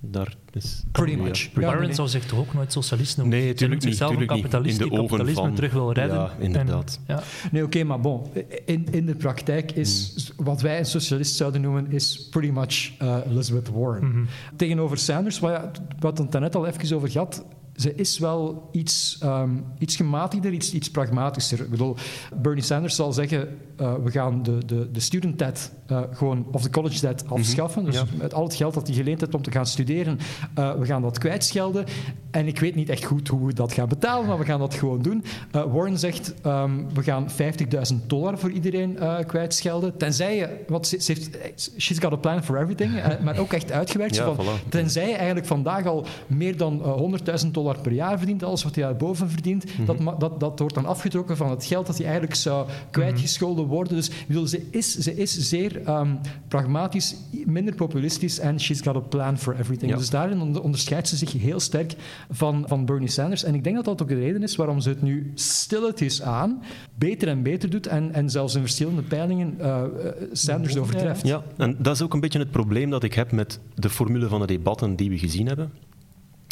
Daar 0.00 0.34
is, 0.52 0.82
pretty 0.92 1.14
much. 1.16 1.50
Warren 1.54 1.82
nee, 1.86 1.94
zou 1.94 2.08
zich 2.08 2.24
toch 2.26 2.38
ook 2.38 2.54
nooit 2.54 2.72
socialist 2.72 3.16
noemen? 3.16 3.36
Nee, 3.36 3.46
Zij 3.46 3.54
tuurlijk 3.56 3.82
noemt 3.82 3.96
zichzelf 3.96 4.10
niet, 4.10 4.20
een 4.20 4.26
tuurlijk 4.26 4.52
niet. 4.52 4.62
kapitalist 4.62 4.80
In 4.80 4.84
de 4.84 4.90
die 4.90 5.08
kapitalisme 5.08 5.42
van- 5.42 5.54
terug 5.54 5.72
wil 5.72 5.92
redden. 5.92 6.16
Ja, 6.18 6.30
inderdaad. 6.38 7.00
En, 7.06 7.14
ja. 7.16 7.22
Nee, 7.52 7.62
oké, 7.64 7.84
maar 7.84 8.00
bon. 8.00 8.22
In, 8.64 8.86
in 8.90 9.06
de 9.06 9.14
praktijk 9.14 9.72
is 9.72 10.14
Mm. 10.38 10.44
wat 10.44 10.60
wij 10.60 10.78
een 10.78 10.84
socialist 10.86 11.34
zouden 11.36 11.60
noemen, 11.60 11.92
is 11.92 12.26
pretty 12.30 12.50
much 12.52 12.92
eh, 12.98 13.16
Elizabeth 13.30 13.68
Warren. 13.68 14.08
Mhm. 14.08 14.24
Tegenover 14.56 14.98
Sanders, 14.98 15.38
waar 15.38 15.52
ja, 15.52 15.70
wat 15.98 16.18
het 16.18 16.30
net 16.40 16.54
al 16.54 16.66
even 16.66 16.96
over 16.96 17.10
gehad, 17.10 17.44
ze 17.78 17.94
is 17.94 18.18
wel 18.18 18.68
iets, 18.72 19.18
ehm, 19.20 19.50
iets 19.78 19.96
gematigder, 19.96 20.52
iets, 20.52 20.72
iets 20.72 20.90
pragmatischer. 20.90 21.60
Ik 21.60 21.70
bedoel, 21.70 21.96
Bernie 22.42 22.62
Sanders 22.62 22.94
zal 22.94 23.12
zeggen, 23.12 23.48
eh, 23.76 23.94
we 24.04 24.10
gaan 24.10 24.42
de, 24.42 24.58
de, 24.66 24.90
de 24.90 25.00
student 25.00 25.38
debt 25.38 25.72
eh, 25.86 26.00
gewoon, 26.12 26.46
of 26.52 26.62
de 26.62 26.70
college 26.70 27.00
debt 27.00 27.24
afschaffen. 27.28 27.84
Dus 27.84 27.94
Ja. 27.94 28.04
met 28.18 28.34
al 28.34 28.44
het 28.44 28.54
geld 28.54 28.74
dat 28.74 28.86
hij 28.86 28.96
geleend 28.96 29.20
heeft 29.20 29.34
om 29.34 29.42
te 29.42 29.50
gaan 29.50 29.66
studeren, 29.66 30.18
eh, 30.54 30.74
we 30.74 30.86
gaan 30.86 31.02
dat 31.02 31.18
kwijtschelden. 31.18 31.84
En 32.30 32.46
ik 32.46 32.58
weet 32.60 32.74
niet 32.74 32.88
echt 32.88 33.04
goed 33.04 33.28
hoe 33.28 33.46
we 33.46 33.54
dat 33.54 33.72
gaan 33.72 33.88
betalen, 33.88 34.26
maar 34.26 34.38
we 34.38 34.44
gaan 34.44 34.58
dat 34.58 34.74
gewoon 34.74 35.02
doen. 35.02 35.24
Warren 35.52 35.98
zegt, 35.98 36.34
ehm, 36.42 36.70
we 36.94 37.02
gaan 37.02 37.30
50.000 37.30 38.08
dollar 38.08 38.38
voor 38.38 38.50
iedereen 38.50 38.98
kwijtschelden. 39.26 39.96
Tenzij 39.96 40.36
je, 40.36 40.64
want 40.68 40.86
ze, 40.86 41.02
ze 41.02 41.12
heeft, 41.12 41.72
she's 41.78 41.98
got 41.98 42.12
a 42.12 42.16
plan 42.16 42.44
for 42.44 42.58
everything, 42.60 42.92
maar 43.24 43.38
ook 43.38 43.52
echt 43.52 43.72
uitgewerkt. 43.72 44.14
Ja, 44.16 44.34
van, 44.34 44.46
voilà. 44.46 44.68
Tenzij 44.68 45.08
je 45.08 45.14
eigenlijk 45.14 45.46
vandaag 45.46 45.86
al 45.86 46.06
meer 46.26 46.56
dan 46.56 46.82
eh, 46.84 47.40
100.000 47.44 47.50
dollar 47.50 47.67
per 47.76 47.92
jaar 47.92 48.16
verdient, 48.18 48.42
alles 48.42 48.62
wat 48.64 48.74
hij 48.74 48.84
daarboven 48.84 49.30
verdient, 49.30 49.64
Mhm. 49.78 49.84
dat, 49.86 50.20
dat, 50.20 50.40
dat 50.40 50.58
wordt 50.58 50.74
dan 50.74 50.86
afgetrokken 50.86 51.36
van 51.36 51.50
het 51.50 51.64
geld 51.64 51.86
dat 51.86 51.96
hij 51.96 52.06
eigenlijk 52.06 52.34
zou 52.34 52.68
kwijtgescholden 52.90 53.66
worden. 53.66 53.94
Dus 53.96 54.10
bedoel, 54.26 54.46
ze, 54.46 54.66
is, 54.70 54.96
ze 54.98 55.16
is 55.16 55.38
zeer 55.48 55.82
ehm, 55.84 56.14
pragmatisch, 56.48 57.16
minder 57.46 57.74
populistisch 57.74 58.38
en 58.38 58.60
she's 58.60 58.80
got 58.80 58.96
a 58.96 59.00
plan 59.00 59.38
for 59.38 59.58
everything. 59.58 59.90
Ja. 59.90 59.96
Dus 59.96 60.10
daarin 60.10 60.40
onder- 60.40 60.62
onderscheidt 60.62 61.08
ze 61.08 61.16
zich 61.16 61.32
heel 61.32 61.60
sterk 61.60 61.94
van, 62.30 62.64
van 62.66 62.84
Bernie 62.84 63.08
Sanders. 63.08 63.44
En 63.44 63.54
ik 63.54 63.64
denk 63.64 63.76
dat 63.76 63.84
dat 63.84 64.02
ook 64.02 64.08
de 64.08 64.14
reden 64.14 64.42
is 64.42 64.56
waarom 64.56 64.80
ze 64.80 64.88
het 64.88 65.02
nu 65.02 65.32
stilletjes 65.34 66.22
aan 66.22 66.62
beter 66.94 67.28
en 67.28 67.42
beter 67.42 67.70
doet 67.70 67.86
en, 67.86 68.12
en 68.14 68.30
zelfs 68.30 68.54
in 68.54 68.60
verschillende 68.60 69.02
peilingen 69.02 69.54
eh, 69.60 69.82
eh, 69.82 69.88
Sanders 70.32 70.76
overtreft. 70.76 71.26
Ja, 71.26 71.42
en 71.56 71.76
dat 71.78 71.94
is 71.94 72.02
ook 72.02 72.14
een 72.14 72.20
beetje 72.20 72.38
het 72.38 72.50
probleem 72.50 72.90
dat 72.90 73.02
ik 73.02 73.14
heb 73.14 73.32
met 73.32 73.60
de 73.74 73.90
formule 73.90 74.28
van 74.28 74.40
de 74.40 74.46
debatten 74.46 74.96
die 74.96 75.10
we 75.10 75.18
gezien 75.18 75.46
hebben. 75.46 75.70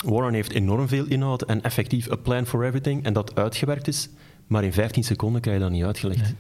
Warren 0.05 0.35
heeft 0.35 0.53
enorm 0.53 0.89
veel 0.89 1.07
inhoud 1.07 1.43
en 1.43 1.63
effectief 1.63 2.11
a 2.11 2.17
plan 2.17 2.47
for 2.47 2.65
everything 2.65 3.05
en 3.05 3.13
dat 3.13 3.35
uitgewerkt 3.35 3.89
is, 3.89 4.09
maar 4.47 4.65
in 4.65 4.73
15 4.73 5.05
seconden 5.05 5.41
krijg 5.41 5.57
je 5.57 5.63
dat 5.63 5.73
niet 5.73 5.85
uitgelegd. 5.85 6.35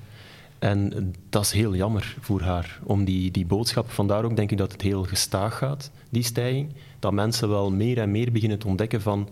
En 0.58 1.12
dat 1.28 1.44
is 1.44 1.50
heel 1.50 1.74
jammer 1.74 2.16
voor 2.20 2.40
haar, 2.40 2.80
om 2.84 3.04
die, 3.04 3.30
die 3.30 3.46
boodschap. 3.46 3.90
Vandaar 3.90 4.24
ook 4.24 4.36
denk 4.36 4.50
ik 4.50 4.58
dat 4.58 4.72
het 4.72 4.82
heel 4.82 5.02
gestaag 5.02 5.58
gaat, 5.58 5.90
die 6.10 6.22
stijging. 6.22 6.72
Dat 6.98 7.12
mensen 7.12 7.48
wel 7.48 7.70
meer 7.70 7.98
en 7.98 8.10
meer 8.10 8.32
beginnen 8.32 8.58
te 8.58 8.66
ontdekken 8.66 9.02
van, 9.02 9.28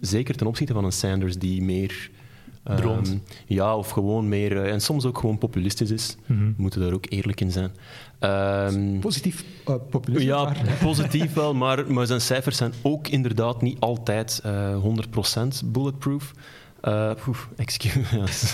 zeker 0.00 0.36
ten 0.36 0.46
opzichte 0.46 0.72
van 0.72 0.84
een 0.84 0.92
Sanders 0.92 1.38
die 1.38 1.62
meer... 1.62 2.10
Droomt. 2.76 3.18
ja, 3.46 3.76
of 3.76 3.90
gewoon 3.90 4.28
meer, 4.28 4.56
eh, 4.56 4.72
en 4.72 4.80
soms 4.80 5.04
ook 5.04 5.18
gewoon 5.18 5.38
populistisch 5.38 5.90
is. 5.90 6.16
Mhm. 6.26 6.44
We 6.44 6.54
moeten 6.56 6.80
daar 6.80 6.92
ook 6.92 7.06
eerlijk 7.08 7.40
in 7.40 7.50
zijn. 7.50 7.70
Ehm, 8.22 8.98
Positief 8.98 9.44
eh, 9.66 9.74
populisme. 9.90 10.26
ja, 10.28 10.42
maar- 10.44 10.78
positief 10.82 11.34
wel, 11.34 11.54
maar, 11.54 11.92
maar 11.92 12.06
zijn 12.06 12.20
cijfers 12.20 12.56
zijn 12.56 12.72
ook 12.82 13.08
inderdaad 13.08 13.62
niet 13.62 13.80
altijd 13.80 14.40
eh 14.44 14.76
100% 14.82 15.64
bulletproof. 15.64 16.32
Eh, 16.80 17.10
oef, 17.28 17.48
excuse, 17.56 18.00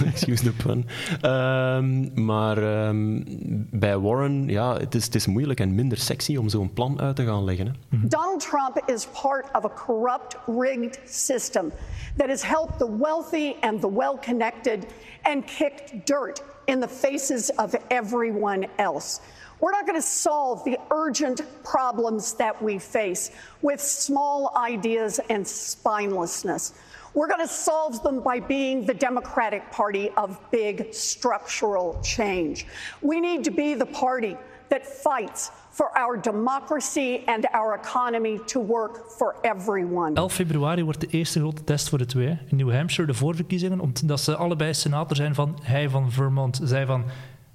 excuse 0.13 0.43
the 0.43 0.53
pun. 0.53 0.87
Ehm, 1.21 2.25
maar 2.25 2.59
ehm, 2.87 3.23
bij 3.71 3.99
Warren, 3.99 4.49
ja, 4.49 4.77
het 4.77 4.95
is, 4.95 5.05
het 5.05 5.15
is 5.15 5.27
moeilijk 5.27 5.61
en 5.61 5.75
minder 5.75 5.99
sexy 5.99 6.37
om 6.37 6.49
zo'n 6.49 6.73
plan 6.73 7.01
uit 7.01 7.17
te 7.17 7.25
gaan 7.25 7.45
leggen. 7.45 7.67
Hè. 7.67 7.73
Donald 8.09 8.41
Trump 8.41 8.83
is 8.87 9.07
part 9.23 9.47
of 9.53 9.65
a 9.65 9.71
corrupt, 9.87 10.37
rigged 10.47 11.01
system 11.07 11.71
that 12.17 12.29
has 12.29 12.43
helped 12.47 12.79
the 12.79 12.97
wealthy 13.01 13.53
and 13.61 13.81
the 13.81 13.93
well 13.93 14.15
connected 14.21 14.87
and 15.23 15.45
kicked 15.45 15.93
dirt 16.07 16.43
in 16.65 16.81
the 16.81 16.89
faces 16.89 17.55
of 17.55 17.75
everyone 17.89 18.69
else. 18.77 19.21
We're 19.61 19.73
not 19.73 19.87
going 19.87 20.01
to 20.01 20.07
solve 20.07 20.64
the 20.64 20.79
urgent 20.90 21.42
problems 21.64 22.35
that 22.35 22.62
we 22.62 22.79
face 22.79 23.31
with 23.61 23.81
small 23.81 24.53
ideas 24.57 25.21
and 25.31 25.44
spinelessness. 25.44 26.73
We're 27.14 27.27
going 27.27 27.47
to 27.47 27.53
solve 27.53 28.03
them 28.03 28.21
by 28.21 28.40
being 28.40 28.87
the 28.87 28.94
Democratic 28.94 29.62
Party 29.73 30.11
of 30.16 30.38
big 30.51 30.94
structural 30.94 32.01
change. 32.03 32.66
We 33.01 33.21
need 33.21 33.44
to 33.44 33.51
be 33.51 33.75
the 33.75 33.87
party 33.87 34.37
that 34.68 34.87
fights 34.87 35.51
for 35.71 35.90
our 35.99 36.16
democracy 36.16 37.25
and 37.27 37.47
our 37.53 37.75
economy 37.75 38.40
to 38.47 38.61
work 38.61 39.11
for 39.11 39.35
everyone. 39.42 40.14
11 40.14 40.33
februari 40.33 40.85
wordt 40.85 41.01
de 41.01 41.07
eerste 41.07 41.38
grote 41.38 41.64
test 41.64 41.88
voor 41.88 41.99
de 41.99 42.07
twee. 42.07 42.38
In 42.47 42.57
New 42.57 42.73
Hampshire 42.73 43.07
de 43.07 43.14
voorverkiezingen, 43.14 43.81
omdat 43.81 44.21
ze 44.21 44.37
allebei 44.37 44.75
senator 44.75 45.16
zijn 45.16 45.35
van 45.35 45.59
hij 45.62 45.88
van 45.88 46.11
Vermont, 46.11 46.61
zij 46.62 46.87
van 46.87 47.05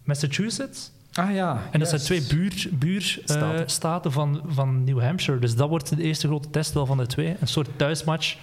Massachusetts. 0.03 0.91
Ah 1.13 1.33
ja. 1.33 1.61
En 1.71 1.79
dat 1.79 1.89
juist. 1.89 2.05
zijn 2.05 2.21
twee 2.21 2.37
buurstaten 2.39 2.79
buur, 2.79 3.21
eh, 3.21 3.35
Staten. 3.35 3.69
staten 3.69 4.11
van, 4.11 4.41
van 4.47 4.83
New 4.83 5.01
Hampshire. 5.01 5.39
Dus 5.39 5.55
dat 5.55 5.69
wordt 5.69 5.95
de 5.95 6.03
eerste 6.03 6.27
grote 6.27 6.49
test 6.49 6.73
wel 6.73 6.85
van 6.85 6.97
de 6.97 7.05
twee. 7.05 7.35
Een 7.39 7.47
soort 7.47 7.69
thuismatch 7.75 8.35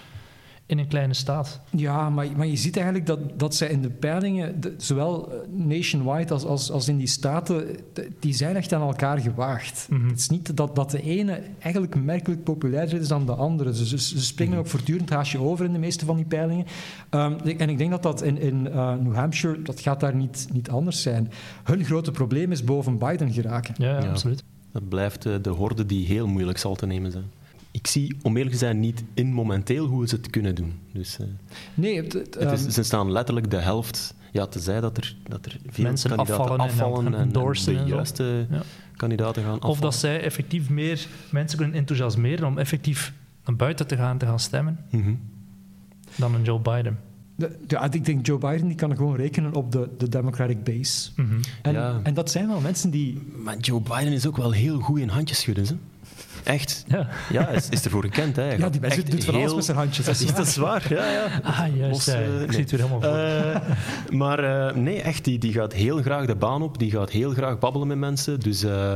in 0.71 0.79
een 0.79 0.89
kleine 0.89 1.15
staat. 1.15 1.61
Ja, 1.71 2.11
maar, 2.11 2.27
maar 2.37 2.47
je 2.47 2.57
ziet 2.57 2.77
eigenlijk 2.77 3.07
dat, 3.07 3.19
dat 3.37 3.55
zij 3.55 3.69
in 3.69 3.83
de 3.83 3.91
peilingen, 3.91 4.61
de- 4.61 4.75
zowel 4.77 5.33
eh, 5.33 5.39
nationwide 5.53 6.33
als, 6.33 6.45
als, 6.45 6.71
als 6.71 6.89
in 6.89 6.97
die 6.97 7.07
staten, 7.07 7.77
de- 7.93 8.09
die 8.21 8.35
zijn 8.35 8.57
echt 8.57 8.73
aan 8.73 8.81
elkaar 8.81 9.19
gewaagd. 9.19 9.89
Het 10.09 10.19
is 10.19 10.29
niet 10.29 10.57
dat, 10.57 10.77
dat 10.77 10.91
de 10.91 11.03
ene 11.03 11.41
eigenlijk 11.59 11.95
merkelijk 12.03 12.45
populairder 12.45 13.01
is 13.01 13.09
dan 13.09 13.27
de 13.27 13.35
andere. 13.35 13.75
Ze, 13.75 13.87
ze, 13.87 13.99
ze 13.99 14.21
springen 14.25 14.59
ook 14.59 14.67
voortdurend 14.67 15.11
haasje 15.11 15.39
over 15.39 15.65
in 15.65 15.73
de 15.73 15.79
meeste 15.79 16.05
van 16.05 16.17
die 16.17 16.25
peilingen. 16.25 16.67
Ehm, 17.11 17.33
en 17.59 17.69
ik 17.69 17.79
denk 17.79 17.91
dat 17.91 18.03
dat 18.03 18.23
in, 18.23 18.39
in 18.39 18.69
eh, 18.73 18.95
New 18.95 19.15
Hampshire, 19.15 19.63
dat 19.63 19.81
gaat 19.81 20.01
daar 20.01 20.15
niet, 20.15 20.47
niet 20.53 20.71
anders 20.71 21.03
zijn. 21.03 21.31
Hun 21.65 21.85
grote 21.85 22.11
probleem 22.11 22.53
is 22.53 22.65
boven 22.65 22.99
Biden 22.99 23.33
geraken. 23.33 23.75
Ja, 23.79 23.89
ja, 23.99 24.03
Ja. 24.05 24.11
absoluut. 24.11 24.45
Dat 24.73 24.89
blijft 24.89 25.27
eh, 25.27 25.35
de 25.43 25.51
horde 25.51 25.87
die 25.87 26.07
heel 26.07 26.27
moeilijk 26.27 26.59
zal 26.59 26.75
te 26.75 26.87
nemen 26.87 27.11
zijn. 27.13 27.25
Ik 27.71 27.87
zie, 27.87 28.17
om 28.23 28.37
eerlijk 28.37 28.53
te 28.55 28.59
zijn, 28.61 28.81
niet 28.81 29.05
in 29.15 29.33
momenteel 29.33 29.87
hoe 29.87 30.09
ze 30.09 30.15
het 30.17 30.31
kunnen 30.31 30.55
doen. 30.55 30.73
Dus, 30.93 31.19
eh, 31.19 31.27
Nee, 31.75 31.97
het, 31.97 32.13
het, 32.13 32.35
het 32.35 32.53
is, 32.53 32.63
ehm, 32.63 32.71
ze 32.71 32.83
staan 32.83 33.13
letterlijk 33.13 33.51
de 33.51 33.57
helft. 33.57 34.15
Ja, 34.33 34.47
tezij 34.47 34.81
dat 34.81 34.97
er, 34.97 35.17
dat 35.29 35.47
er 35.47 35.59
veel 35.67 35.85
Mensen 35.85 36.09
kandidaten 36.11 36.41
afvallen 36.45 36.61
en 36.65 36.71
afvallen 36.71 37.07
en, 37.07 37.15
en 37.15 37.21
en 37.21 37.29
de 37.65 37.83
juiste 37.87 38.47
Ja. 38.51 38.63
kandidaten 38.97 39.43
gaan 39.43 39.53
afvallen. 39.55 39.77
Of 39.77 39.81
dat 39.83 39.95
zij 39.95 40.21
effectief 40.23 40.71
meer 40.71 41.07
mensen 41.31 41.59
kunnen 41.59 41.77
enthousiasmeren 41.77 42.47
om 42.47 42.59
effectief 42.59 43.13
naar 43.45 43.57
buiten 43.57 43.87
te 43.87 43.97
gaan 43.97 44.19
te 44.19 44.27
gaan 44.27 44.41
stemmen 44.41 44.79
Mhm. 44.91 45.15
dan 46.17 46.35
een 46.35 46.43
Joe 46.43 46.61
Biden. 46.61 46.99
De, 47.37 47.57
ja, 47.67 47.93
ik 47.93 48.05
denk 48.05 48.27
Joe 48.27 48.39
Biden 48.39 48.67
die 48.67 48.77
kan 48.77 48.97
gewoon 48.97 49.17
rekenen 49.17 49.55
op 49.55 49.73
de, 49.73 49.89
de 49.99 50.09
Democratic 50.09 50.65
base. 50.65 51.11
en, 51.63 51.73
Ja. 51.73 52.01
en 52.03 52.15
dat 52.15 52.31
zijn 52.31 52.47
wel 52.47 52.61
mensen 52.61 52.91
die... 52.91 53.23
Maar 53.37 53.59
Joe 53.59 53.81
Biden 53.81 54.13
is 54.13 54.27
ook 54.27 54.37
wel 54.37 54.51
heel 54.51 54.81
goed 54.81 54.99
in 54.99 55.09
handjes 55.09 55.41
schudden. 55.41 55.67
Hè? 55.67 55.75
Echt. 56.45 56.85
Ja. 56.89 57.09
Ja, 57.31 57.49
is, 57.49 57.69
is 57.69 57.85
ervoor 57.85 58.03
gekend. 58.03 58.37
Hè. 58.37 58.53
Ja, 58.53 58.69
die 58.69 58.81
mensen 58.81 59.11
doet 59.11 59.25
van 59.25 59.35
alles 59.35 59.47
heel- 59.47 59.55
met 59.57 59.65
zijn 59.65 59.77
handjes. 59.77 60.07
Dat 60.07 60.21
is 60.21 60.35
Dat 60.41 60.47
is 60.47 60.57
waar, 60.57 60.87
ja. 60.89 61.11
ja. 61.11 61.41
Ah, 61.43 61.77
juist. 61.77 61.93
Los, 61.93 62.05
ja, 62.05 62.13
eh, 62.15 62.21
ik 62.21 62.39
nee. 62.39 62.51
zie 62.51 62.61
het 62.61 62.71
weer 62.71 62.81
helemaal 62.81 63.01
voor. 63.01 63.19
Eh, 63.19 63.61
maar 64.19 64.69
eh, 64.69 64.75
nee, 64.75 65.01
echt, 65.03 65.25
die, 65.25 65.39
die 65.39 65.53
gaat 65.53 65.73
heel 65.73 66.03
graag 66.03 66.27
de 66.27 66.35
baan 66.37 66.63
op. 66.63 66.79
Die 66.79 66.91
gaat 66.91 67.11
heel 67.11 67.31
graag 67.31 67.59
babbelen 67.59 67.89
met 67.89 67.99
mensen. 67.99 68.41
Dus 68.41 68.63
eh, 68.63 68.95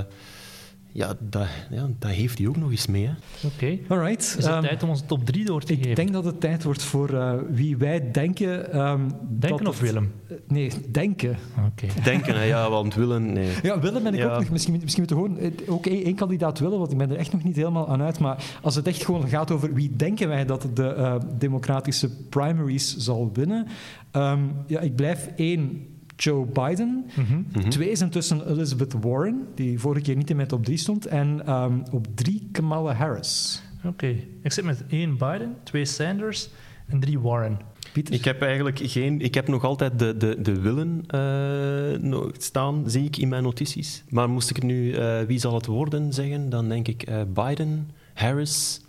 ja, 0.96 1.14
dat, 1.20 1.46
ja, 1.70 1.88
dat 1.98 2.10
heeft 2.10 2.38
hij 2.38 2.46
ook 2.48 2.56
nog 2.56 2.70
eens 2.70 2.86
mee. 2.86 3.10
Oké. 3.44 3.78
Alright. 3.88 4.22
Is 4.22 4.34
het 4.34 4.46
ehm, 4.46 4.62
tijd 4.62 4.82
om 4.82 4.88
onze 4.88 5.04
top 5.06 5.24
3 5.26 5.44
door 5.44 5.62
te 5.62 5.72
ik 5.72 5.78
geven? 5.78 5.94
denk 5.94 6.12
dat 6.12 6.24
het 6.24 6.40
tijd 6.40 6.62
wordt 6.64 6.82
voor 6.82 7.14
eh, 7.14 7.32
wie 7.50 7.76
wij 7.76 8.10
denken... 8.10 8.72
ehm, 8.72 9.08
Denken 9.38 9.66
of 9.66 9.78
het- 9.80 9.88
Willem? 9.88 10.12
Eh, 10.28 10.36
Nee, 10.48 10.70
denken. 10.90 11.36
Oké. 11.66 11.86
Denken, 12.02 12.46
ja, 12.46 12.70
want 12.70 12.94
willen, 12.94 13.32
nee. 13.32 13.50
Ja, 13.62 13.80
Willem 13.80 14.02
ben 14.02 14.14
ik 14.14 14.20
Ja. 14.20 14.32
ook 14.34 14.40
nog. 14.40 14.50
Misschien, 14.50 14.78
misschien 14.82 15.04
moeten 15.06 15.22
we 15.22 15.50
gewoon 15.52 15.52
ook 15.76 15.86
één, 15.86 16.04
één 16.04 16.14
kandidaat 16.14 16.58
willen, 16.58 16.78
want 16.78 16.92
ik 16.92 16.98
ben 16.98 17.10
er 17.10 17.16
echt 17.16 17.32
nog 17.32 17.42
niet 17.44 17.56
helemaal 17.56 17.88
aan 17.88 18.02
uit. 18.02 18.18
Maar 18.18 18.44
als 18.62 18.74
het 18.74 18.86
echt 18.86 19.04
gewoon 19.04 19.28
gaat 19.28 19.50
over 19.50 19.74
wie 19.74 19.96
denken 19.96 20.28
wij 20.28 20.44
dat 20.44 20.68
de 20.74 20.86
eh, 20.86 21.14
democratische 21.38 22.10
primaries 22.28 22.96
zal 22.96 23.30
winnen. 23.32 23.66
ehm, 24.10 24.40
ja, 24.66 24.80
ik 24.80 24.96
blijf 24.96 25.28
één. 25.36 25.86
Joe 26.16 26.46
Biden. 26.46 27.10
Mhm. 27.16 27.68
Twee 27.68 27.90
is 27.90 28.00
intussen 28.00 28.50
Elizabeth 28.50 28.94
Warren, 29.00 29.46
die 29.54 29.78
vorige 29.78 30.04
keer 30.04 30.16
niet 30.16 30.30
in 30.30 30.36
mijn 30.36 30.48
top 30.48 30.64
3 30.64 30.76
stond. 30.76 31.06
En 31.06 31.46
ehm, 31.46 31.78
op 31.90 32.06
drie 32.14 32.48
Kamala 32.52 32.92
Harris. 32.92 33.62
Oké. 33.84 34.16
Ik 34.42 34.52
zit 34.52 34.64
met 34.64 34.84
één 34.88 35.18
Biden, 35.18 35.56
twee 35.62 35.84
Sanders 35.84 36.48
en 36.86 37.00
drie 37.00 37.20
Warren. 37.20 37.58
Pieter? 37.92 38.14
Ik 38.14 38.24
heb 38.24 38.42
eigenlijk 38.42 38.78
geen... 38.82 39.20
Ik 39.20 39.34
heb 39.34 39.48
nog 39.48 39.64
altijd 39.64 39.98
de, 39.98 40.16
de, 40.16 40.40
de 40.42 40.60
willen 40.60 41.04
eh, 41.06 42.00
nog 42.00 42.30
staan, 42.38 42.90
zie 42.90 43.04
ik 43.04 43.16
in 43.16 43.28
mijn 43.28 43.42
notities. 43.42 44.04
Maar 44.08 44.30
moest 44.30 44.50
ik 44.50 44.62
nu 44.62 44.92
eh, 44.92 45.20
wie 45.20 45.38
zal 45.38 45.54
het 45.54 45.66
worden 45.66 46.12
zeggen, 46.12 46.50
dan 46.50 46.68
denk 46.68 46.88
ik 46.88 47.02
eh, 47.02 47.22
Biden, 47.34 47.90
Harris 48.14 48.80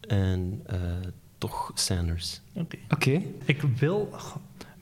en 0.00 0.60
eh, 0.66 0.78
toch 1.38 1.70
Sanders. 1.74 2.40
Oké. 2.54 2.76
Oké. 2.88 3.22
Ik 3.44 3.62
wil... 3.78 4.08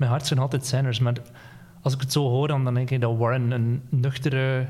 Mijn 0.01 0.13
hart 0.13 0.27
zijn 0.27 0.39
altijd 0.41 0.67
Sanders, 0.67 0.99
maar 0.99 1.15
als 1.83 1.95
ik 1.95 2.01
het 2.01 2.13
zo 2.13 2.29
hoor, 2.29 2.49
dan 2.49 2.65
dan 2.65 2.75
denk 2.75 2.91
ik 2.91 3.01
dat 3.01 3.17
Warren 3.17 3.51
een 3.51 3.83
nuchtere, 3.89 4.67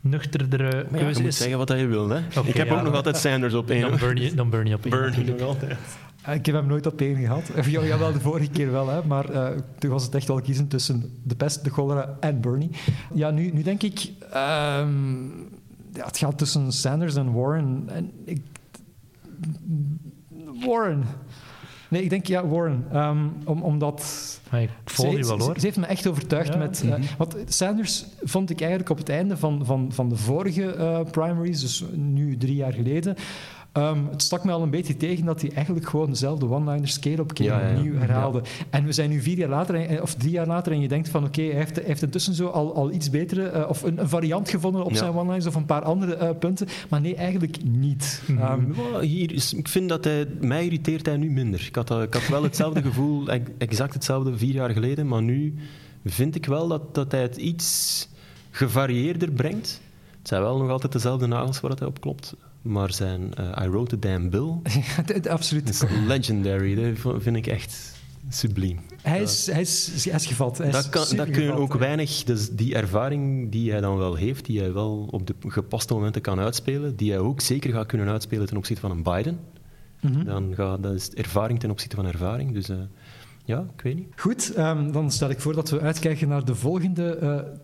nuchterdere 0.00 0.76
ja, 0.76 0.78
je 0.78 0.98
keuze 0.98 1.20
moet 1.20 1.28
is. 1.28 1.36
zeggen 1.36 1.58
wat 1.58 1.68
je 1.68 1.86
wil. 1.86 2.08
Hè? 2.08 2.18
Ik 2.44 2.54
heb 2.56 2.66
ja, 2.66 2.74
ook 2.74 2.82
nog 2.82 2.94
altijd 2.94 3.16
Sanders 3.16 3.54
op 3.54 3.70
één. 3.70 3.80
Dan 3.80 3.90
hoor. 3.90 3.98
burn 3.98 4.16
je, 4.16 4.34
dan 4.34 4.50
burn 4.50 4.66
je 4.66 4.74
op 4.74 4.84
één. 4.84 4.90
Bernie 4.90 5.24
nog 5.24 5.40
altijd. 5.40 5.76
Eh, 6.22 6.34
Ik 6.34 6.46
heb 6.46 6.54
hem 6.54 6.66
nooit 6.66 6.86
op 6.86 7.00
één 7.00 7.16
gehad. 7.16 7.50
Ja, 7.70 7.84
jawel, 7.84 8.12
de 8.12 8.20
vorige 8.20 8.50
keer 8.50 8.70
wel, 8.72 8.88
hè, 8.88 9.04
maar 9.04 9.30
eh, 9.30 9.58
toen 9.78 9.90
was 9.90 10.04
het 10.04 10.14
echt 10.14 10.28
wel 10.28 10.40
kiezen 10.40 10.68
tussen 10.68 11.18
de 11.22 11.34
pest, 11.34 11.64
de 11.64 11.70
cholera 11.70 12.16
en 12.20 12.40
Bernie. 12.40 12.70
Ja, 13.14 13.30
nu, 13.30 13.50
nu 13.52 13.62
denk 13.62 13.82
ik... 13.82 14.12
ehm, 14.30 15.24
ja, 15.94 16.04
het 16.06 16.18
gaat 16.18 16.38
tussen 16.38 16.72
Sanders 16.72 17.14
en 17.14 17.32
Warren. 17.32 17.84
En 17.86 18.10
ik, 18.24 18.40
Warren. 20.66 21.04
Nee, 21.92 22.02
ik 22.02 22.10
denk 22.10 22.26
ja, 22.26 22.46
Warren. 22.46 22.84
Ehm, 22.92 23.18
om, 23.44 23.62
omdat... 23.62 24.00
Ik 24.52 24.68
volg 24.84 25.10
ze, 25.12 25.18
je 25.18 25.26
wel 25.26 25.38
hoor. 25.38 25.54
Ze 25.58 25.66
heeft 25.66 25.76
me 25.76 25.86
echt 25.86 26.06
overtuigd 26.06 26.52
Ja. 26.52 26.58
met... 26.58 26.82
eh, 26.86 26.94
Want 27.18 27.36
Sanders 27.46 28.04
vond 28.22 28.50
ik 28.50 28.60
eigenlijk 28.60 28.90
op 28.90 28.98
het 28.98 29.08
einde 29.08 29.36
van, 29.36 29.66
van, 29.66 29.92
van 29.92 30.08
de 30.08 30.16
vorige 30.16 30.74
eh, 30.74 31.00
primaries, 31.10 31.60
dus 31.60 31.84
nu 31.94 32.36
drie 32.36 32.54
jaar 32.54 32.72
geleden... 32.72 33.16
ehm, 33.72 33.98
het 34.10 34.22
stak 34.22 34.44
me 34.44 34.52
al 34.52 34.62
een 34.62 34.70
beetje 34.70 34.96
tegen 34.96 35.24
dat 35.24 35.40
hij 35.40 35.50
eigenlijk 35.52 35.88
gewoon 35.88 36.10
dezelfde 36.10 36.48
one-liners 36.48 36.98
keer 36.98 37.20
op 37.20 37.34
keer 37.34 37.46
Ja, 37.46 37.60
ja, 37.60 37.68
ja. 37.68 37.76
opnieuw 37.76 37.98
herhaalde. 37.98 38.42
En 38.70 38.84
we 38.84 38.92
zijn 38.92 39.10
nu 39.10 39.20
vier 39.20 39.36
jaar 39.38 39.48
later, 39.48 40.02
of 40.02 40.14
drie 40.14 40.30
jaar 40.30 40.46
later, 40.46 40.72
en 40.72 40.80
je 40.80 40.88
denkt 40.88 41.08
van 41.08 41.24
oké, 41.24 41.42
hij, 41.42 41.50
heeft, 41.54 41.76
hij 41.76 41.84
heeft 41.86 42.02
intussen 42.02 42.34
zo 42.34 42.46
al, 42.46 42.74
al 42.74 42.90
iets 42.92 43.10
betere, 43.10 43.44
eh, 43.46 43.68
of 43.68 43.82
een, 43.82 43.98
een 44.00 44.08
variant 44.08 44.48
gevonden 44.50 44.84
op 44.84 44.90
Ja. 44.90 44.96
zijn 44.96 45.12
one-liners, 45.12 45.46
of 45.46 45.54
een 45.54 45.66
paar 45.66 45.82
andere 45.82 46.14
eh, 46.14 46.30
punten. 46.38 46.66
Maar 46.88 47.00
nee, 47.00 47.14
eigenlijk 47.14 47.56
niet. 47.64 48.22
Mhm. 48.26 48.38
Ehm, 48.40 49.00
hier 49.00 49.32
is, 49.32 49.54
ik 49.54 49.68
vind 49.68 49.88
dat 49.88 50.04
hij... 50.04 50.26
Mij 50.40 50.64
irriteert 50.64 51.06
hij 51.06 51.16
nu 51.16 51.30
minder. 51.30 51.64
Ik 51.68 51.74
had, 51.74 51.88
dat- 51.88 52.02
ik 52.02 52.14
had 52.14 52.28
wel 52.28 52.42
hetzelfde 52.42 52.82
gevoel, 52.88 53.28
ex- 53.28 53.50
exact 53.58 53.94
hetzelfde 53.94 54.36
vier 54.38 54.54
jaar 54.54 54.70
geleden, 54.70 55.08
maar 55.08 55.22
nu 55.22 55.54
vind 56.04 56.34
ik 56.34 56.46
wel 56.46 56.68
dat, 56.68 56.94
dat 56.94 57.12
hij 57.12 57.22
het 57.22 57.36
iets 57.36 58.08
gevarieerder 58.50 59.30
brengt. 59.30 59.80
Het 60.18 60.28
zijn 60.28 60.42
wel 60.42 60.58
nog 60.58 60.70
altijd 60.70 60.92
dezelfde 60.92 61.26
nagels 61.26 61.60
waar 61.60 61.70
dat 61.70 61.78
hij 61.78 61.88
op 61.88 62.00
klopt, 62.00 62.34
maar 62.62 62.92
zijn 62.92 63.34
eh, 63.34 63.64
I 63.64 63.68
Wrote 63.68 63.94
a 63.94 63.98
Damn 63.98 64.30
Bill 64.30 64.52
absoluut. 65.30 65.68
is 65.68 65.82
legendary. 66.06 66.74
Dat 67.02 67.22
vind 67.22 67.36
ik 67.36 67.46
echt 67.46 67.92
subliem. 68.28 68.78
Hij 69.02 69.22
is, 69.22 69.46
hij, 69.46 69.60
is, 69.60 70.04
hij 70.04 70.14
is 70.14 70.26
gevat. 70.26 70.58
Hij 70.58 70.70
Dat, 70.70 70.88
kan, 70.88 71.04
dat 71.16 71.30
kun 71.30 71.42
je 71.42 71.52
ook 71.52 71.74
weinig, 71.74 72.24
dus 72.24 72.50
die 72.50 72.74
ervaring 72.74 73.50
die 73.52 73.70
hij 73.70 73.80
dan 73.80 73.96
wel 73.96 74.14
heeft, 74.14 74.44
die 74.44 74.58
hij 74.60 74.72
wel 74.72 75.08
op 75.10 75.26
de 75.26 75.34
gepaste 75.46 75.94
momenten 75.94 76.22
kan 76.22 76.38
uitspelen, 76.38 76.96
die 76.96 77.10
hij 77.10 77.20
ook 77.20 77.40
zeker 77.40 77.72
gaat 77.72 77.86
kunnen 77.86 78.08
uitspelen 78.08 78.46
ten 78.46 78.56
opzichte 78.56 78.80
van 78.80 78.90
een 78.90 79.02
Biden. 79.02 79.38
Mhm. 80.00 80.24
Dan 80.24 80.52
gaat, 80.54 80.82
dat 80.82 80.92
is 80.94 81.10
ervaring 81.10 81.60
ten 81.60 81.70
opzichte 81.70 81.96
van 81.96 82.06
ervaring. 82.06 82.52
Dus 82.52 82.68
eh, 82.68 82.76
ja, 83.44 83.66
ik 83.76 83.82
weet 83.82 83.94
niet. 83.96 84.06
Goed, 84.16 84.52
ehm, 84.54 84.92
dan 84.92 85.10
stel 85.10 85.30
ik 85.30 85.40
voor 85.40 85.54
dat 85.54 85.70
we 85.70 85.80
uitkijken 85.80 86.28
naar 86.28 86.44
de 86.44 86.54
volgende 86.54 87.16
d- 87.16 87.60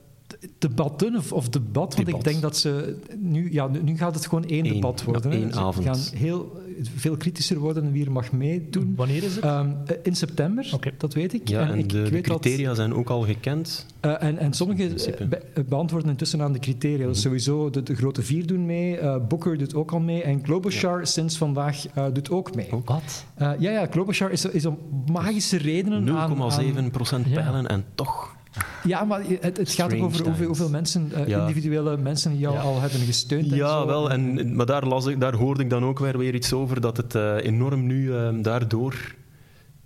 debatten 0.59 1.17
of, 1.17 1.33
of 1.33 1.49
debat. 1.49 1.95
Want 1.95 1.97
Debat. 2.07 2.15
ik 2.27 2.31
denk 2.31 2.43
dat 2.43 2.57
ze 2.57 2.97
nu, 3.19 3.53
ja, 3.53 3.67
nu- 3.69 3.83
nu 3.83 3.97
gaat 3.97 4.15
het 4.15 4.27
gewoon 4.27 4.45
één 4.45 4.67
Eén, 4.67 4.73
debat 4.73 4.99
ja, 5.01 5.05
worden. 5.13 5.31
hè. 5.31 5.37
één 5.37 5.53
Ze 5.53 5.59
avond. 5.61 5.87
gaan 5.87 5.99
heel 6.19 6.61
veel 6.97 7.17
kritischer 7.17 7.59
worden 7.59 7.93
wie 7.93 8.05
er 8.05 8.13
mag 8.13 8.33
meedoen. 8.33 8.93
Wanneer 8.97 9.23
is 9.23 9.35
het? 9.35 9.45
Ehm, 9.45 9.69
eh, 9.87 9.97
in 10.03 10.17
september, 10.17 10.71
dat 10.99 11.15
weet 11.15 11.33
ik. 11.35 11.49
Ja, 11.49 11.69
en, 11.71 11.79
ik, 11.79 11.89
de, 11.89 12.03
ik 12.03 12.11
de 12.13 12.21
criteria 12.21 12.75
zijn 12.75 12.95
ook 12.95 13.09
al 13.11 13.23
gekend. 13.23 13.87
eh, 14.01 14.11
en, 14.23 14.39
en 14.39 14.51
principe. 14.51 15.13
eh, 15.25 15.29
be- 15.29 15.65
beantwoorden 15.69 16.11
intussen 16.11 16.43
aan 16.43 16.53
de 16.53 16.59
criteria. 16.59 17.07
Dus 17.07 17.21
sowieso 17.21 17.71
de, 17.71 17.83
de 17.83 17.95
grote 17.95 18.23
vier 18.23 18.47
doen 18.47 18.67
mee, 18.67 18.99
eh, 18.99 19.17
Booker 19.29 19.59
doet 19.59 19.75
ook 19.75 19.93
al 19.93 20.01
mee 20.01 20.23
en 20.23 20.41
Klobuchar 20.41 21.07
sinds 21.07 21.37
vandaag 21.39 21.87
eh, 21.89 22.05
doet 22.13 22.31
ook 22.31 22.55
mee. 22.55 22.69
Wat? 22.85 23.25
Eh, 23.35 23.51
ja, 23.59 23.71
ja, 23.71 23.87
Klobuchar 23.87 24.31
is, 24.31 24.45
is 24.45 24.67
om 24.67 24.79
magische 25.13 25.57
redenen 25.57 26.17
aan... 26.17 26.53
0,7 26.87 26.91
procent 26.93 27.27
Ja. 27.29 27.35
pijlen 27.43 27.67
en 27.67 27.85
toch. 27.95 28.37
Ja, 28.85 29.05
maar 29.05 29.21
het, 29.41 29.57
het 29.57 29.71
gaat 29.71 29.95
ook 29.95 30.03
over 30.03 30.25
hoeveel, 30.25 30.47
hoeveel 30.47 30.69
mensen, 30.71 31.13
eh, 31.15 31.27
Ja. 31.27 31.41
individuele 31.41 31.97
mensen 31.97 32.39
jou 32.39 32.55
Ja. 32.55 32.61
al 32.61 32.81
hebben 32.81 33.01
gesteund. 33.01 33.51
en 33.51 33.57
Ja, 33.57 33.81
zo. 33.81 33.87
wel. 33.87 34.11
En, 34.11 34.57
maar 34.57 34.67
daar, 34.67 34.87
las 34.87 35.07
ik, 35.07 35.21
daar 35.21 35.35
hoorde 35.35 35.63
ik 35.63 35.71
dan 35.71 35.85
ook 35.85 35.99
weer, 35.99 36.19
weer 36.19 36.35
iets 36.35 36.53
over, 36.53 36.81
dat 36.81 36.97
het 36.97 37.15
eh, 37.15 37.37
enorm 37.45 37.87
nu 37.87 38.15
eh, 38.15 38.29
daardoor 38.43 39.15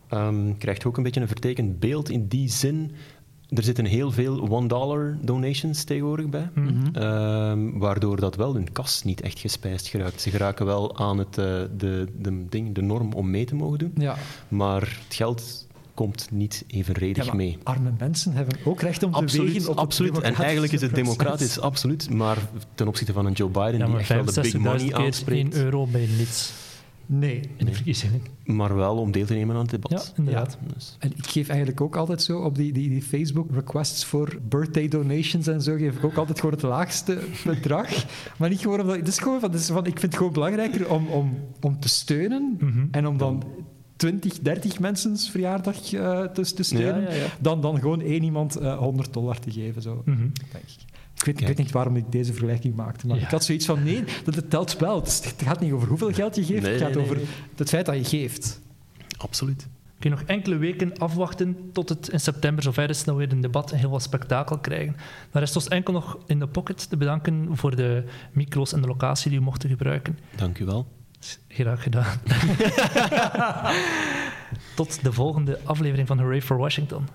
ehm, 0.09 0.57
krijgt 0.59 0.85
ook 0.85 0.97
een 0.97 1.03
beetje 1.03 1.21
een 1.21 1.27
vertekend 1.29 1.79
beeld 1.81 2.09
in 2.11 2.27
die 2.29 2.49
zin. 2.51 2.91
Er 3.49 3.63
zitten 3.63 3.85
heel 3.85 4.11
veel 4.13 4.49
one-dollar 4.49 5.19
donations 5.23 5.85
tegenwoordig 5.85 6.29
bij, 6.29 6.51
Mhm. 6.55 6.95
ehm, 6.97 7.79
waardoor 7.79 8.21
dat 8.21 8.37
wel 8.37 8.55
hun 8.55 8.73
kas 8.73 9.03
niet 9.03 9.21
echt 9.21 9.39
gespijsd 9.39 9.87
geraakt. 9.87 10.21
Ze 10.21 10.31
geraken 10.31 10.67
wel 10.67 10.99
aan 10.99 11.19
het, 11.19 11.39
eh, 11.39 11.45
de, 11.77 12.07
de, 12.19 12.45
ding, 12.49 12.75
de 12.75 12.83
norm 12.83 13.13
om 13.13 13.31
mee 13.31 13.45
te 13.45 13.55
mogen 13.55 13.79
doen, 13.79 13.93
Ja. 13.97 14.17
maar 14.49 14.81
het 14.81 15.15
geld 15.15 15.67
komt 15.95 16.29
niet 16.31 16.65
evenredig 16.67 17.17
Ja, 17.23 17.25
maar 17.29 17.37
mee. 17.37 17.59
arme 17.63 17.91
mensen 17.99 18.33
hebben 18.33 18.57
ook 18.65 18.81
recht 18.81 19.03
om 19.03 19.13
te 19.27 19.43
wegen 19.43 19.71
op 19.71 19.77
absoluut. 19.77 20.15
het 20.17 20.25
En 20.25 20.35
eigenlijk 20.35 20.73
is 20.73 20.81
het 20.81 20.95
democratisch, 20.95 21.61
absoluut. 21.61 22.11
Maar 22.11 22.39
ten 22.75 22.89
opzichte 22.89 23.13
van 23.13 23.27
een 23.27 23.33
Joe 23.33 23.49
Biden, 23.51 23.79
Ja, 23.79 23.87
die 23.87 23.97
echt 23.97 24.09
wel 24.09 24.25
de 24.25 24.41
big 24.41 24.53
65.000 24.53 24.59
money 24.61 24.77
keer 24.87 24.95
1 24.95 25.05
aanspreekt, 25.07 25.55
euro 25.55 25.87
bij 25.87 26.09
niets 26.19 26.53
Nee. 27.07 27.41
in 27.57 27.67
de 27.67 27.73
verkiezingen. 27.75 28.23
maar 28.45 28.77
wel 28.77 28.97
om 28.97 29.13
deel 29.13 29.27
te 29.27 29.35
nemen 29.35 29.55
aan 29.55 29.61
het 29.63 29.71
debat. 29.71 29.91
Ja, 29.91 30.03
inderdaad. 30.17 30.59
Dus, 30.75 30.97
En 30.99 31.13
ik 31.17 31.27
geef 31.27 31.49
eigenlijk 31.49 31.81
ook 31.81 31.97
altijd 31.97 32.23
zo 32.23 32.39
op 32.39 32.55
die, 32.57 32.73
die, 32.73 32.89
die 32.89 33.03
Facebook 33.03 33.51
requests 33.55 34.05
voor 34.05 34.39
birthday 34.49 34.89
donations 34.89 35.47
en 35.47 35.63
zo, 35.63 35.77
geef 35.77 35.97
ik 35.97 36.05
ook 36.05 36.17
altijd 36.17 36.41
gewoon 36.41 36.55
het 36.55 36.63
laagste 36.65 37.19
bedrag. 37.45 37.89
Maar 38.39 38.49
niet 38.49 38.61
gewoon 38.61 38.81
omdat... 38.81 38.97
Het 38.97 39.09
is 39.09 39.19
gewoon 39.19 39.41
van, 39.41 39.51
het 39.51 39.61
is 39.61 39.67
van, 39.67 39.79
ik 39.87 39.99
vind 39.99 40.03
het 40.03 40.17
gewoon 40.17 40.33
belangrijker 40.33 40.91
om, 40.91 41.07
om, 41.07 41.39
om 41.61 41.81
te 41.81 41.89
steunen 41.89 42.57
Mhm. 42.61 42.87
en 42.91 43.07
om 43.07 43.17
dan 43.19 43.43
20, 44.03 44.39
30 44.41 44.79
mensen's 44.81 45.31
verjaardag 45.31 45.93
eh, 45.93 46.23
te, 46.25 46.53
te 46.55 46.63
steunen, 46.63 47.03
Ja, 47.03 47.09
ja, 47.11 47.15
ja. 47.15 47.27
Dan, 47.41 47.61
dan 47.61 47.81
gewoon 47.81 48.01
één 48.01 48.23
iemand 48.23 48.57
eh 48.57 48.79
100 48.79 49.13
dollar 49.13 49.39
te 49.39 49.51
geven. 49.51 49.83
Zo, 49.83 50.03
Mhm. 50.05 50.19
denk 50.19 50.65
ik. 50.65 50.91
Ik 51.15 51.25
weet, 51.25 51.41
ik 51.41 51.47
weet 51.47 51.59
niet 51.59 51.71
waarom 51.71 51.97
ik 51.97 52.13
deze 52.13 52.33
vergelijking 52.33 52.75
maakte, 52.75 53.07
maar 53.07 53.17
Ja. 53.17 53.23
ik 53.25 53.31
had 53.31 53.45
zoiets 53.45 53.67
van, 53.67 53.83
nee, 53.83 54.05
dat 54.25 54.35
het 54.35 54.51
telt 54.51 54.77
wel. 54.79 55.01
Het, 55.01 55.35
gaat 55.45 55.61
niet 55.61 55.73
over 55.73 55.89
hoeveel 55.89 56.13
geld 56.13 56.35
je 56.35 56.45
geeft, 56.45 56.63
Nee, 56.63 56.73
het 56.73 56.81
gaat 56.83 56.95
nee, 56.95 57.03
over 57.05 57.17
nee. 57.17 57.25
het 57.57 57.69
feit 57.69 57.87
dat 57.87 57.97
je 57.97 58.05
geeft. 58.19 58.61
absoluut. 59.17 59.69
Kun 59.99 60.11
je 60.11 60.17
nog 60.17 60.27
enkele 60.27 60.57
weken 60.57 60.99
afwachten 60.99 61.57
tot 61.73 61.89
het 61.89 62.09
in 62.09 62.21
september 62.21 62.63
zover 62.63 62.89
is 62.91 63.05
dat 63.05 63.15
we 63.15 63.21
weer 63.25 63.33
een 63.33 63.41
debat 63.41 63.71
en 63.73 63.79
heel 63.79 63.91
wat 63.91 64.03
spektakel 64.03 64.59
krijgen. 64.59 64.97
Dan 65.31 65.41
rest 65.43 65.57
ons 65.57 65.69
enkel 65.69 65.93
nog 65.93 66.19
in 66.27 66.39
de 66.39 66.47
pocket 66.47 66.89
te 66.91 66.97
bedanken 66.97 67.49
voor 67.57 67.77
de 67.77 68.05
micro's 68.33 68.73
en 68.73 68.81
de 68.81 68.87
locatie 68.87 69.31
die 69.31 69.39
we 69.39 69.45
mochten 69.45 69.69
gebruiken. 69.69 70.19
Dank 70.37 70.59
u 70.59 70.65
wel. 70.65 70.87
Graag 71.49 71.83
gedaan. 71.83 72.21
Tot 74.77 75.05
de 75.05 75.13
volgende 75.13 75.59
aflevering 75.65 76.09
van 76.09 76.19
Hooray 76.19 76.43
for 76.43 76.57
Washington. 76.57 77.09